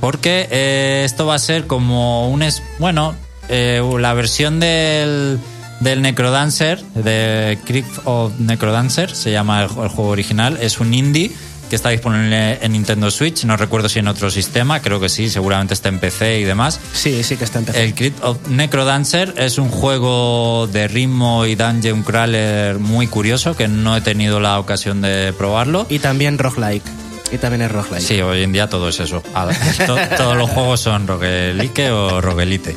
Porque 0.01 0.49
eh, 0.51 1.03
esto 1.05 1.27
va 1.27 1.35
a 1.37 1.39
ser 1.39 1.67
como 1.67 2.29
un... 2.29 2.43
Es, 2.43 2.63
bueno, 2.79 3.15
eh, 3.49 3.83
la 3.99 4.15
versión 4.15 4.61
del, 4.61 5.39
del 5.81 6.03
Necrodancer, 6.03 6.83
de 6.95 7.59
Crypt 7.65 8.01
of 8.05 8.39
Necrodancer, 8.39 9.15
se 9.15 9.33
llama 9.33 9.63
el, 9.63 9.71
el 9.71 9.89
juego 9.89 10.11
original, 10.11 10.59
es 10.61 10.81
un 10.81 10.93
indie 10.93 11.33
que 11.73 11.77
está 11.77 11.89
disponible 11.89 12.59
en 12.61 12.73
Nintendo 12.73 13.11
Switch, 13.11 13.47
no 13.47 13.57
recuerdo 13.57 13.89
si 13.89 13.99
en 13.99 14.07
otro 14.07 14.31
sistema, 14.31 14.83
creo 14.83 15.01
que 15.01 15.09
sí, 15.09 15.31
seguramente 15.31 15.73
está 15.73 15.89
en 15.89 16.01
PC 16.01 16.41
y 16.41 16.45
demás. 16.45 16.79
Sí, 16.93 17.23
sí 17.23 17.39
que 17.39 17.45
está 17.45 17.61
empezando. 17.61 17.83
El 17.83 17.95
Crypt 17.95 18.23
of 18.23 18.47
Necrodancer 18.47 19.33
es 19.39 19.57
un 19.57 19.71
juego 19.71 20.69
de 20.71 20.87
ritmo 20.87 21.47
y 21.47 21.55
dungeon 21.55 22.03
crawler 22.03 22.79
muy 22.79 23.07
curioso 23.07 23.57
que 23.57 23.69
no 23.69 23.97
he 23.97 24.03
tenido 24.03 24.39
la 24.39 24.61
ocasión 24.61 25.01
de 25.01 25.33
probarlo. 25.33 25.87
Y 25.89 26.01
también 26.01 26.37
roguelike. 26.37 26.85
Y 27.33 27.39
también 27.39 27.63
es 27.63 27.73
roguelike. 27.73 28.07
Sí, 28.07 28.21
hoy 28.21 28.43
en 28.43 28.53
día 28.53 28.69
todo 28.69 28.91
es 28.91 29.01
eso. 29.01 29.23
Todos 30.19 30.37
los 30.37 30.51
juegos 30.51 30.79
son 30.79 31.07
roguelike 31.07 31.91
o 31.91 32.21
roguelite. 32.21 32.77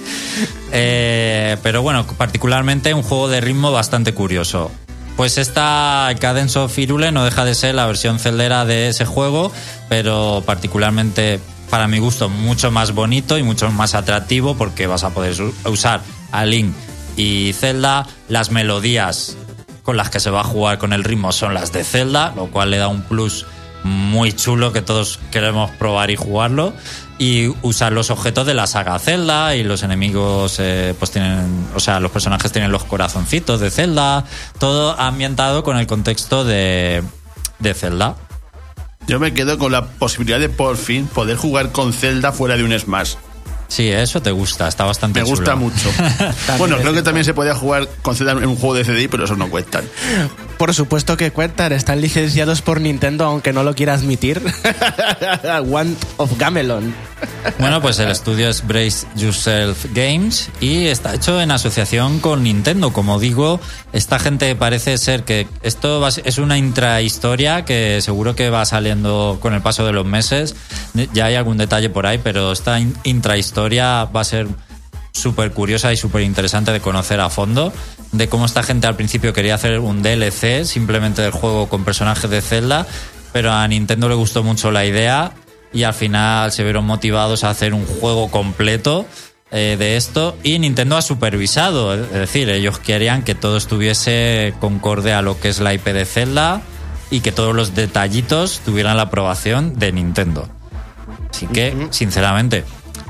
Eh, 0.72 1.58
pero 1.62 1.82
bueno, 1.82 2.08
particularmente 2.08 2.93
un 2.93 3.04
juego 3.04 3.28
de 3.28 3.41
ritmo 3.41 3.74
bastante 3.74 4.14
curioso. 4.14 4.72
Pues 5.16 5.38
esta 5.38 6.13
Cadence 6.20 6.59
of 6.59 6.78
Irule 6.78 7.11
no 7.11 7.24
deja 7.24 7.45
de 7.45 7.55
ser 7.55 7.76
la 7.76 7.86
versión 7.86 8.20
celdera 8.20 8.66
de 8.66 8.89
ese 8.89 9.05
juego, 9.05 9.51
pero 9.88 10.43
particularmente 10.45 11.39
para 11.70 11.88
mi 11.88 11.99
gusto 11.99 12.30
mucho 12.30 12.70
más 12.70 12.93
bonito 12.93 13.38
y 13.38 13.43
mucho 13.43 13.72
más 13.72 13.95
atractivo 13.95 14.55
porque 14.55 14.88
vas 14.88 15.03
a 15.03 15.11
poder 15.11 15.36
usar 15.66 16.01
a 16.32 16.45
Link 16.45 16.74
y 17.16 17.53
Zelda. 17.53 18.07
Las 18.28 18.51
melodías 18.51 19.38
con 19.84 19.95
las 19.95 20.09
que 20.09 20.20
se 20.20 20.32
va 20.32 20.41
a 20.41 20.43
jugar 20.43 20.80
con 20.80 20.91
el 20.91 21.03
ritmo 21.03 21.32
son 21.32 21.53
las 21.53 21.72
de 21.72 21.84
Zelda, 21.84 22.34
lo 22.36 22.47
cual 22.47 22.72
le 22.72 22.78
da 22.78 22.89
un 22.89 23.03
plus 23.03 23.45
muy 23.86 24.33
chulo 24.33 24.73
que 24.73 24.81
todos 24.81 25.19
queremos 25.31 25.69
probar 25.71 26.09
y 26.09 26.15
jugarlo. 26.15 26.73
Y 27.19 27.47
usar 27.61 27.93
los 27.93 28.09
objetos 28.09 28.45
de 28.47 28.53
la 28.55 28.67
saga 28.67 28.97
Zelda 28.99 29.55
y 29.55 29.63
los 29.63 29.83
enemigos, 29.83 30.57
eh, 30.59 30.93
pues 30.97 31.11
tienen, 31.11 31.67
o 31.75 31.79
sea, 31.79 31.99
los 31.99 32.11
personajes 32.11 32.51
tienen 32.51 32.71
los 32.71 32.83
corazoncitos 32.83 33.59
de 33.61 33.69
Zelda, 33.69 34.25
todo 34.59 34.99
ambientado 34.99 35.63
con 35.63 35.77
el 35.77 35.88
contexto 35.88 36.43
de, 36.43 37.03
de 37.59 37.73
Zelda. 37.73 38.15
Yo 39.07 39.19
me 39.19 39.33
quedo 39.33 39.59
con 39.59 39.71
la 39.71 39.86
posibilidad 39.86 40.39
de 40.39 40.49
por 40.49 40.77
fin 40.77 41.05
poder 41.05 41.38
jugar 41.38 41.71
con 41.71 41.93
Zelda 41.93 42.31
fuera 42.31 42.57
de 42.57 42.63
un 42.63 42.77
Smash. 42.77 43.13
Sí, 43.67 43.89
eso 43.89 44.21
te 44.21 44.31
gusta, 44.31 44.67
está 44.67 44.83
bastante 44.83 45.21
Me 45.21 45.25
gusta 45.25 45.53
chulo. 45.53 45.57
mucho. 45.57 45.89
bueno, 46.57 46.77
creo 46.77 46.93
que 46.93 47.01
también 47.01 47.25
se 47.25 47.33
podía 47.33 47.55
jugar 47.55 47.88
con 48.01 48.15
Zelda 48.15 48.33
en 48.33 48.45
un 48.45 48.55
juego 48.55 48.75
de 48.75 48.83
CDI, 48.83 49.07
pero 49.07 49.25
eso 49.25 49.36
no 49.36 49.49
cuentan. 49.49 49.83
Por 50.58 50.74
supuesto 50.74 51.18
que 51.18 51.32
cuentan, 51.32 51.74
están 51.74 51.99
licenciados 52.01 52.62
por 52.62 52.80
Nintendo, 52.80 53.26
aunque 53.26 53.51
no 53.51 53.64
lo 53.64 53.76
quiera 53.76 53.93
admitir. 53.93 54.41
One 55.72 55.95
of 56.18 56.38
Gamelon. 56.38 56.93
Bueno, 57.60 57.82
pues 57.82 57.99
el 57.99 58.10
estudio 58.10 58.49
es 58.49 58.66
Brace 58.66 59.06
Yourself 59.16 59.86
Games 59.93 60.49
y 60.62 60.86
está 60.88 61.14
hecho 61.14 61.39
en 61.41 61.51
asociación 61.51 62.20
con 62.20 62.43
Nintendo. 62.43 62.93
Como 62.93 63.20
digo, 63.20 63.60
esta 63.93 64.18
gente 64.18 64.56
parece 64.56 64.97
ser 64.97 65.24
que 65.24 65.47
esto 65.62 66.08
es 66.08 66.38
una 66.38 66.58
intrahistoria 66.58 67.66
que 67.66 67.99
seguro 68.01 68.36
que 68.36 68.49
va 68.49 68.66
saliendo 68.66 69.39
con 69.41 69.53
el 69.53 69.62
paso 69.62 69.86
de 69.86 69.91
los 69.93 70.06
meses. 70.06 70.56
Ya 71.14 71.26
hay 71.26 71.36
algún 71.36 71.58
detalle 71.58 71.89
por 71.89 72.06
ahí, 72.08 72.20
pero 72.24 72.51
esta 72.51 72.80
in- 72.80 72.95
intrahistoria 73.03 74.06
va 74.06 74.22
a 74.22 74.26
ser 74.26 74.47
súper 75.16 75.51
curiosa 75.51 75.93
y 75.93 75.97
súper 75.97 76.22
interesante 76.22 76.72
de 76.72 76.82
conocer 76.82 77.20
a 77.20 77.30
fondo. 77.30 77.74
De 78.11 78.28
cómo 78.28 78.45
esta 78.45 78.63
gente 78.63 78.88
al 78.88 78.95
principio 78.95 79.34
quería 79.34 79.55
hacer 79.55 79.80
un 79.80 80.03
DLC 80.03 80.66
simplemente 80.66 81.22
del 81.22 81.32
juego 81.32 81.68
con 81.70 81.84
personajes 81.84 82.30
de 82.30 82.41
Zelda, 82.41 82.86
pero 83.34 83.51
a 83.51 83.68
Nintendo 83.68 84.09
le 84.09 84.16
gustó 84.16 84.43
mucho 84.43 84.72
la 84.72 84.86
idea 84.86 85.32
y 85.74 85.84
al 85.84 85.93
final 85.93 86.51
se 86.51 86.63
vieron 86.63 86.86
motivados 86.86 87.43
a 87.43 87.49
hacer 87.49 87.74
un 87.74 87.86
juego 87.86 88.30
completo 88.30 89.05
eh, 89.51 89.76
de 89.78 89.95
esto 89.95 90.38
y 90.43 90.59
Nintendo 90.59 90.97
ha 90.97 91.01
supervisado, 91.01 91.93
es 91.93 92.11
decir, 92.11 92.49
ellos 92.49 92.80
querían 92.80 93.24
que 93.24 93.36
todo 93.36 93.57
estuviese 93.57 94.53
concorde 94.59 95.13
a 95.13 95.22
lo 95.22 95.39
que 95.39 95.49
es 95.49 95.59
la 95.59 95.74
IP 95.74 95.86
de 95.86 96.05
Zelda 96.05 96.61
y 97.11 97.20
que 97.20 97.32
todos 97.32 97.55
los 97.55 97.76
detallitos 97.76 98.61
tuvieran 98.66 98.97
la 98.97 99.03
aprobación 99.03 99.78
de 99.78 99.91
Nintendo. 99.91 100.49
Así 101.30 101.47
que, 101.47 101.88
sinceramente, 101.91 102.63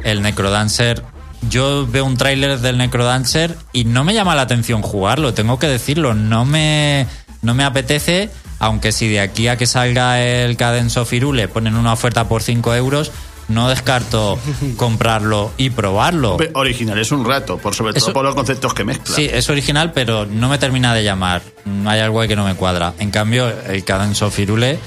el 0.03 0.22
Necrodancer. 0.22 1.03
Yo 1.50 1.86
veo 1.88 2.06
un 2.06 2.18
tráiler 2.18 2.60
del 2.60 2.78
Necrodancer 2.78 3.56
y 3.74 3.86
no 3.86 4.04
me 4.04 4.14
llama 4.14 4.36
la 4.36 4.42
atención 4.44 4.82
jugarlo, 4.82 5.34
tengo 5.34 5.60
que 5.60 5.68
decirlo. 5.68 6.14
No 6.14 6.44
me, 6.46 7.06
no 7.42 7.54
me 7.54 7.64
apetece, 7.64 8.30
aunque 8.60 8.92
si 8.92 9.08
de 9.10 9.20
aquí 9.20 9.48
a 9.48 9.58
que 9.58 9.68
salga 9.68 10.22
el 10.22 10.58
Cadence 10.58 11.00
of 11.00 11.12
Hyrule 11.12 11.48
ponen 11.48 11.76
una 11.76 11.94
oferta 11.94 12.28
por 12.28 12.42
5 12.42 12.74
euros, 12.76 13.12
no 13.48 13.70
descarto 13.70 14.40
comprarlo 14.78 15.52
y 15.58 15.70
probarlo. 15.70 16.38
Original 16.54 16.98
es 16.98 17.12
un 17.12 17.24
rato, 17.26 17.60
por 17.60 17.76
sobre 17.76 17.94
todo 17.94 18.06
Eso- 18.06 18.14
por 18.14 18.26
los 18.26 18.34
conceptos 18.34 18.74
que 18.74 18.84
mezcla. 18.84 19.16
Sí, 19.16 19.30
es 19.32 19.48
original, 19.50 19.92
pero 19.94 20.26
no 20.26 20.50
me 20.50 20.58
termina 20.58 20.96
de 20.96 21.04
llamar. 21.04 21.44
Mm, 21.66 21.88
Hay 21.88 22.00
algo 22.00 22.22
ahí 22.22 22.28
que 22.28 22.36
no 22.36 22.44
me 22.46 22.56
cuadra. 22.56 22.94
En 22.98 23.12
cambio, 23.12 23.48
el 23.68 23.84
Cadence 23.84 24.26
of 24.26 24.36
Hyrule, 24.40 24.72
eh, 24.72 24.80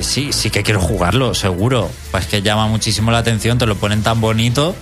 sí, 0.00 0.32
sí 0.32 0.48
que 0.48 0.62
quiero 0.62 0.80
jugarlo, 0.80 1.34
seguro. 1.34 1.90
Pues 2.12 2.26
que 2.26 2.40
llama 2.40 2.66
muchísimo 2.66 3.10
la 3.10 3.18
atención, 3.18 3.58
te 3.58 3.66
lo 3.66 3.74
ponen 3.76 4.02
tan 4.02 4.22
bonito 4.22 4.74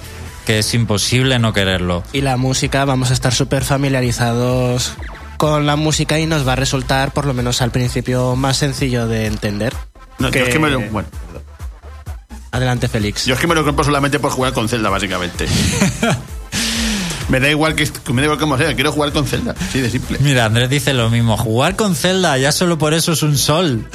que 0.49 0.61
es 0.61 0.73
imposible 0.73 1.39
no 1.39 1.53
quererlo. 1.53 2.03
Y 2.15 2.23
la 2.23 2.39
música, 2.39 2.87
vamos 2.87 3.11
a 3.11 3.13
estar 3.13 3.35
súper 3.35 3.65
familiarizados 3.65 4.95
con 5.37 5.67
la 5.67 5.77
música 5.77 6.19
y 6.19 6.25
nos 6.25 6.49
va 6.49 6.55
a 6.55 6.57
resultar, 6.57 7.13
por 7.13 7.27
lo 7.27 7.35
menos 7.35 7.61
al 7.61 7.71
principio, 7.71 8.35
más 8.35 8.57
sencillo 8.57 9.07
de 9.07 9.27
entender. 9.27 9.75
No, 10.19 10.31
yo 10.31 10.41
es 10.41 10.49
que 10.49 10.59
me 10.59 10.71
lo, 10.71 10.81
bueno, 10.81 11.07
perdón. 11.27 11.43
Adelante, 12.51 12.89
Félix. 12.89 13.27
Yo 13.27 13.35
es 13.35 13.41
que 13.41 13.47
me 13.47 13.55
lo 13.55 13.63
compro 13.63 13.85
solamente 13.85 14.19
por 14.21 14.31
jugar 14.31 14.55
con 14.55 14.71
Zelda, 14.71 14.89
básicamente. 14.89 15.45
me 17.29 17.41
da 17.41 17.51
igual 17.51 17.75
que 17.75 17.87
me 18.11 18.23
da 18.23 18.25
igual 18.25 18.39
como 18.39 18.57
sea, 18.57 18.75
quiero 18.75 18.91
jugar 18.91 19.13
con 19.13 19.27
Zelda, 19.27 19.55
sí 19.71 19.83
de 19.83 19.91
simple. 19.91 20.17
Mira, 20.23 20.47
Andrés 20.47 20.71
dice 20.71 20.95
lo 20.95 21.11
mismo. 21.11 21.37
Jugar 21.37 21.77
con 21.77 21.95
Zelda, 21.95 22.39
ya 22.39 22.53
solo 22.53 22.79
por 22.79 22.95
eso 22.95 23.13
es 23.13 23.23
un 23.23 23.37
sol. 23.37 23.87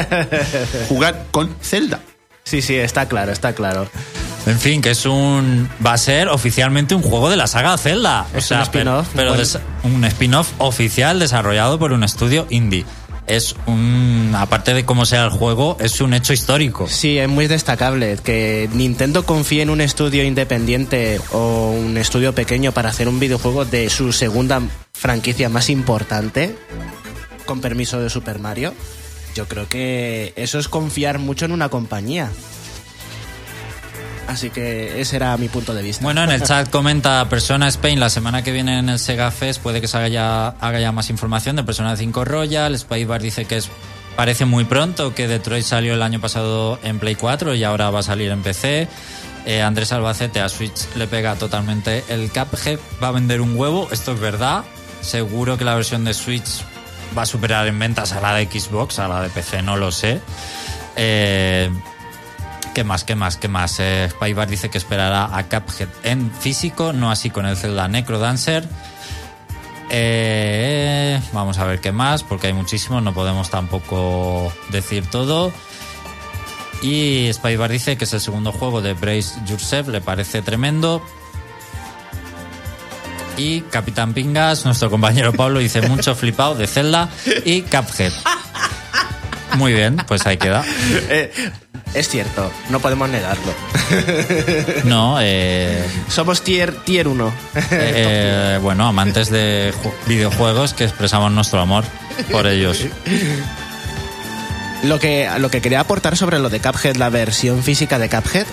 Jugar 0.90 1.28
con 1.30 1.56
Zelda. 1.62 2.00
Sí, 2.44 2.60
sí, 2.60 2.74
está 2.74 3.08
claro, 3.08 3.32
está 3.32 3.54
claro. 3.54 3.88
En 4.46 4.58
fin, 4.58 4.82
que 4.82 4.90
es 4.90 5.06
un. 5.06 5.68
Va 5.84 5.92
a 5.92 5.98
ser 5.98 6.28
oficialmente 6.28 6.94
un 6.94 7.02
juego 7.02 7.30
de 7.30 7.36
la 7.36 7.46
saga 7.46 7.76
Zelda. 7.78 8.26
Es 8.34 8.50
un 8.50 8.60
spin-off, 8.60 9.08
Pero, 9.14 9.34
pero 9.36 9.60
un 9.84 10.04
spin-off 10.04 10.50
oficial 10.58 11.18
desarrollado 11.18 11.78
por 11.78 11.92
un 11.92 12.02
estudio 12.02 12.46
indie. 12.50 12.84
Es 13.28 13.54
un. 13.66 14.34
Aparte 14.36 14.74
de 14.74 14.84
cómo 14.84 15.06
sea 15.06 15.24
el 15.24 15.30
juego, 15.30 15.76
es 15.78 16.00
un 16.00 16.12
hecho 16.12 16.32
histórico. 16.32 16.88
Sí, 16.88 17.18
es 17.18 17.28
muy 17.28 17.46
destacable 17.46 18.18
que 18.22 18.68
Nintendo 18.72 19.24
confíe 19.24 19.62
en 19.62 19.70
un 19.70 19.80
estudio 19.80 20.24
independiente 20.24 21.20
o 21.30 21.70
un 21.70 21.96
estudio 21.96 22.34
pequeño 22.34 22.72
para 22.72 22.88
hacer 22.88 23.08
un 23.08 23.20
videojuego 23.20 23.64
de 23.64 23.90
su 23.90 24.12
segunda 24.12 24.60
franquicia 24.92 25.48
más 25.48 25.70
importante, 25.70 26.56
con 27.44 27.60
permiso 27.60 28.00
de 28.00 28.10
Super 28.10 28.40
Mario. 28.40 28.74
Yo 29.36 29.46
creo 29.46 29.68
que 29.68 30.32
eso 30.36 30.58
es 30.58 30.66
confiar 30.68 31.18
mucho 31.18 31.44
en 31.44 31.52
una 31.52 31.68
compañía. 31.68 32.30
Así 34.26 34.50
que 34.50 35.00
ese 35.00 35.16
era 35.16 35.36
mi 35.36 35.48
punto 35.48 35.74
de 35.74 35.82
vista. 35.82 36.02
Bueno, 36.02 36.22
en 36.22 36.30
el 36.30 36.42
chat 36.42 36.70
comenta 36.70 37.28
Persona 37.28 37.68
Spain 37.68 38.00
la 38.00 38.08
semana 38.08 38.42
que 38.42 38.52
viene 38.52 38.78
en 38.78 38.88
el 38.88 38.98
Sega 38.98 39.30
Fest 39.30 39.60
puede 39.60 39.80
que 39.80 39.88
se 39.88 39.96
haga 39.96 40.08
ya, 40.08 40.48
haga 40.60 40.80
ya 40.80 40.92
más 40.92 41.10
información 41.10 41.56
de 41.56 41.64
Persona 41.64 41.96
5 41.96 42.24
Royal. 42.24 42.78
Spacebar 42.78 43.20
dice 43.20 43.44
que 43.44 43.56
es 43.58 43.68
parece 44.16 44.44
muy 44.44 44.64
pronto 44.64 45.14
que 45.14 45.26
Detroit 45.26 45.64
salió 45.64 45.94
el 45.94 46.02
año 46.02 46.20
pasado 46.20 46.78
en 46.82 46.98
Play 46.98 47.14
4 47.14 47.54
y 47.54 47.64
ahora 47.64 47.90
va 47.90 48.00
a 48.00 48.02
salir 48.02 48.30
en 48.30 48.42
PC. 48.42 48.88
Eh, 49.44 49.60
Andrés 49.60 49.92
Albacete 49.92 50.40
a 50.40 50.48
Switch 50.48 50.86
le 50.94 51.08
pega 51.08 51.34
totalmente 51.34 52.04
el 52.08 52.30
Cuphead. 52.30 52.78
Va 53.02 53.08
a 53.08 53.12
vender 53.12 53.40
un 53.40 53.56
huevo, 53.56 53.88
esto 53.90 54.12
es 54.12 54.20
verdad. 54.20 54.64
Seguro 55.00 55.58
que 55.58 55.64
la 55.64 55.74
versión 55.74 56.04
de 56.04 56.14
Switch 56.14 56.62
va 57.16 57.22
a 57.22 57.26
superar 57.26 57.66
en 57.66 57.78
ventas 57.78 58.12
a 58.12 58.20
la 58.20 58.34
de 58.34 58.46
Xbox, 58.46 58.98
a 58.98 59.08
la 59.08 59.20
de 59.22 59.28
PC, 59.30 59.62
no 59.62 59.76
lo 59.76 59.90
sé. 59.90 60.20
Eh, 60.96 61.70
¿Qué 62.74 62.84
más? 62.84 63.04
¿Qué 63.04 63.14
más? 63.14 63.36
¿Qué 63.36 63.48
más? 63.48 63.80
Eh, 63.80 64.08
Spybar 64.10 64.48
dice 64.48 64.70
que 64.70 64.78
esperará 64.78 65.36
a 65.36 65.48
Cuphead 65.48 65.88
en 66.04 66.30
físico, 66.30 66.92
no 66.92 67.10
así 67.10 67.28
con 67.28 67.44
el 67.44 67.56
Zelda 67.56 67.86
Necrodancer. 67.86 68.66
Eh, 69.90 71.20
vamos 71.34 71.58
a 71.58 71.66
ver 71.66 71.80
qué 71.80 71.92
más, 71.92 72.22
porque 72.22 72.46
hay 72.46 72.54
muchísimos, 72.54 73.02
no 73.02 73.12
podemos 73.12 73.50
tampoco 73.50 74.50
decir 74.70 75.04
todo. 75.06 75.52
Y 76.80 77.30
Spybar 77.32 77.70
dice 77.70 77.98
que 77.98 78.04
es 78.04 78.12
el 78.14 78.20
segundo 78.20 78.52
juego 78.52 78.80
de 78.80 78.94
Brace 78.94 79.38
Yourself, 79.44 79.88
le 79.88 80.00
parece 80.00 80.40
tremendo. 80.40 81.04
Y 83.36 83.60
Capitán 83.62 84.14
Pingas, 84.14 84.64
nuestro 84.64 84.90
compañero 84.90 85.34
Pablo, 85.34 85.60
dice 85.60 85.82
mucho 85.82 86.14
flipado 86.14 86.54
de 86.54 86.66
Zelda 86.66 87.10
y 87.44 87.62
Cuphead. 87.62 88.12
Muy 89.56 89.72
bien, 89.72 89.96
pues 90.06 90.26
ahí 90.26 90.36
queda. 90.36 90.64
Eh, 91.08 91.30
es 91.94 92.08
cierto, 92.08 92.50
no 92.70 92.80
podemos 92.80 93.08
negarlo. 93.10 93.52
No, 94.84 95.18
eh, 95.20 95.84
Somos 96.08 96.42
tier, 96.42 96.72
tier 96.84 97.06
1. 97.08 97.32
eh, 97.72 98.58
bueno, 98.62 98.86
amantes 98.88 99.28
de 99.30 99.72
ju- 99.82 99.92
videojuegos 100.06 100.72
que 100.74 100.84
expresamos 100.84 101.30
nuestro 101.32 101.60
amor 101.60 101.84
por 102.30 102.46
ellos. 102.46 102.86
Lo 104.84 104.98
que, 104.98 105.28
lo 105.38 105.50
que 105.50 105.60
quería 105.60 105.80
aportar 105.80 106.16
sobre 106.16 106.38
lo 106.38 106.48
de 106.48 106.60
Cuphead, 106.60 106.96
la 106.96 107.08
versión 107.10 107.62
física 107.62 107.98
de 107.98 108.08
Cuphead, 108.08 108.46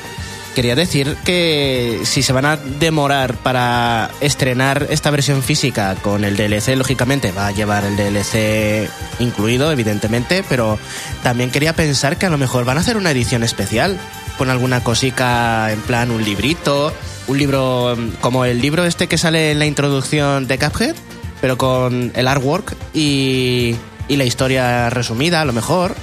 quería 0.60 0.76
decir 0.76 1.16
que 1.24 2.01
si 2.03 2.22
se 2.22 2.34
van 2.34 2.43
a 2.43 2.57
demorar 2.57 3.36
para 3.36 4.12
estrenar 4.20 4.88
esta 4.89 5.10
versión 5.10 5.41
física 5.41 5.95
con 6.01 6.26
el 6.26 6.36
DLC, 6.36 6.76
lógicamente 6.76 7.32
va 7.32 7.47
a 7.47 7.51
llevar 7.51 7.86
el 7.86 7.95
DLC 7.95 8.89
incluido, 9.20 9.72
evidentemente, 9.72 10.43
pero 10.49 10.78
también 11.24 11.49
quería 11.49 11.72
pensar 11.72 12.18
que 12.18 12.26
a 12.26 12.30
lo 12.30 12.38
mejor 12.38 12.66
van 12.66 12.76
a 12.76 12.82
hacer 12.82 12.97
una 12.97 13.12
edición 13.12 13.41
especial 13.43 13.97
con 14.38 14.49
alguna 14.49 14.84
cosica 14.84 15.72
en 15.72 15.80
plan 15.80 16.12
un 16.12 16.26
librito, 16.26 16.93
un 17.28 17.38
libro 17.38 17.97
como 18.20 18.43
el 18.43 18.60
libro 18.60 18.84
este 18.84 19.07
que 19.07 19.18
sale 19.18 19.51
en 19.51 19.60
la 19.60 19.66
introducción 19.66 20.45
de 20.45 20.60
Cuphead, 20.60 20.95
pero 21.39 21.57
con 21.57 22.12
el 22.14 22.28
artwork 22.28 22.76
y, 22.93 23.78
y 24.10 24.18
la 24.18 24.26
historia 24.26 24.89
resumida, 24.89 25.39
a 25.39 25.45
lo 25.45 25.53
mejor. 25.53 25.95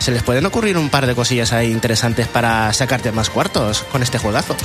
Se 0.00 0.10
les 0.10 0.22
pueden 0.24 0.44
ocurrir 0.46 0.76
un 0.78 0.88
par 0.88 1.06
de 1.06 1.14
cosillas 1.14 1.52
ahí 1.52 1.70
interesantes 1.70 2.26
para 2.26 2.72
sacarte 2.72 3.12
más 3.12 3.30
cuartos 3.30 3.82
con 3.92 4.02
este 4.02 4.18
juegazo. 4.18 4.56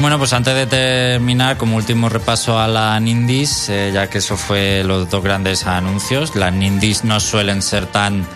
Bueno, 0.00 0.18
pues 0.18 0.32
antes 0.34 0.54
de 0.54 0.66
terminar, 0.66 1.56
como 1.56 1.76
último 1.76 2.08
repaso 2.08 2.58
a 2.58 2.66
la 2.68 2.98
Nindies, 3.00 3.68
eh, 3.70 3.92
ya 3.94 4.10
que 4.10 4.18
eso 4.18 4.36
fue 4.36 4.82
los 4.84 5.08
dos 5.08 5.22
grandes 5.22 5.66
anuncios, 5.66 6.34
las 6.36 6.52
Nindies 6.52 7.04
no 7.04 7.18
suelen 7.20 7.62
ser 7.62 7.86
tan. 7.86 8.26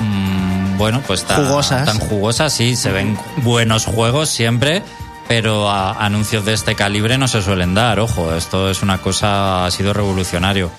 mm, 0.00 0.76
bueno, 0.78 1.02
pues 1.06 1.24
tan 1.24 1.46
Jugosas. 1.46 1.84
Tan 1.86 1.98
jugosas, 1.98 2.52
sí, 2.52 2.76
se 2.76 2.90
ven 2.92 3.18
buenos 3.38 3.86
juegos 3.86 4.28
siempre, 4.28 4.82
pero 5.28 5.70
a- 5.70 5.92
anuncios 6.04 6.44
de 6.44 6.52
este 6.54 6.74
calibre 6.74 7.16
no 7.18 7.26
se 7.28 7.42
suelen 7.42 7.74
dar. 7.74 8.00
Ojo, 8.00 8.34
esto 8.34 8.70
es 8.70 8.82
una 8.82 8.98
cosa, 8.98 9.64
ha 9.66 9.70
sido 9.70 9.92
revolucionario. 9.92 10.70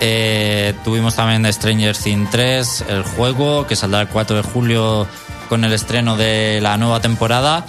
Eh, 0.00 0.74
tuvimos 0.84 1.16
también 1.16 1.50
Stranger 1.52 1.96
Things 1.96 2.30
3, 2.30 2.84
el 2.88 3.02
juego, 3.02 3.66
que 3.66 3.76
saldrá 3.76 4.02
el 4.02 4.08
4 4.08 4.36
de 4.36 4.42
julio 4.42 5.06
con 5.48 5.64
el 5.64 5.72
estreno 5.72 6.16
de 6.16 6.60
la 6.62 6.76
nueva 6.76 7.00
temporada. 7.00 7.66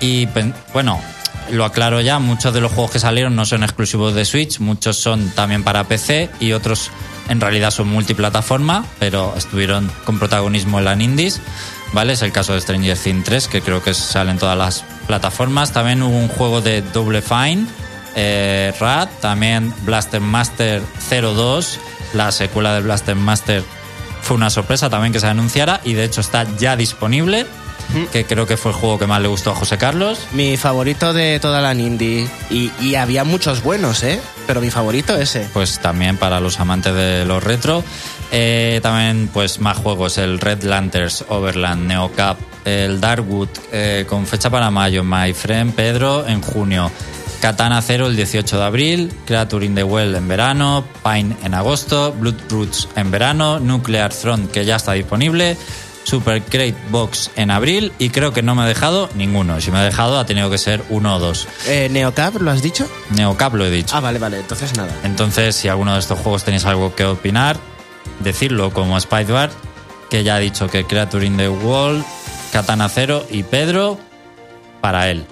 Y 0.00 0.28
bueno, 0.72 1.00
lo 1.50 1.64
aclaro 1.64 2.00
ya, 2.00 2.18
muchos 2.18 2.54
de 2.54 2.60
los 2.60 2.72
juegos 2.72 2.92
que 2.92 2.98
salieron 2.98 3.34
no 3.34 3.44
son 3.44 3.62
exclusivos 3.62 4.14
de 4.14 4.24
Switch, 4.24 4.60
muchos 4.60 4.96
son 4.96 5.30
también 5.30 5.64
para 5.64 5.84
PC 5.84 6.30
y 6.40 6.52
otros 6.52 6.90
en 7.28 7.40
realidad 7.40 7.70
son 7.70 7.88
multiplataforma, 7.88 8.84
pero 8.98 9.34
estuvieron 9.36 9.90
con 10.04 10.18
protagonismo 10.18 10.78
en 10.78 10.84
la 10.84 10.94
Indies. 10.94 11.40
¿Vale? 11.92 12.14
Es 12.14 12.22
el 12.22 12.32
caso 12.32 12.54
de 12.54 12.60
Stranger 12.62 12.96
Things 12.96 13.24
3, 13.24 13.48
que 13.48 13.60
creo 13.60 13.82
que 13.82 13.92
sale 13.92 14.30
en 14.30 14.38
todas 14.38 14.56
las 14.56 14.82
plataformas. 15.06 15.72
También 15.72 16.02
hubo 16.02 16.16
un 16.16 16.28
juego 16.28 16.62
de 16.62 16.80
Double 16.80 17.20
Fine, 17.20 17.66
eh, 18.14 18.72
Rat, 18.78 19.10
también 19.20 19.72
Blaster 19.84 20.20
Master 20.20 20.82
02, 21.10 21.78
la 22.14 22.32
secuela 22.32 22.74
de 22.74 22.82
Blaster 22.82 23.16
Master 23.16 23.62
fue 24.22 24.36
una 24.36 24.50
sorpresa 24.50 24.88
también 24.88 25.12
que 25.12 25.20
se 25.20 25.26
anunciara 25.26 25.80
y 25.84 25.94
de 25.94 26.04
hecho 26.04 26.20
está 26.20 26.46
ya 26.56 26.76
disponible, 26.76 27.46
que 28.12 28.24
creo 28.24 28.46
que 28.46 28.56
fue 28.56 28.70
el 28.70 28.76
juego 28.76 28.98
que 28.98 29.06
más 29.06 29.20
le 29.20 29.28
gustó 29.28 29.50
a 29.50 29.54
José 29.54 29.76
Carlos. 29.76 30.20
Mi 30.32 30.56
favorito 30.56 31.12
de 31.12 31.38
toda 31.40 31.60
la 31.60 31.74
Nindy. 31.74 32.26
Y, 32.48 32.70
y 32.80 32.94
había 32.94 33.24
muchos 33.24 33.62
buenos, 33.62 34.02
¿eh? 34.02 34.20
Pero 34.46 34.60
mi 34.60 34.70
favorito 34.70 35.16
ese. 35.16 35.48
pues 35.52 35.78
también 35.80 36.16
para 36.16 36.40
los 36.40 36.58
amantes 36.60 36.94
de 36.94 37.24
los 37.26 37.42
retro. 37.42 37.84
Eh, 38.30 38.80
también 38.82 39.28
pues 39.30 39.60
más 39.60 39.76
juegos, 39.76 40.16
el 40.16 40.40
Red 40.40 40.62
Lanterns, 40.62 41.24
Overland, 41.28 41.86
Neocap, 41.86 42.38
el 42.64 42.98
Darkwood, 42.98 43.48
eh, 43.72 44.06
con 44.08 44.26
fecha 44.26 44.48
para 44.48 44.70
mayo, 44.70 45.04
My 45.04 45.34
Friend 45.34 45.74
Pedro 45.74 46.26
en 46.26 46.40
junio, 46.40 46.90
Katana 47.42 47.82
Zero 47.82 48.06
el 48.06 48.14
18 48.14 48.56
de 48.56 48.64
abril, 48.64 49.12
Creature 49.26 49.66
in 49.66 49.74
the 49.74 49.82
Well 49.82 50.14
en 50.14 50.28
verano, 50.28 50.84
Pine 51.02 51.34
en 51.42 51.54
agosto, 51.54 52.12
Blood 52.12 52.36
Roots 52.48 52.88
en 52.94 53.10
verano, 53.10 53.58
Nuclear 53.58 54.14
Throne 54.14 54.46
que 54.46 54.64
ya 54.64 54.76
está 54.76 54.92
disponible, 54.92 55.56
Super 56.04 56.40
Crate 56.40 56.76
Box 56.90 57.32
en 57.34 57.50
abril 57.50 57.92
y 57.98 58.10
creo 58.10 58.32
que 58.32 58.42
no 58.42 58.54
me 58.54 58.62
he 58.62 58.68
dejado 58.68 59.08
ninguno. 59.16 59.60
Si 59.60 59.72
me 59.72 59.80
he 59.80 59.84
dejado 59.84 60.20
ha 60.20 60.24
tenido 60.24 60.50
que 60.50 60.58
ser 60.58 60.84
uno 60.88 61.16
o 61.16 61.18
dos. 61.18 61.48
Eh, 61.66 61.88
¿Neocap 61.90 62.36
lo 62.36 62.52
has 62.52 62.62
dicho? 62.62 62.88
Neocap 63.10 63.54
lo 63.54 63.66
he 63.66 63.70
dicho. 63.70 63.96
Ah, 63.96 64.00
vale, 64.00 64.20
vale, 64.20 64.38
entonces 64.38 64.76
nada. 64.76 64.94
Entonces, 65.02 65.56
si 65.56 65.66
alguno 65.66 65.94
de 65.94 65.98
estos 65.98 66.20
juegos 66.20 66.44
tenéis 66.44 66.64
algo 66.64 66.94
que 66.94 67.06
opinar, 67.06 67.56
decirlo 68.20 68.72
como 68.72 69.00
Spidebar, 69.00 69.50
que 70.10 70.22
ya 70.22 70.36
ha 70.36 70.38
dicho 70.38 70.68
que 70.68 70.84
Creature 70.84 71.26
in 71.26 71.36
the 71.36 71.48
Wall, 71.48 72.04
Katana 72.52 72.88
Zero 72.88 73.26
y 73.28 73.42
Pedro, 73.42 73.98
para 74.80 75.10
él. 75.10 75.26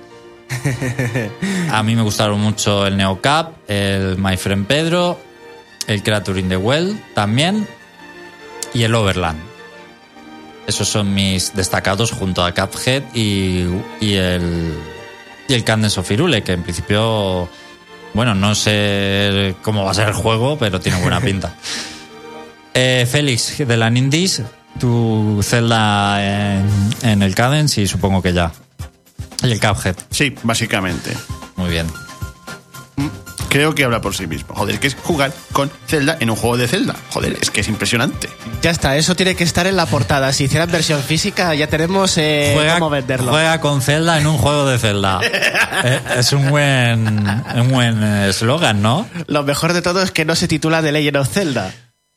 A 1.70 1.82
mí 1.82 1.96
me 1.96 2.02
gustaron 2.02 2.40
mucho 2.40 2.86
el 2.86 2.96
Neocap, 2.96 3.70
el 3.70 4.18
My 4.18 4.36
Friend 4.36 4.66
Pedro, 4.66 5.18
el 5.86 6.02
Creature 6.02 6.40
in 6.40 6.48
the 6.48 6.56
Well 6.56 7.00
también 7.14 7.66
y 8.74 8.82
el 8.82 8.94
Overland. 8.94 9.40
Esos 10.66 10.88
son 10.88 11.14
mis 11.14 11.54
destacados 11.54 12.12
junto 12.12 12.44
a 12.44 12.52
Cuphead 12.52 13.02
y, 13.14 13.64
y 14.00 14.14
el 14.14 14.74
y 15.48 15.54
el 15.54 15.64
Cadence 15.64 15.98
of 15.98 16.08
Hyrule, 16.08 16.42
que 16.42 16.52
en 16.52 16.62
principio 16.62 17.48
bueno, 18.12 18.34
no 18.34 18.54
sé 18.54 19.54
cómo 19.62 19.84
va 19.84 19.92
a 19.92 19.94
ser 19.94 20.08
el 20.08 20.14
juego, 20.14 20.58
pero 20.58 20.80
tiene 20.80 21.00
buena 21.00 21.20
pinta. 21.22 21.54
Eh, 22.74 23.06
Félix, 23.10 23.58
de 23.58 23.76
la 23.76 23.90
Nindies, 23.90 24.42
tu 24.78 25.40
Zelda 25.42 26.22
en, 26.22 26.68
en 27.02 27.22
el 27.22 27.34
Cadence 27.34 27.80
y 27.80 27.86
supongo 27.86 28.22
que 28.22 28.32
ya. 28.32 28.52
Y 29.42 29.52
el 29.52 29.60
Cuphead. 29.60 29.96
Sí, 30.10 30.34
básicamente. 30.42 31.16
Muy 31.56 31.70
bien. 31.70 31.86
Creo 33.48 33.74
que 33.74 33.82
habla 33.82 34.00
por 34.00 34.14
sí 34.14 34.28
mismo. 34.28 34.54
Joder, 34.54 34.78
que 34.78 34.86
es 34.86 34.94
jugar 34.94 35.32
con 35.52 35.72
Zelda 35.88 36.16
en 36.20 36.30
un 36.30 36.36
juego 36.36 36.56
de 36.56 36.68
Zelda. 36.68 36.94
Joder, 37.10 37.36
es 37.40 37.50
que 37.50 37.62
es 37.62 37.68
impresionante. 37.68 38.28
Ya 38.62 38.70
está, 38.70 38.96
eso 38.96 39.16
tiene 39.16 39.34
que 39.34 39.42
estar 39.42 39.66
en 39.66 39.74
la 39.74 39.86
portada. 39.86 40.32
Si 40.32 40.44
hicieran 40.44 40.70
versión 40.70 41.02
física, 41.02 41.52
ya 41.56 41.66
tenemos 41.66 42.16
eh, 42.16 42.56
cómo 42.74 42.90
venderlo. 42.90 43.32
juega 43.32 43.60
con 43.60 43.82
Zelda 43.82 44.20
en 44.20 44.28
un 44.28 44.38
juego 44.38 44.66
de 44.66 44.78
Zelda. 44.78 45.20
Eh, 45.82 45.98
es 46.18 46.34
un 46.34 46.50
buen 46.50 47.26
un 47.54 47.68
buen 47.70 48.02
eslogan, 48.02 48.82
¿no? 48.82 49.08
Lo 49.28 49.44
mejor 49.44 49.72
de 49.72 49.80
todo 49.80 50.02
es 50.02 50.10
que 50.10 50.26
no 50.26 50.34
se 50.34 50.46
titula 50.46 50.82
The 50.82 50.92
Legend 50.92 51.16
of 51.16 51.28
Zelda. 51.30 51.72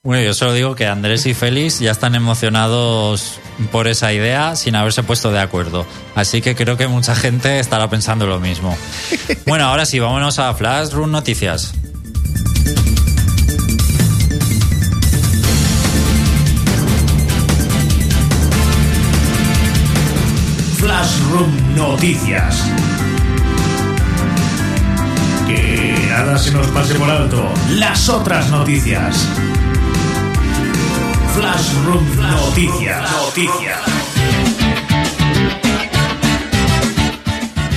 Bueno, 0.06 0.22
yo 0.22 0.34
solo 0.34 0.52
digo 0.52 0.76
que 0.76 0.86
Andrés 0.86 1.26
y 1.28 1.34
Félix 1.34 1.80
ya 1.80 1.90
están 1.92 2.14
emocionados 2.14 3.40
por 3.72 3.88
esa 3.88 4.12
idea 4.12 4.58
sin 4.58 4.76
haberse 4.76 5.02
puesto 5.02 5.32
de 5.32 5.40
acuerdo. 5.40 5.86
Así 6.14 6.42
que 6.42 6.56
creo 6.58 6.76
que 6.76 6.90
mucha 6.90 7.16
gente 7.16 7.58
estará 7.58 7.90
pensando 7.90 8.28
lo 8.28 8.42
mismo. 8.42 8.78
Bueno, 9.48 9.66
ahora 9.66 9.86
sí, 9.86 10.00
vámonos 10.00 10.40
a 10.40 10.54
Flash 10.54 10.92
Room 10.92 11.12
Noticias. 11.12 11.74
Flashroom 20.78 21.76
Noticias. 21.76 22.62
Que 25.48 25.96
nada 26.10 26.38
se 26.38 26.52
nos 26.52 26.68
pase 26.68 26.96
por 26.96 27.10
alto. 27.10 27.54
Las 27.70 28.10
otras 28.10 28.50
noticias. 28.50 29.28
Flashroom 31.34 32.16
Noticias. 32.18 33.12
Noticias. 33.12 33.80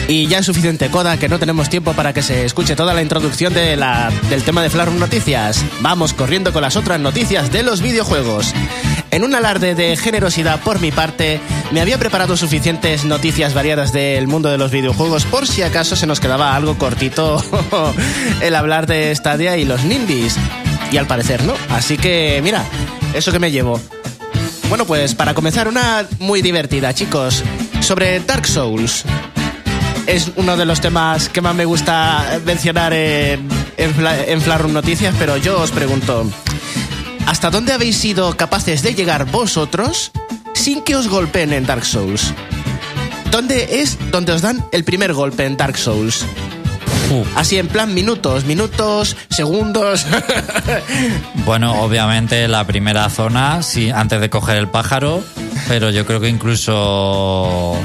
Y 0.09 0.27
ya 0.27 0.39
es 0.39 0.47
suficiente 0.47 0.91
coda 0.91 1.17
que 1.17 1.29
no 1.29 1.39
tenemos 1.39 1.71
tiempo 1.71 1.95
para 1.95 2.13
que 2.13 2.23
se 2.23 2.45
escuche 2.45 2.77
toda 2.77 2.93
la 2.93 3.01
introducción 3.01 3.55
de 3.55 3.77
la, 3.77 4.13
del 4.29 4.43
tema 4.43 4.63
de 4.63 4.69
Flarum 4.69 4.99
Noticias. 4.99 5.65
Vamos 5.81 6.13
corriendo 6.13 6.53
con 6.53 6.63
las 6.63 6.77
otras 6.77 7.01
noticias 7.01 7.51
de 7.51 7.63
los 7.63 7.81
videojuegos. 7.81 8.53
En 9.11 9.25
un 9.25 9.35
alarde 9.35 9.75
de 9.75 9.97
generosidad 9.97 10.61
por 10.61 10.79
mi 10.79 10.93
parte, 10.93 11.41
me 11.73 11.81
había 11.81 11.99
preparado 11.99 12.37
suficientes 12.37 13.07
noticias 13.07 13.55
variadas 13.55 13.93
del 13.93 14.29
mundo 14.29 14.51
de 14.51 14.59
los 14.59 14.71
videojuegos 14.71 15.25
por 15.25 15.47
si 15.47 15.63
acaso 15.63 15.97
se 15.97 16.07
nos 16.07 16.21
quedaba 16.21 16.55
algo 16.55 16.77
cortito 16.77 17.43
el 18.43 18.55
hablar 18.55 18.87
de 18.87 19.15
Stadia 19.17 19.57
y 19.57 19.65
los 19.65 19.85
Nindies. 19.85 20.37
Y 20.93 20.99
al 20.99 21.07
parecer 21.07 21.43
no. 21.43 21.55
Así 21.71 21.97
que 21.97 22.41
mira, 22.45 22.65
eso 23.17 23.33
que 23.33 23.39
me 23.39 23.51
llevo. 23.51 23.81
Bueno, 24.69 24.85
pues 24.85 25.15
para 25.15 25.35
comenzar, 25.35 25.69
una 25.69 26.07
muy 26.19 26.43
divertida, 26.43 26.93
chicos. 26.95 27.43
Sobre 27.81 28.21
Dark 28.21 28.47
Souls 28.47 29.05
es 30.07 30.31
uno 30.37 30.57
de 30.57 30.65
los 30.65 30.81
temas 30.81 31.29
que 31.29 31.41
más 31.41 31.55
me 31.55 31.65
gusta 31.65 32.41
mencionar 32.45 32.93
en, 32.93 33.49
en, 33.77 33.95
Fla- 33.95 34.25
en 34.27 34.41
Flarum 34.41 34.73
Noticias, 34.73 35.15
pero 35.19 35.37
yo 35.37 35.61
os 35.61 35.71
pregunto, 35.71 36.29
¿hasta 37.27 37.51
dónde 37.51 37.73
habéis 37.73 37.97
sido 37.97 38.37
capaces 38.37 38.83
de 38.83 38.95
llegar 38.95 39.25
vosotros 39.31 40.11
sin 40.55 40.83
que 40.83 40.97
os 40.97 41.09
golpeen 41.09 41.53
en 41.53 41.65
Dark 41.67 41.85
Souls? 41.85 42.33
¿Dónde 43.31 43.81
es 43.83 43.99
donde 44.11 44.33
os 44.33 44.43
dan 44.43 44.65
el 44.73 44.83
primer 44.85 45.13
golpe 45.13 45.45
en 45.45 45.57
Dark 45.57 45.77
Souls? 45.77 46.25
Así 47.35 47.59
en 47.59 47.69
plan 47.69 47.95
minutos, 47.95 48.45
minutos, 48.45 49.17
segundos. 49.31 50.07
Bueno, 51.45 51.81
obviamente 51.83 52.49
la 52.49 52.67
primera 52.67 53.09
zona, 53.09 53.63
sí, 53.63 53.91
antes 53.91 54.21
de 54.21 54.29
coger 54.31 54.57
el 54.57 54.69
pájaro, 54.69 55.23
pero 55.69 55.91
yo 55.91 56.05
creo 56.05 56.19
que 56.21 56.29
incluso 56.29 57.77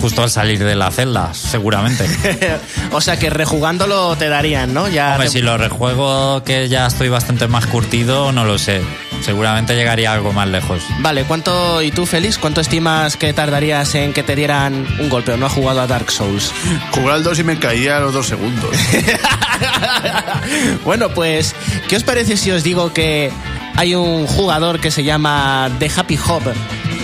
justo 0.00 0.22
al 0.22 0.30
salir 0.30 0.60
de 0.64 0.76
la 0.76 0.90
celda, 0.92 1.34
seguramente. 1.34 2.06
o 2.92 3.00
sea 3.00 3.18
que 3.18 3.28
rejugándolo 3.30 4.14
te 4.16 4.28
darían, 4.28 4.72
¿no? 4.72 4.88
Ya 4.88 5.12
Hombre, 5.12 5.26
te- 5.26 5.32
si 5.32 5.40
lo 5.42 5.58
rejuego 5.58 6.42
que 6.44 6.68
ya 6.68 6.86
estoy 6.86 7.08
bastante 7.08 7.48
más 7.48 7.66
curtido, 7.66 8.30
no 8.32 8.44
lo 8.44 8.58
sé. 8.58 8.80
Seguramente 9.20 9.74
llegaría 9.74 10.12
algo 10.12 10.32
más 10.32 10.48
lejos. 10.48 10.82
Vale, 11.00 11.24
¿cuánto, 11.24 11.82
y 11.82 11.90
tú, 11.90 12.06
Félix, 12.06 12.38
cuánto 12.38 12.60
estimas 12.60 13.16
que 13.16 13.32
tardarías 13.32 13.94
en 13.94 14.12
que 14.12 14.22
te 14.22 14.34
dieran 14.34 14.86
un 14.98 15.08
golpe 15.08 15.32
o 15.32 15.36
no 15.36 15.46
has 15.46 15.52
jugado 15.52 15.80
a 15.80 15.86
Dark 15.86 16.10
Souls? 16.10 16.52
Jugué 16.92 17.12
al 17.12 17.22
2 17.22 17.38
y 17.40 17.44
me 17.44 17.58
caía 17.58 17.98
a 17.98 18.00
los 18.00 18.14
dos 18.14 18.26
segundos. 18.26 18.70
bueno, 20.84 21.10
pues, 21.10 21.54
¿qué 21.88 21.96
os 21.96 22.02
parece 22.02 22.36
si 22.36 22.50
os 22.50 22.62
digo 22.62 22.92
que 22.92 23.30
hay 23.76 23.94
un 23.94 24.26
jugador 24.26 24.80
que 24.80 24.90
se 24.90 25.04
llama 25.04 25.70
The 25.78 25.90
Happy 25.94 26.18
Hop 26.26 26.42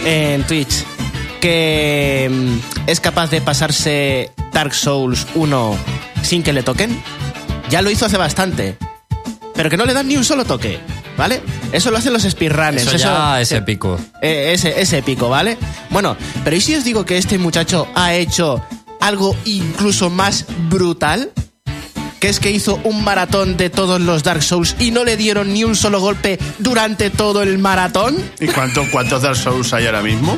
en 0.05 0.43
Twitch 0.45 0.85
que 1.41 2.29
mm, 2.31 2.89
es 2.89 3.01
capaz 3.01 3.31
de 3.31 3.41
pasarse 3.41 4.33
Dark 4.53 4.75
Souls 4.75 5.27
1 5.35 5.79
sin 6.23 6.43
que 6.43 6.53
le 6.53 6.63
toquen? 6.63 7.03
Ya 7.69 7.83
lo 7.83 7.91
hizo 7.91 8.07
hace 8.07 8.17
bastante, 8.17 8.77
pero 9.55 9.69
que 9.69 9.77
no 9.77 9.85
le 9.85 9.95
dan 9.95 10.09
ni 10.09 10.17
un 10.17 10.25
solo 10.25 10.45
toque, 10.45 10.79
¿vale? 11.17 11.43
Eso 11.73 11.91
lo 11.91 11.99
hacen 11.99 12.13
los 12.13 12.23
speedrunners. 12.23 12.87
Eso 12.87 12.97
ya 12.97 13.41
es 13.41 13.49
sí. 13.49 13.55
épico. 13.57 13.99
Eh, 14.23 14.53
ese, 14.55 14.81
es 14.81 14.93
épico, 14.93 15.29
¿vale? 15.29 15.57
Bueno, 15.91 16.17
pero 16.45 16.57
¿y 16.57 16.61
si 16.61 16.75
os 16.75 16.85
digo 16.85 17.05
que 17.05 17.19
este 17.19 17.39
muchacho 17.39 17.89
ha 17.95 18.15
hecho 18.15 18.65
algo 19.01 19.37
incluso 19.45 20.11
más 20.11 20.47
brutal? 20.69 21.33
Que 22.21 22.29
es 22.29 22.41
que 22.41 22.51
hizo 22.51 22.81
un 22.85 23.05
maratón 23.05 23.57
de 23.57 23.71
todos 23.71 24.01
los 24.01 24.23
Dark 24.23 24.43
Souls 24.43 24.75
y 24.79 24.91
no 24.91 25.05
le 25.05 25.17
dieron 25.17 25.53
ni 25.53 25.65
un 25.65 25.77
solo 25.77 26.01
golpe 26.01 26.39
durante 26.59 27.11
todo 27.11 27.43
el 27.43 27.59
maratón. 27.59 28.17
¿Y 28.41 28.47
cuánto, 28.47 28.85
cuántos 28.91 29.23
Dark 29.23 29.37
Souls 29.37 29.73
hay 29.73 29.87
ahora 29.87 30.03
mismo? 30.03 30.37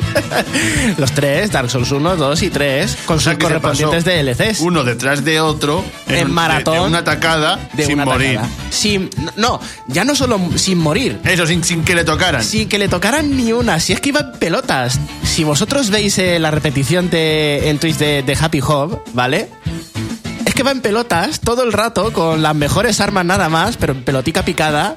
Los 0.97 1.11
tres, 1.13 1.51
Dark 1.51 1.69
Souls 1.69 1.91
1, 1.91 2.15
2 2.17 2.41
y 2.43 2.49
3, 2.49 2.97
con 3.05 3.17
O 3.17 3.19
sea, 3.21 3.33
sus 3.33 3.43
correspondientes 3.43 4.03
DLCs. 4.05 4.59
Uno 4.61 4.83
detrás 4.83 5.23
de 5.23 5.39
otro. 5.39 5.83
En 6.07 6.31
maratón. 6.31 6.73
De, 6.73 6.79
de 6.81 6.85
una 6.85 7.03
tacada 7.03 7.69
de 7.73 7.85
sin 7.85 7.95
una 7.95 8.05
morir. 8.05 8.39
Sin, 8.69 9.09
no, 9.35 9.59
ya 9.87 10.03
no 10.03 10.15
solo 10.15 10.39
sin 10.55 10.77
morir, 10.77 11.19
Eso, 11.23 11.45
sin, 11.47 11.63
sin 11.63 11.83
que 11.83 11.95
le 11.95 12.03
tocaran. 12.03 12.43
sin 12.43 12.67
que 12.69 12.77
le 12.77 12.87
tocaran 12.87 13.35
ni 13.35 13.51
una, 13.53 13.79
si 13.79 13.93
es 13.93 14.01
que 14.01 14.09
iba 14.09 14.19
en 14.21 14.31
pelotas. 14.33 14.99
Si 15.23 15.43
vosotros 15.43 15.89
veis 15.89 16.17
eh, 16.17 16.39
la 16.39 16.51
repetición 16.51 17.09
de, 17.09 17.69
en 17.69 17.79
Twitch 17.79 17.97
de, 17.97 18.23
de 18.23 18.37
Happy 18.39 18.59
Hop, 18.61 19.01
¿vale? 19.13 19.49
Que 20.59 20.63
va 20.63 20.71
en 20.71 20.81
pelotas 20.81 21.39
todo 21.39 21.63
el 21.63 21.71
rato 21.71 22.11
con 22.11 22.41
las 22.41 22.53
mejores 22.53 22.99
armas 22.99 23.23
nada 23.23 23.47
más, 23.47 23.77
pero 23.77 23.93
en 23.93 24.03
pelotica 24.03 24.43
picada 24.43 24.93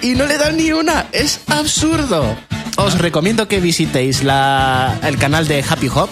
y 0.00 0.14
no 0.14 0.26
le 0.26 0.38
dan 0.38 0.56
ni 0.56 0.70
una. 0.70 1.06
Es 1.10 1.40
absurdo. 1.48 2.36
Os 2.76 2.98
recomiendo 2.98 3.48
que 3.48 3.58
visitéis 3.58 4.22
la, 4.22 4.96
el 5.02 5.18
canal 5.18 5.48
de 5.48 5.64
Happy 5.68 5.88
Hop 5.88 6.10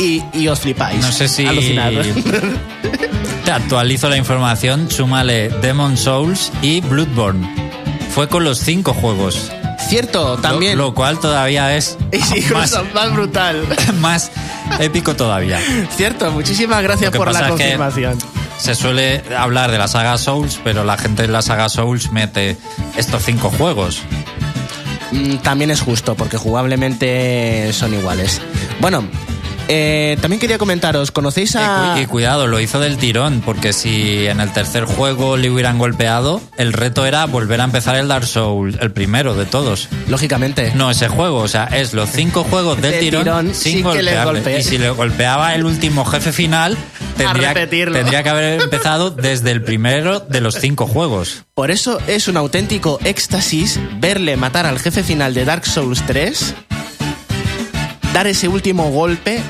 y, 0.00 0.24
y 0.32 0.48
os 0.48 0.58
flipáis. 0.58 1.00
No 1.02 1.12
sé 1.12 1.28
si 1.28 1.46
Alucinad. 1.46 1.92
te 3.44 3.52
actualizo 3.52 4.08
la 4.08 4.16
información, 4.16 4.90
súmale 4.90 5.48
Demon 5.62 5.96
Souls 5.96 6.50
y 6.62 6.80
Bloodborne. 6.80 7.48
Fue 8.12 8.28
con 8.28 8.42
los 8.42 8.58
cinco 8.58 8.92
juegos. 8.92 9.52
Cierto, 9.88 10.36
también. 10.38 10.76
Lo, 10.76 10.94
cual 10.94 11.18
todavía 11.18 11.76
es 11.76 11.96
más, 12.52 12.74
más 12.94 13.12
brutal. 13.12 13.66
más 14.00 14.30
épico 14.80 15.14
todavía. 15.14 15.60
Cierto, 15.96 16.30
muchísimas 16.32 16.82
gracias 16.82 17.10
por 17.12 17.32
la 17.32 17.48
confirmación. 17.48 18.18
Se 18.58 18.74
suele 18.74 19.22
hablar 19.36 19.70
de 19.70 19.78
la 19.78 19.86
saga 19.86 20.16
Souls, 20.18 20.58
pero 20.64 20.82
la 20.82 20.96
gente 20.96 21.22
de 21.22 21.28
la 21.28 21.42
saga 21.42 21.68
Souls 21.68 22.10
mete 22.10 22.56
estos 22.96 23.22
cinco 23.22 23.50
juegos. 23.50 24.00
Mm, 25.12 25.36
También 25.36 25.70
es 25.70 25.80
justo, 25.80 26.14
porque 26.14 26.36
jugablemente 26.36 27.72
son 27.72 27.94
iguales. 27.94 28.40
Bueno, 28.80 29.04
eh, 29.68 30.16
también 30.20 30.40
quería 30.40 30.58
comentaros, 30.58 31.10
¿conocéis 31.10 31.56
a...? 31.56 31.96
y 32.00 32.06
cuidado, 32.06 32.46
lo 32.46 32.60
hizo 32.60 32.80
del 32.80 32.98
tirón, 32.98 33.42
porque 33.44 33.72
si 33.72 34.26
en 34.26 34.40
el 34.40 34.52
tercer 34.52 34.84
juego 34.84 35.36
le 35.36 35.50
hubieran 35.50 35.78
golpeado, 35.78 36.40
el 36.56 36.72
reto 36.72 37.06
era 37.06 37.26
volver 37.26 37.60
a 37.60 37.64
empezar 37.64 37.96
el 37.96 38.08
Dark 38.08 38.26
Souls, 38.26 38.76
el 38.80 38.92
primero 38.92 39.34
de 39.34 39.46
todos. 39.46 39.88
Lógicamente. 40.08 40.72
No 40.74 40.90
ese 40.90 41.08
juego, 41.08 41.38
o 41.38 41.48
sea, 41.48 41.64
es 41.64 41.94
los 41.94 42.10
cinco 42.10 42.44
juegos 42.44 42.80
del 42.80 42.98
tirón, 43.00 43.24
tirón 43.24 43.54
sin, 43.54 43.82
golpearle. 43.82 44.24
golpee. 44.24 44.58
Y 44.60 44.62
si 44.62 44.78
le 44.78 44.90
golpeaba 44.90 45.54
el 45.54 45.64
último 45.64 46.04
jefe 46.04 46.32
final, 46.32 46.76
tendría, 47.16 47.54
tendría 47.54 48.22
que 48.22 48.28
haber 48.28 48.62
empezado 48.62 49.10
desde 49.10 49.50
el 49.50 49.62
primero 49.62 50.20
de 50.20 50.40
los 50.40 50.56
cinco 50.56 50.86
juegos. 50.86 51.44
Por 51.54 51.70
eso 51.70 51.98
es 52.06 52.28
un 52.28 52.36
auténtico 52.36 52.98
éxtasis 53.04 53.80
verle 53.98 54.36
matar 54.36 54.66
al 54.66 54.78
jefe 54.78 55.02
final 55.02 55.34
de 55.34 55.44
Dark 55.44 55.66
Souls 55.66 56.02
3, 56.06 56.54
dar 58.16 58.26
ese 58.26 58.48
último 58.48 58.88
golpe 58.88 59.42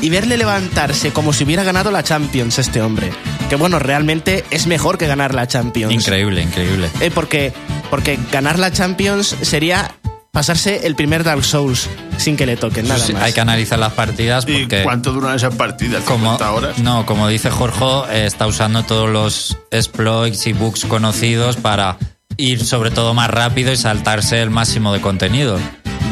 y 0.00 0.10
verle 0.10 0.36
levantarse 0.36 1.12
como 1.12 1.32
si 1.32 1.44
hubiera 1.44 1.62
ganado 1.62 1.92
la 1.92 2.02
Champions 2.02 2.58
este 2.58 2.82
hombre. 2.82 3.12
Que 3.48 3.54
bueno, 3.54 3.78
realmente 3.78 4.44
es 4.50 4.66
mejor 4.66 4.98
que 4.98 5.06
ganar 5.06 5.36
la 5.36 5.46
Champions. 5.46 5.94
Increíble, 5.94 6.42
increíble. 6.42 6.90
Eh, 7.00 7.12
porque, 7.14 7.52
porque 7.90 8.18
ganar 8.32 8.58
la 8.58 8.72
Champions 8.72 9.36
sería 9.42 9.94
pasarse 10.32 10.84
el 10.88 10.96
primer 10.96 11.22
Dark 11.22 11.44
Souls 11.44 11.88
sin 12.16 12.36
que 12.36 12.44
le 12.44 12.56
toquen 12.56 12.88
nada 12.88 12.98
Sí, 12.98 13.12
más. 13.12 13.22
Hay 13.22 13.32
que 13.32 13.40
analizar 13.40 13.78
las 13.78 13.92
partidas 13.92 14.44
¿Y 14.48 14.62
porque... 14.62 14.82
cuánto 14.82 15.12
duran 15.12 15.36
esas 15.36 15.54
partidas? 15.54 16.02
Como, 16.02 16.36
¿50 16.40 16.52
horas? 16.52 16.78
No, 16.80 17.06
como 17.06 17.28
dice 17.28 17.50
Jorge, 17.50 17.84
eh, 18.10 18.26
está 18.26 18.48
usando 18.48 18.82
todos 18.82 19.08
los 19.08 19.58
exploits 19.70 20.44
y 20.48 20.54
bugs 20.54 20.86
conocidos 20.86 21.56
para 21.56 21.98
ir 22.36 22.64
sobre 22.64 22.90
todo 22.90 23.14
más 23.14 23.30
rápido 23.30 23.70
y 23.72 23.76
saltarse 23.76 24.42
el 24.42 24.50
máximo 24.50 24.92
de 24.92 25.00
contenido. 25.00 25.56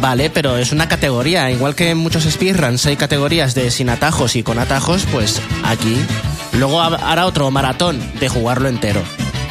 Vale, 0.01 0.31
pero 0.31 0.57
es 0.59 0.73
una 0.73 0.89
categoría. 0.89 1.51
Igual 1.51 1.75
que 1.75 1.91
en 1.91 1.99
muchos 1.99 2.25
speedruns 2.25 2.85
hay 2.87 2.97
categorías 2.97 3.55
de 3.55 3.71
sin 3.71 3.89
atajos 3.89 4.37
y 4.37 4.43
con 4.43 4.59
atajos, 4.59 5.05
pues 5.11 5.41
aquí. 5.65 5.97
Luego 6.53 6.81
ha- 6.81 7.11
hará 7.11 7.27
otro 7.27 7.51
maratón 7.51 8.01
de 8.21 8.29
jugarlo 8.29 8.69
entero. 8.69 9.03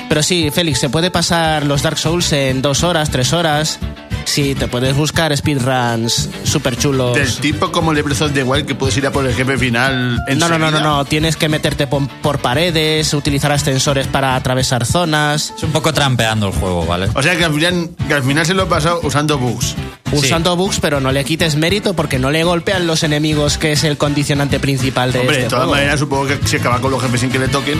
Pero 0.07 0.21
sí, 0.23 0.49
Félix, 0.51 0.79
se 0.79 0.89
puede 0.89 1.09
pasar 1.11 1.65
los 1.65 1.81
Dark 1.81 1.97
Souls 1.97 2.31
en 2.31 2.61
dos 2.61 2.83
horas, 2.83 3.09
tres 3.09 3.33
horas. 3.33 3.79
Sí, 4.25 4.55
te 4.55 4.67
puedes 4.67 4.95
buscar 4.95 5.35
speedruns 5.37 6.29
súper 6.43 6.77
chulos. 6.77 7.13
Del 7.15 7.31
tipo 7.37 7.71
como 7.71 7.91
el 7.91 7.97
de 7.97 8.01
Breath 8.01 8.21
of 8.21 8.33
the 8.33 8.43
Wild 8.43 8.65
que 8.65 8.75
puedes 8.75 8.97
ir 8.97 9.05
a 9.07 9.11
por 9.11 9.25
el 9.25 9.33
jefe 9.33 9.57
final 9.57 10.19
en 10.27 10.39
No, 10.39 10.49
no, 10.49 10.57
no, 10.57 10.71
no, 10.71 10.79
no. 10.81 11.05
Tienes 11.05 11.37
que 11.37 11.47
meterte 11.47 11.87
por, 11.87 12.07
por 12.21 12.39
paredes, 12.39 13.13
utilizar 13.13 13.51
ascensores 13.51 14.07
para 14.07 14.35
atravesar 14.35 14.85
zonas, 14.85 15.53
Es 15.55 15.63
un 15.63 15.71
poco 15.71 15.93
trampeando 15.93 16.47
el 16.47 16.53
juego, 16.53 16.85
¿vale? 16.85 17.07
O 17.13 17.21
sea 17.21 17.37
que 17.37 17.45
al, 17.45 17.53
final, 17.53 17.89
que 18.07 18.13
al 18.13 18.23
final 18.23 18.45
se 18.45 18.53
lo 18.53 18.63
he 18.63 18.65
pasado 18.65 18.99
usando 19.03 19.37
bugs. 19.37 19.75
usando 20.11 20.55
bugs, 20.55 20.79
pero 20.79 20.99
no 20.99 21.11
le 21.11 21.23
quites 21.23 21.55
mérito 21.55 21.93
porque 21.93 22.19
no 22.19 22.31
le 22.31 22.43
golpean 22.43 22.87
los 22.87 23.03
enemigos, 23.03 23.57
que 23.57 23.71
es 23.73 23.83
el 23.83 23.97
condicionante 23.97 24.59
principal 24.59 25.11
de 25.11 25.19
Hombre, 25.19 25.35
de 25.37 25.41
este 25.43 25.49
todas 25.51 25.65
juego. 25.65 25.75
maneras 25.77 25.99
supongo 25.99 26.27
que 26.27 26.39
si 26.45 26.57
acaba 26.57 26.81
con 26.81 26.91
los 26.91 27.01
jefes 27.01 27.21
sin 27.21 27.29
que 27.29 27.39
le 27.39 27.47
toquen, 27.47 27.79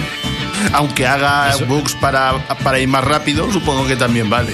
aunque 0.74 1.08
haga 1.08 1.56
bugs 1.68 1.96
para, 1.96 2.48
para 2.64 2.80
ir 2.80 2.88
más 2.88 3.04
rápido, 3.04 3.52
supongo 3.52 3.86
que 3.88 3.96
también 3.96 4.30
vale. 4.30 4.54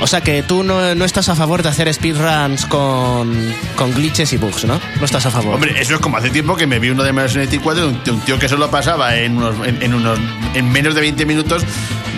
O 0.00 0.06
sea 0.06 0.20
que 0.20 0.42
tú 0.44 0.62
no, 0.62 0.94
no 0.94 1.04
estás 1.04 1.28
a 1.28 1.34
favor 1.34 1.62
de 1.62 1.70
hacer 1.70 1.92
speedruns 1.92 2.66
con, 2.66 3.36
con 3.76 3.92
glitches 3.94 4.32
y 4.32 4.36
bugs, 4.36 4.64
¿no? 4.64 4.80
No 4.98 5.04
estás 5.04 5.26
a 5.26 5.30
favor. 5.30 5.54
Hombre, 5.54 5.74
eso 5.80 5.94
es 5.96 6.00
como 6.00 6.16
hace 6.16 6.30
tiempo 6.30 6.56
que 6.56 6.66
me 6.66 6.78
vi 6.78 6.90
uno 6.90 7.02
de 7.02 7.12
Mario 7.12 7.28
64 7.28 7.90
de 8.04 8.10
un, 8.12 8.20
tío 8.20 8.38
que 8.38 8.48
solo 8.48 8.70
pasaba 8.70 9.16
en, 9.16 9.36
unos, 9.36 9.54
en, 9.66 9.94
unos 9.94 10.18
en 10.54 10.70
menos 10.70 10.94
de 10.94 11.00
20 11.00 11.26
minutos 11.26 11.64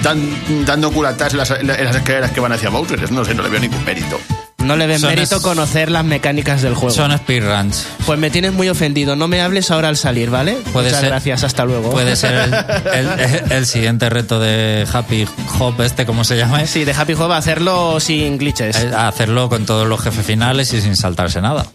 dan- 0.02 0.64
dando 0.66 0.90
culatas 0.92 1.32
en 1.32 1.38
las, 1.38 1.50
en 1.52 1.66
las 1.66 1.96
escaleras 1.96 2.30
que 2.32 2.40
van 2.40 2.52
hacia 2.52 2.68
Bowser. 2.70 3.10
No 3.10 3.24
sé, 3.24 3.34
no 3.34 3.42
le 3.42 3.48
veo 3.48 3.60
ningún 3.60 3.84
mérito. 3.84 4.20
No 4.60 4.76
le 4.76 4.86
ven 4.86 5.00
Son 5.00 5.10
mérito 5.10 5.36
es- 5.36 5.42
conocer 5.42 5.90
las 5.90 6.04
mecánicas 6.04 6.62
del 6.62 6.74
juego. 6.74 6.94
Son 6.94 7.16
speedruns. 7.16 7.86
Pues 8.06 8.18
me 8.18 8.30
tienes 8.30 8.52
muy 8.52 8.68
ofendido. 8.68 9.16
No 9.16 9.26
me 9.28 9.40
hables 9.40 9.70
ahora 9.70 9.88
al 9.88 9.96
salir, 9.96 10.30
¿vale? 10.30 10.52
Puede 10.72 10.86
Muchas 10.88 11.00
ser- 11.00 11.08
gracias. 11.10 11.44
Hasta 11.44 11.64
luego. 11.64 11.90
Puede 11.90 12.16
ser 12.16 12.34
el, 12.34 12.54
el- 12.94 13.42
el 13.52 13.66
siguiente 13.66 14.08
reto 14.10 14.38
de 14.40 14.86
Happy 14.92 15.26
Hop, 15.58 15.80
este, 15.82 16.06
¿cómo 16.06 16.24
se 16.24 16.36
llama? 16.36 16.66
Sí, 16.66 16.84
de 16.84 16.92
Happy 16.92 17.14
Hop 17.14 17.32
hacerlo 17.32 17.98
sin 18.00 18.38
glitches. 18.38 18.76
Eh, 18.76 18.90
Hacerlo 18.94 19.48
con 19.48 19.66
todos 19.66 19.86
los 19.88 20.00
jefes 20.00 20.24
finales 20.26 20.72
y 20.72 20.80
sin 20.80 20.96
saltarse 20.96 21.40
nada. 21.40 21.66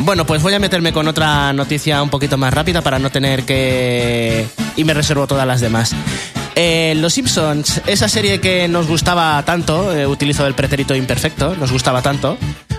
Bueno, 0.00 0.24
pues 0.26 0.40
voy 0.42 0.54
a 0.54 0.58
meterme 0.60 0.92
con 0.92 1.08
otra 1.08 1.52
noticia 1.52 2.00
un 2.02 2.08
poquito 2.08 2.36
más 2.38 2.54
rápida 2.54 2.82
para 2.82 2.98
no 3.00 3.10
tener 3.10 3.42
que... 3.44 4.46
Y 4.76 4.84
me 4.84 4.94
reservo 4.94 5.26
todas 5.26 5.46
las 5.46 5.60
demás. 5.60 5.92
Eh, 6.54 6.94
Los 6.96 7.14
Simpsons, 7.14 7.80
esa 7.86 8.08
serie 8.08 8.40
que 8.40 8.68
nos 8.68 8.86
gustaba 8.88 9.42
tanto, 9.44 9.94
eh, 9.96 10.06
utilizo 10.06 10.46
el 10.46 10.54
pretérito 10.54 10.94
imperfecto, 10.94 11.54
nos 11.56 11.72
gustaba 11.72 12.02
tanto, 12.02 12.36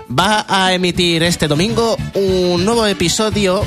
va 0.10 0.46
a 0.48 0.74
emitir 0.74 1.24
este 1.24 1.48
domingo 1.48 1.98
un 2.14 2.66
nuevo 2.66 2.86
episodio 2.86 3.64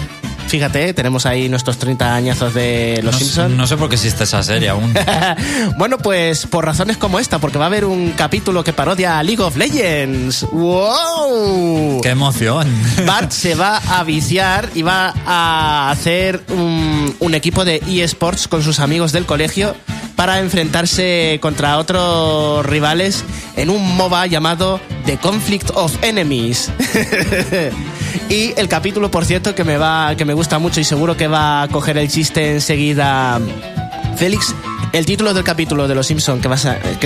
Fíjate, 0.53 0.93
tenemos 0.93 1.25
ahí 1.25 1.49
nuestros 1.49 1.79
30 1.79 2.15
añazos 2.15 2.53
de 2.53 3.01
Los 3.03 3.15
No, 3.15 3.19
Simpsons. 3.19 3.57
no 3.57 3.67
sé 3.67 3.79
por 3.79 3.89
qué 3.89 3.95
existe 3.95 4.25
esa 4.25 4.43
serie 4.43 4.69
aún. 4.69 4.93
bueno, 5.79 5.97
pues 5.97 6.45
por 6.45 6.67
razones 6.67 6.99
como 6.99 7.19
esta, 7.19 7.39
porque 7.39 7.57
va 7.57 7.65
a 7.65 7.69
haber 7.69 7.87
un 7.87 8.11
capítulo 8.11 8.63
que 8.63 8.75
parodia 8.75 9.19
a 9.19 9.23
League 9.23 9.43
of 9.43 9.57
Legends. 9.57 10.45
¡Wow! 10.53 12.03
¡Qué 12.03 12.11
emoción! 12.11 12.69
Bart 13.07 13.31
se 13.33 13.55
va 13.55 13.79
a 13.79 14.05
viciar 14.05 14.69
y 14.75 14.83
va 14.83 15.15
a 15.25 15.91
hacer 15.91 16.43
un, 16.51 17.17
un 17.19 17.35
equipo 17.35 17.65
de 17.65 17.81
eSports 17.89 18.47
con 18.47 18.63
sus 18.63 18.79
amigos 18.79 19.13
del 19.13 19.25
colegio 19.25 19.75
para 20.17 20.39
enfrentarse 20.39 21.39
contra 21.41 21.79
otros 21.79 22.67
rivales 22.67 23.25
en 23.57 23.71
un 23.71 23.97
MOBA 23.97 24.27
llamado 24.27 24.81
The 25.07 25.17
Conflict 25.17 25.71
of 25.75 25.97
Enemies. 26.05 26.71
Y 28.29 28.53
el 28.57 28.69
capítulo, 28.69 29.11
por 29.11 29.25
cierto, 29.25 29.55
que 29.55 29.65
me 29.65 29.77
va, 29.77 30.15
que 30.17 30.25
me 30.25 30.35
gusta 30.35 30.59
mucho 30.59 30.81
y 30.81 30.85
seguro 30.85 31.17
que 31.17 31.29
va 31.29 31.63
a 31.63 31.69
coger 31.69 31.99
el 31.99 32.09
chiste 32.09 32.53
enseguida. 32.53 33.41
Félix, 34.17 34.55
el 34.93 35.07
título 35.07 35.33
del 35.35 35.43
capítulo 35.45 35.89
de 35.89 35.95
Los 35.95 36.07
Simpson 36.07 36.41
que, 36.41 36.49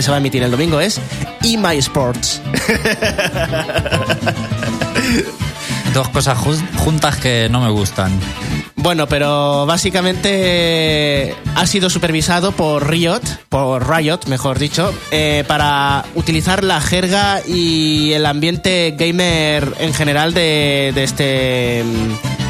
se 0.02 0.10
va 0.10 0.16
a 0.16 0.18
emitir 0.18 0.42
el 0.42 0.50
domingo 0.50 0.80
es 0.80 1.00
E 1.42 1.56
My 1.56 1.76
Sports. 1.78 2.40
Dos 5.94 6.08
cosas 6.10 6.36
jun- 6.38 6.66
juntas 6.76 7.16
que 7.16 7.48
no 7.50 7.60
me 7.60 7.70
gustan. 7.70 8.12
Bueno, 8.86 9.08
pero 9.08 9.66
básicamente 9.66 11.34
ha 11.56 11.66
sido 11.66 11.90
supervisado 11.90 12.52
por 12.52 12.88
Riot, 12.88 13.20
por 13.48 13.90
Riot, 13.90 14.20
mejor 14.28 14.60
dicho, 14.60 14.94
eh, 15.10 15.42
para 15.48 16.04
utilizar 16.14 16.62
la 16.62 16.80
jerga 16.80 17.40
y 17.44 18.12
el 18.12 18.24
ambiente 18.24 18.94
gamer 18.96 19.74
en 19.80 19.92
general 19.92 20.34
de, 20.34 20.92
de 20.94 21.02
este 21.02 21.84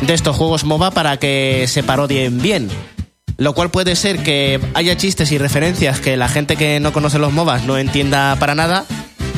de 0.02 0.12
estos 0.12 0.36
juegos 0.36 0.64
MOBA 0.64 0.90
para 0.90 1.16
que 1.16 1.64
se 1.68 1.82
parodien 1.82 2.38
bien. 2.42 2.68
Lo 3.38 3.54
cual 3.54 3.70
puede 3.70 3.96
ser 3.96 4.22
que 4.22 4.60
haya 4.74 4.94
chistes 4.98 5.32
y 5.32 5.38
referencias 5.38 6.00
que 6.00 6.18
la 6.18 6.28
gente 6.28 6.56
que 6.56 6.80
no 6.80 6.92
conoce 6.92 7.18
los 7.18 7.32
MOBAs 7.32 7.64
no 7.64 7.78
entienda 7.78 8.36
para 8.38 8.54
nada, 8.54 8.84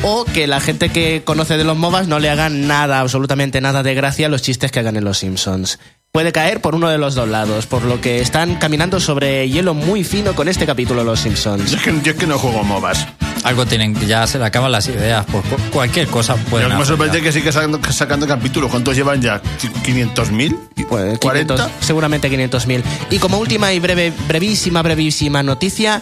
o 0.03 0.25
que 0.25 0.47
la 0.47 0.59
gente 0.59 0.89
que 0.89 1.23
conoce 1.23 1.57
de 1.57 1.63
los 1.63 1.77
MOBAs 1.77 2.09
no 2.09 2.19
le 2.19 2.29
hagan 2.29 2.67
nada, 2.67 2.99
absolutamente 2.99 3.61
nada 3.61 3.83
de 3.83 3.95
gracia 3.95 4.27
a 4.27 4.29
los 4.29 4.41
chistes 4.41 4.71
que 4.71 4.79
hagan 4.79 4.97
en 4.97 5.05
los 5.05 5.19
Simpsons. 5.19 5.79
Puede 6.11 6.31
caer 6.31 6.59
por 6.59 6.73
uno 6.73 6.89
de 6.89 6.97
los 6.97 7.13
dos 7.13 7.29
lados, 7.29 7.67
por 7.67 7.83
lo 7.83 8.01
que 8.01 8.19
están 8.19 8.55
caminando 8.55 8.99
sobre 8.99 9.47
hielo 9.47 9.75
muy 9.75 10.03
fino 10.03 10.33
con 10.33 10.47
este 10.47 10.65
capítulo 10.65 11.03
los 11.03 11.19
Simpsons. 11.19 11.69
Yo 11.69 11.77
es 11.77 11.83
que, 11.83 12.01
yo 12.01 12.11
es 12.13 12.17
que 12.17 12.25
no 12.25 12.39
juego 12.39 12.63
MOBAs. 12.63 13.07
Algo 13.43 13.67
tienen, 13.67 13.93
ya 14.07 14.25
se 14.25 14.39
le 14.39 14.45
acaban 14.45 14.71
las 14.71 14.87
ideas, 14.87 15.23
pues 15.31 15.45
cu- 15.45 15.55
cualquier 15.71 16.07
cosa 16.07 16.35
puede. 16.35 16.67
Me 16.67 16.83
sorprende 16.83 17.19
es 17.19 17.23
que 17.23 17.31
sigue 17.31 17.51
sacando, 17.51 17.79
sacando 17.91 18.25
capítulos. 18.25 18.71
¿Cuántos 18.71 18.95
llevan 18.95 19.21
ya? 19.21 19.39
¿500.000? 19.85 20.57
Pues, 20.89 21.19
¿40? 21.19 21.19
500, 21.19 21.61
seguramente 21.79 22.27
500.000. 22.31 22.81
Y 23.11 23.19
como 23.19 23.37
última 23.37 23.71
y 23.71 23.79
breve, 23.79 24.11
brevísima, 24.27 24.81
brevísima 24.81 25.43
noticia, 25.43 26.01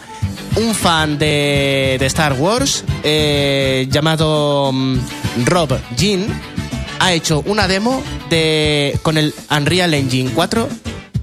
un 0.55 0.73
fan 0.73 1.17
de, 1.19 1.97
de 1.99 2.05
Star 2.05 2.31
Wars 2.33 2.85
eh, 3.03 3.87
llamado 3.91 4.71
mm, 4.73 4.97
Rob 5.45 5.77
Jean 5.97 6.27
ha 6.99 7.13
hecho 7.13 7.43
una 7.45 7.67
demo 7.67 8.03
de, 8.29 8.97
con 9.01 9.17
el 9.17 9.33
Unreal 9.49 9.93
Engine 9.93 10.31
4 10.33 10.67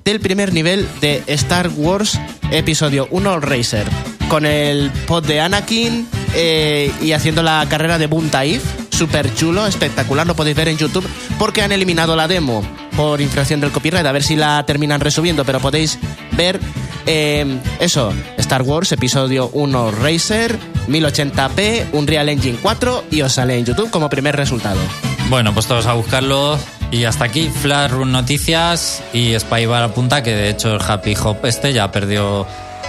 del 0.05 0.21
primer 0.21 0.53
nivel 0.53 0.87
de 1.01 1.23
Star 1.27 1.71
Wars 1.77 2.19
Episodio 2.51 3.09
1 3.11 3.41
Racer. 3.41 3.87
Con 4.29 4.47
el 4.47 4.91
pod 5.07 5.27
de 5.27 5.41
Anakin 5.41 6.07
eh, 6.35 6.91
y 7.03 7.13
haciendo 7.13 7.43
la 7.43 7.67
carrera 7.69 7.99
de 7.99 8.07
Boon 8.07 8.31
Taif. 8.31 8.63
Súper 8.91 9.35
chulo, 9.35 9.67
espectacular, 9.67 10.27
lo 10.27 10.37
podéis 10.37 10.57
ver 10.57 10.69
en 10.69 10.79
YouTube 10.79 11.07
porque 11.39 11.63
han 11.63 11.73
eliminado 11.73 12.15
la 12.15 12.29
demo 12.29 12.63
por 12.97 13.21
infracción 13.21 13.61
del 13.61 13.73
copyright. 13.73 14.07
A 14.07 14.13
ver 14.13 14.23
si 14.23 14.37
la 14.37 14.65
terminan 14.67 15.01
resubiendo, 15.01 15.45
pero 15.45 15.61
podéis 15.61 15.99
ver 16.37 16.61
eh, 17.07 17.59
eso, 17.81 18.13
Star 18.39 18.63
Wars 18.63 18.93
Episodio 18.93 19.51
1 19.53 19.91
Racer, 19.91 20.57
1080p, 20.89 21.89
Unreal 21.93 22.29
Engine 22.29 22.59
4 22.63 23.05
y 23.11 23.23
os 23.23 23.33
sale 23.33 23.59
en 23.59 23.65
YouTube 23.65 23.91
como 23.91 24.09
primer 24.09 24.37
resultado. 24.37 24.81
Bueno, 25.29 25.53
pues 25.53 25.67
todos 25.67 25.87
a 25.87 25.95
buscarlo. 25.95 26.59
Y 26.91 27.05
hasta 27.05 27.25
aquí, 27.25 27.51
Flash 27.51 27.91
Run 27.91 28.13
Noticias 28.13 29.03
y 29.13 29.39
Spybar 29.39 29.83
apunta 29.83 30.23
que 30.23 30.31
de 30.31 30.51
hecho 30.51 30.75
el 30.75 30.81
Happy 30.81 31.15
Hop 31.25 31.39
este 31.45 31.73
ya 31.73 31.91
perdió 31.91 32.47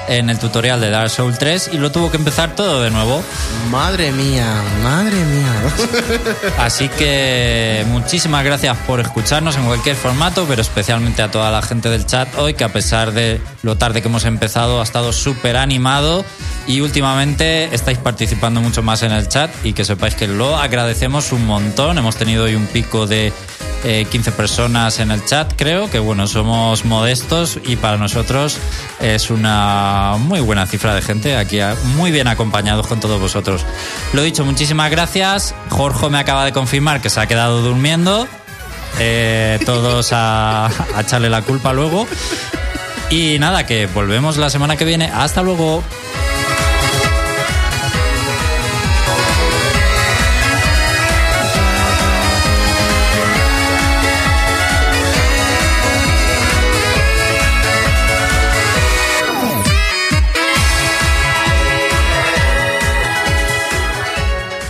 en 0.07 0.29
el 0.29 0.39
tutorial 0.39 0.79
de 0.81 0.89
Dark 0.89 1.09
Souls 1.09 1.37
3 1.37 1.71
y 1.73 1.77
lo 1.77 1.91
tuvo 1.91 2.11
que 2.11 2.17
empezar 2.17 2.55
todo 2.55 2.81
de 2.81 2.91
nuevo. 2.91 3.23
Madre 3.71 4.11
mía, 4.11 4.61
madre 4.83 5.15
mía. 5.25 5.53
Así 6.59 6.89
que 6.89 7.85
muchísimas 7.89 8.43
gracias 8.43 8.77
por 8.85 8.99
escucharnos 8.99 9.55
en 9.57 9.65
cualquier 9.65 9.95
formato, 9.95 10.45
pero 10.47 10.61
especialmente 10.61 11.21
a 11.21 11.31
toda 11.31 11.51
la 11.51 11.61
gente 11.61 11.89
del 11.89 12.05
chat 12.05 12.27
hoy, 12.37 12.53
que 12.53 12.63
a 12.63 12.71
pesar 12.71 13.11
de 13.11 13.41
lo 13.63 13.77
tarde 13.77 14.01
que 14.01 14.07
hemos 14.07 14.25
empezado, 14.25 14.79
ha 14.79 14.83
estado 14.83 15.13
súper 15.13 15.57
animado 15.57 16.25
y 16.67 16.81
últimamente 16.81 17.73
estáis 17.73 17.97
participando 17.97 18.61
mucho 18.61 18.81
más 18.81 19.03
en 19.03 19.11
el 19.11 19.27
chat 19.27 19.51
y 19.63 19.73
que 19.73 19.85
sepáis 19.85 20.15
que 20.15 20.27
lo 20.27 20.57
agradecemos 20.57 21.31
un 21.31 21.45
montón. 21.45 21.97
Hemos 21.97 22.15
tenido 22.15 22.45
hoy 22.45 22.55
un 22.55 22.67
pico 22.67 23.07
de 23.07 23.31
eh, 23.83 24.07
15 24.09 24.31
personas 24.31 24.99
en 24.99 25.11
el 25.11 25.23
chat, 25.25 25.53
creo 25.55 25.91
que 25.91 25.99
bueno, 25.99 26.25
somos 26.25 26.85
modestos 26.85 27.59
y 27.65 27.75
para 27.75 27.97
nosotros 27.97 28.57
es 28.99 29.29
una 29.29 29.94
muy 30.19 30.39
buena 30.41 30.65
cifra 30.67 30.93
de 30.95 31.01
gente 31.01 31.35
aquí, 31.37 31.59
a- 31.59 31.75
muy 31.95 32.11
bien 32.11 32.27
acompañados 32.27 32.87
con 32.87 32.99
todos 32.99 33.19
vosotros. 33.19 33.65
Lo 34.13 34.21
dicho, 34.23 34.43
muchísimas 34.45 34.89
gracias. 34.91 35.53
Jorge 35.69 36.09
me 36.09 36.17
acaba 36.19 36.45
de 36.45 36.51
confirmar 36.51 37.01
que 37.01 37.09
se 37.09 37.19
ha 37.19 37.27
quedado 37.27 37.61
durmiendo. 37.61 38.27
Eh, 38.99 39.59
todos 39.65 40.13
a, 40.13 40.67
a 40.67 41.01
echarle 41.01 41.29
la 41.29 41.41
culpa 41.41 41.73
luego. 41.73 42.07
Y 43.09 43.37
nada, 43.39 43.65
que 43.65 43.87
volvemos 43.87 44.37
la 44.37 44.49
semana 44.49 44.77
que 44.77 44.85
viene. 44.85 45.11
Hasta 45.13 45.41
luego. 45.43 45.83